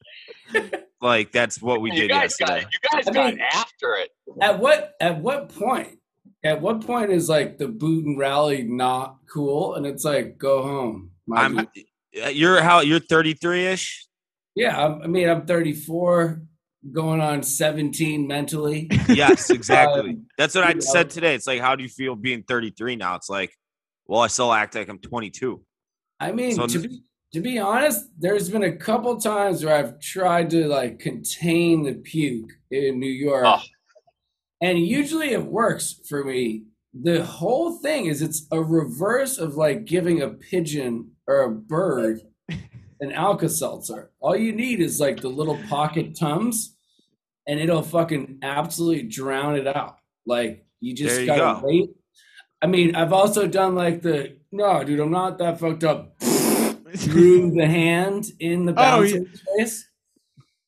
like 1.02 1.32
that's 1.32 1.60
what 1.60 1.80
we 1.82 1.90
you 1.92 2.02
did 2.02 2.10
guys 2.10 2.36
got 2.36 2.48
yesterday. 2.48 2.70
you 2.72 2.88
guys 2.90 3.08
I 3.08 3.12
got 3.12 3.34
mean- 3.34 3.40
after 3.52 3.94
it. 3.96 4.10
At 4.40 4.58
what 4.60 4.94
at 5.00 5.18
what 5.20 5.50
point? 5.54 5.98
At 6.44 6.60
what 6.62 6.84
point 6.86 7.10
is 7.12 7.28
like 7.28 7.58
the 7.58 7.68
boot 7.68 8.04
and 8.04 8.18
rally 8.18 8.62
not 8.62 9.16
cool, 9.32 9.74
and 9.74 9.84
it's 9.86 10.04
like 10.04 10.38
go 10.38 10.62
home. 10.62 11.10
I'm. 11.34 11.56
dude. 11.56 12.34
You're 12.36 12.60
how 12.62 12.80
you're 12.80 12.98
33 13.00 13.66
ish. 13.68 14.06
yeah. 14.54 14.78
I'm, 14.86 15.00
I 15.02 15.06
mean, 15.06 15.30
I'm 15.30 15.46
34, 15.46 16.42
going 16.92 17.22
on 17.22 17.42
17 17.42 18.26
mentally. 18.26 18.90
Yes, 19.08 19.48
exactly. 19.48 20.10
Um, 20.10 20.26
That's 20.36 20.54
what 20.54 20.64
I 20.64 20.72
you 20.72 20.82
said 20.82 21.08
today. 21.08 21.34
It's 21.34 21.46
like, 21.46 21.60
how 21.62 21.74
do 21.74 21.82
you 21.82 21.88
feel 21.88 22.14
being 22.16 22.42
33 22.42 22.96
now? 22.96 23.14
It's 23.14 23.30
like, 23.30 23.50
well, 24.06 24.20
I 24.20 24.26
still 24.26 24.52
act 24.52 24.74
like 24.74 24.88
I'm 24.90 24.98
22. 24.98 25.62
I 26.20 26.32
mean, 26.32 26.54
So 26.54 26.66
to 26.66 26.78
be 26.80 27.02
to 27.32 27.40
be 27.40 27.58
honest, 27.58 28.06
there's 28.18 28.48
been 28.50 28.62
a 28.62 28.76
couple 28.76 29.18
times 29.18 29.64
where 29.64 29.74
I've 29.74 29.98
tried 30.00 30.50
to 30.50 30.66
like 30.66 30.98
contain 30.98 31.82
the 31.82 31.94
puke 31.94 32.50
in 32.70 32.98
New 33.00 33.10
York, 33.10 33.44
Oh. 33.46 33.62
and 34.60 34.78
usually 34.78 35.30
it 35.30 35.44
works 35.46 36.00
for 36.08 36.24
me. 36.24 36.64
The 36.94 37.24
whole 37.24 37.78
thing 37.78 38.06
is 38.06 38.20
it's 38.20 38.46
a 38.52 38.60
reverse 38.62 39.38
of 39.38 39.54
like 39.56 39.86
giving 39.86 40.20
a 40.20 40.28
pigeon 40.28 41.12
or 41.26 41.42
a 41.44 41.50
bird 41.50 42.20
an 43.00 43.12
Alka 43.12 43.48
Seltzer. 43.48 44.10
All 44.20 44.36
you 44.36 44.52
need 44.52 44.80
is 44.80 45.00
like 45.00 45.20
the 45.22 45.28
little 45.30 45.58
pocket 45.70 46.16
tums, 46.18 46.76
and 47.46 47.58
it'll 47.58 47.82
fucking 47.82 48.40
absolutely 48.42 49.04
drown 49.04 49.56
it 49.56 49.66
out. 49.66 49.96
Like 50.26 50.66
you 50.80 50.94
just 50.94 51.20
you 51.20 51.26
gotta 51.26 51.60
go. 51.62 51.66
wait. 51.66 51.90
I 52.60 52.66
mean, 52.66 52.94
I've 52.94 53.12
also 53.14 53.48
done 53.48 53.74
like 53.74 54.02
the 54.02 54.36
no, 54.52 54.84
dude, 54.84 55.00
I'm 55.00 55.10
not 55.10 55.38
that 55.38 55.58
fucked 55.60 55.82
up. 55.84 56.14
Through 56.96 57.52
the 57.52 57.66
hand 57.66 58.26
in 58.40 58.66
the 58.66 58.72
Oh, 58.72 58.74
bouncing 58.74 59.26
space. 59.34 59.88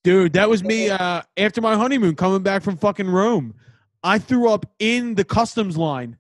Dude, 0.02 0.34
that 0.34 0.48
was 0.48 0.62
me 0.62 0.90
uh, 0.90 1.22
after 1.36 1.60
my 1.60 1.76
honeymoon 1.76 2.14
coming 2.14 2.42
back 2.42 2.62
from 2.62 2.76
fucking 2.76 3.08
Rome. 3.08 3.54
I 4.02 4.18
threw 4.18 4.50
up 4.50 4.66
in 4.78 5.14
the 5.14 5.24
customs 5.24 5.76
line 5.76 6.18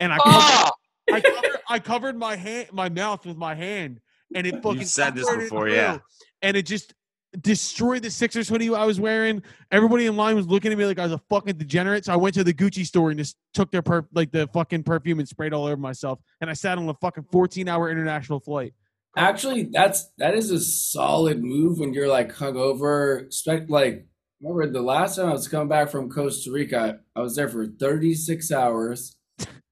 and 0.00 0.12
I 0.12 0.18
covered, 0.18 0.32
Oh, 0.40 0.70
I 1.12 1.20
covered, 1.20 1.50
I 1.68 1.78
covered 1.78 2.16
my 2.16 2.36
hand 2.36 2.68
my 2.72 2.88
mouth 2.88 3.26
with 3.26 3.36
my 3.36 3.54
hand 3.54 4.00
and 4.34 4.46
it 4.46 4.62
fucking 4.62 4.80
You 4.80 4.86
said 4.86 5.14
this 5.14 5.28
before, 5.36 5.68
yeah. 5.68 5.98
And 6.40 6.56
it 6.56 6.64
just 6.64 6.94
destroyed 7.40 8.02
the 8.02 8.10
Sixers 8.10 8.48
hoodie 8.48 8.74
I 8.74 8.84
was 8.84 8.98
wearing. 8.98 9.42
Everybody 9.70 10.06
in 10.06 10.16
line 10.16 10.36
was 10.36 10.46
looking 10.46 10.72
at 10.72 10.78
me 10.78 10.86
like 10.86 10.98
I 10.98 11.04
was 11.04 11.12
a 11.12 11.20
fucking 11.28 11.58
degenerate. 11.58 12.06
So 12.06 12.12
I 12.12 12.16
went 12.16 12.34
to 12.34 12.44
the 12.44 12.54
Gucci 12.54 12.86
store 12.86 13.10
and 13.10 13.18
just 13.18 13.36
took 13.52 13.70
their 13.70 13.82
per 13.82 14.06
like 14.14 14.32
the 14.32 14.46
fucking 14.48 14.84
perfume 14.84 15.18
and 15.18 15.28
sprayed 15.28 15.52
all 15.52 15.66
over 15.66 15.76
myself. 15.76 16.18
And 16.40 16.48
I 16.48 16.54
sat 16.54 16.78
on 16.78 16.88
a 16.88 16.94
fucking 16.94 17.26
14 17.30 17.68
hour 17.68 17.90
international 17.90 18.40
flight. 18.40 18.72
Actually, 19.16 19.64
that's 19.72 20.10
that 20.18 20.34
is 20.34 20.50
a 20.50 20.60
solid 20.60 21.42
move 21.42 21.78
when 21.78 21.94
you're 21.94 22.08
like 22.08 22.34
hungover. 22.34 23.22
Expect 23.24 23.70
like 23.70 24.06
remember 24.42 24.70
the 24.70 24.82
last 24.82 25.16
time 25.16 25.28
I 25.28 25.32
was 25.32 25.48
coming 25.48 25.68
back 25.68 25.88
from 25.88 26.10
Costa 26.10 26.50
Rica, 26.52 27.00
I 27.14 27.20
was 27.20 27.34
there 27.34 27.48
for 27.48 27.66
36 27.66 28.52
hours. 28.52 29.16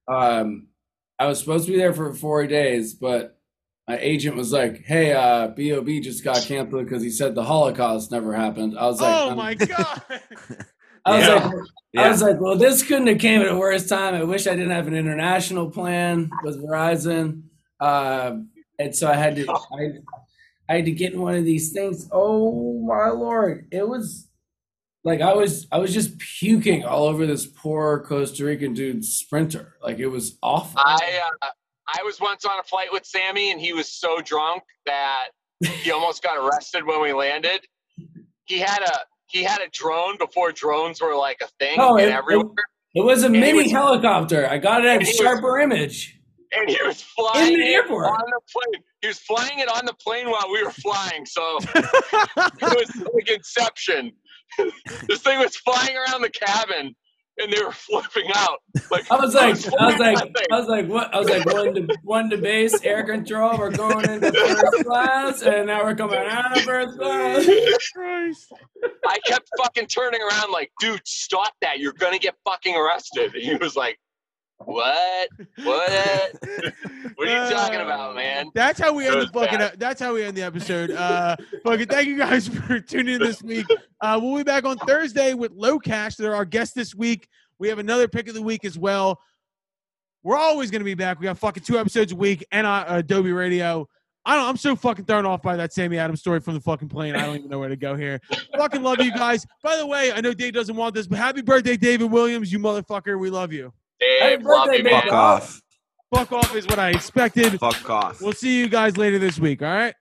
Um, 0.09 0.69
I 1.19 1.27
was 1.27 1.39
supposed 1.39 1.67
to 1.67 1.73
be 1.73 1.79
there 1.79 1.93
for 1.93 2.13
four 2.15 2.47
days, 2.47 2.95
but 2.95 3.39
my 3.87 3.99
agent 3.99 4.37
was 4.37 4.51
like, 4.53 4.83
"Hey, 4.85 5.13
uh, 5.13 5.49
Bob 5.49 5.87
just 6.03 6.25
got 6.25 6.43
canceled 6.43 6.85
because 6.85 7.03
he 7.03 7.11
said 7.11 7.35
the 7.35 7.45
Holocaust 7.45 8.11
never 8.11 8.33
happened." 8.33 8.79
I 8.79 8.87
was 8.87 9.01
like, 9.01 9.15
oh 9.15 9.31
um, 9.31 9.37
my 9.37 9.55
god. 9.55 10.03
I 11.05 11.19
was 11.19 11.27
Yeah. 11.27 11.35
like, 11.35 11.55
I 11.97 12.09
was 12.09 12.23
like, 12.23 12.41
well, 12.41 12.57
this 12.57 12.83
couldn't 12.83 13.07
have 13.09 13.19
came 13.19 13.43
at 13.43 13.49
a 13.49 13.57
worse 13.57 13.87
time. 13.87 14.15
I 14.15 14.25
wish 14.25 14.47
I 14.47 14.55
didn't 14.57 14.71
have 14.71 14.89
an 14.89 14.95
international 14.95 15.71
plan 15.71 16.31
with 16.43 16.63
Verizon. 16.65 17.43
Um, 17.79 18.49
and 18.79 18.95
so 18.95 19.09
I 19.09 19.15
had 19.15 19.37
to, 19.37 19.47
I, 19.51 19.91
I 20.69 20.77
had 20.77 20.85
to 20.87 20.93
get 20.93 21.13
in 21.13 21.21
one 21.21 21.35
of 21.35 21.45
these 21.45 21.73
things. 21.73 22.09
Oh 22.13 22.81
my 22.87 23.09
lord, 23.11 23.69
it 23.71 23.87
was 23.89 24.29
like 25.05 25.21
I 25.21 25.35
was, 25.35 25.67
I 25.71 25.79
was 25.79 25.93
just 25.93 26.19
puking 26.19 26.85
all 26.85 27.05
over 27.05 27.27
this 27.27 27.47
poor 27.47 28.01
Costa 28.05 28.45
Rican 28.45 28.73
dude's 28.75 29.09
sprinter. 29.15 29.75
Like 29.83 29.99
it 29.99 30.07
was 30.09 30.39
awful. 30.43 30.81
I 30.83 31.21
uh, 31.43 31.49
I 31.87 32.03
was 32.03 32.19
once 32.21 32.45
on 32.47 32.59
a 32.59 32.63
flight 32.63 32.89
with 32.91 33.05
Sammy, 33.05 33.51
and 33.53 33.61
he 33.61 33.73
was 33.75 33.93
so 33.93 34.21
drunk 34.23 34.63
that 34.87 35.27
he 35.83 35.91
almost 35.91 36.23
got 36.23 36.39
arrested 36.39 36.87
when 36.87 37.03
we 37.03 37.13
landed. 37.13 37.67
He 38.47 38.59
had 38.59 38.83
a 38.83 39.01
he 39.27 39.43
had 39.43 39.61
a 39.61 39.69
drone 39.71 40.17
before 40.19 40.53
drones 40.53 41.01
were 41.03 41.15
like 41.15 41.39
a 41.43 41.49
thing 41.59 41.77
Oh, 41.79 41.97
and 41.97 42.07
it- 42.07 42.13
everywhere, 42.15 42.49
It 42.95 43.05
was 43.05 43.23
a 43.25 43.29
he 43.29 43.39
many 43.39 43.63
was- 43.65 43.71
helicopter. 43.73 44.49
I 44.49 44.57
got 44.59 44.83
it 44.83 44.87
at 44.87 44.97
and 44.99 45.03
he 45.03 45.11
was- 45.11 45.17
sharper 45.17 45.59
image. 45.61 46.19
And 46.57 46.69
he 46.71 46.79
was 46.85 47.03
flying 47.03 47.53
In 47.55 47.61
the 47.61 47.67
it 47.67 47.73
airport. 47.75 48.07
on 48.07 48.25
the 48.27 48.41
plane. 48.53 48.83
He 49.01 49.09
was 49.09 49.19
flying 49.19 49.59
it 49.59 49.69
on 49.69 49.85
the 49.87 49.95
plane 49.95 50.31
while 50.31 50.51
we 50.51 50.63
were 50.63 50.71
flying, 50.71 51.27
so 51.27 51.59
it 51.75 52.61
was 52.63 53.07
like 53.15 53.29
Inception. 53.29 54.13
this 55.09 55.21
thing 55.23 55.39
was 55.39 55.57
flying 55.57 55.97
around 55.97 56.23
the 56.23 56.31
cabin, 56.31 56.95
and 57.39 57.53
they 57.53 57.61
were 57.63 57.73
flipping 57.73 58.31
out. 58.37 58.59
Like 58.91 59.11
I 59.11 59.17
was 59.17 59.35
like, 59.35 59.45
I 59.45 59.49
was 59.51 59.67
flying 59.67 59.99
like. 60.17 60.47
I 60.53 60.59
was 60.61 60.69
like, 60.69 60.87
what? 60.89 61.13
I 61.15 61.19
was 61.19 61.29
like, 61.29 61.45
one 61.47 61.75
to 61.75 61.99
one 62.03 62.31
to 62.31 62.39
base, 62.39 62.81
air 62.85 63.03
control. 63.03 63.59
We're 63.59 63.71
going 63.71 64.09
into 64.09 64.33
first 64.33 64.85
class, 64.87 65.43
and 65.43 65.67
now 65.67 65.83
we're 65.85 65.97
coming 65.97 66.19
out 66.21 66.57
of 66.57 66.63
first 66.63 66.97
class. 66.99 67.47
Christ. 67.95 68.53
I 69.07 69.19
kept 69.27 69.49
fucking 69.59 69.87
turning 69.87 70.21
around 70.23 70.53
like, 70.53 70.71
dude, 70.81 71.01
stop 71.05 71.53
that. 71.63 71.79
You're 71.81 71.93
gonna 71.95 72.19
get 72.19 72.35
fucking 72.45 72.77
arrested. 72.77 73.35
And 73.35 73.43
he 73.43 73.57
was 73.57 73.75
like, 73.77 73.99
What? 74.59 75.29
What? 75.63 76.33
What 77.17 77.29
are 77.29 77.45
you 77.45 77.55
talking 77.55 77.81
about, 77.81 78.17
man? 78.17 78.51
That's 78.55 78.81
how 78.81 78.93
we 78.93 79.07
end 79.07 79.21
the 79.21 79.29
fucking. 79.29 79.79
That's 79.79 80.01
how 80.01 80.15
we 80.15 80.25
end 80.25 80.37
the 80.37 80.43
episode. 80.43 80.91
Uh, 80.91 81.37
fucking 81.63 81.87
thank 81.87 82.09
you 82.09 82.19
guys 82.19 82.49
for 82.67 82.81
tuning 82.81 83.15
in 83.15 83.21
this 83.21 83.41
week. 83.41 83.67
Uh, 84.01 84.19
we'll 84.21 84.37
be 84.37 84.43
back 84.43 84.65
on 84.65 84.77
Thursday 84.79 85.33
with 85.33 85.57
LoCash. 85.57 86.17
They're 86.17 86.35
our 86.35 86.45
guest 86.45 86.75
this 86.75 86.93
week. 86.93 87.29
We 87.61 87.69
have 87.69 87.79
another 87.79 88.09
pick 88.09 88.27
of 88.27 88.35
the 88.35 88.43
week 88.43 88.65
as 88.65 88.77
well. 88.77 89.21
We're 90.25 90.37
always 90.37 90.73
going 90.73 90.81
to 90.81 90.85
be 90.85 90.95
back. 90.95 91.21
We 91.21 91.25
got 91.25 91.39
fucking 91.39 91.63
two 91.63 91.79
episodes 91.79 92.11
a 92.11 92.17
week 92.17 92.45
and 92.51 92.67
uh, 92.67 92.85
Adobe 92.89 93.31
Radio. 93.31 93.89
I 94.25 94.35
don't. 94.35 94.49
I'm 94.49 94.57
so 94.57 94.75
fucking 94.75 95.05
thrown 95.05 95.25
off 95.25 95.41
by 95.41 95.55
that 95.57 95.73
Sammy 95.73 95.99
Adams 95.99 96.21
story 96.21 96.41
from 96.41 96.55
the 96.55 96.61
fucking 96.61 96.89
plane. 96.89 97.15
I 97.15 97.27
don't 97.27 97.37
even 97.37 97.51
know 97.51 97.61
where 97.61 97.69
to 97.69 97.77
go 97.77 97.95
here. 97.95 98.21
fucking 98.57 98.83
love 98.83 99.01
you 99.01 99.13
guys. 99.13 99.47
By 99.63 99.77
the 99.77 99.87
way, 99.87 100.11
I 100.13 100.21
know 100.21 100.33
Dave 100.33 100.55
doesn't 100.55 100.75
want 100.75 100.95
this, 100.95 101.07
but 101.07 101.19
happy 101.19 101.43
birthday, 101.43 101.77
David 101.77 102.11
Williams. 102.11 102.51
You 102.51 102.59
motherfucker. 102.59 103.19
We 103.19 103.31
love 103.31 103.53
you. 103.53 103.73
Dave, 104.21 104.31
Happy 104.31 104.45
love 104.45 104.67
birthday, 104.67 104.79
you, 104.79 104.85
baby. 104.85 104.95
man. 104.95 105.03
Fuck 105.03 105.13
off. 105.13 105.61
Fuck 106.15 106.33
off 106.33 106.55
is 106.57 106.67
what 106.67 106.79
I 106.79 106.91
expected. 106.91 107.59
Fuck 107.59 107.91
off. 107.91 108.21
We'll 108.21 108.33
see 108.33 108.59
you 108.59 108.69
guys 108.69 108.97
later 108.97 109.19
this 109.19 109.39
week. 109.39 109.63
All 109.63 109.69
right. 109.69 109.95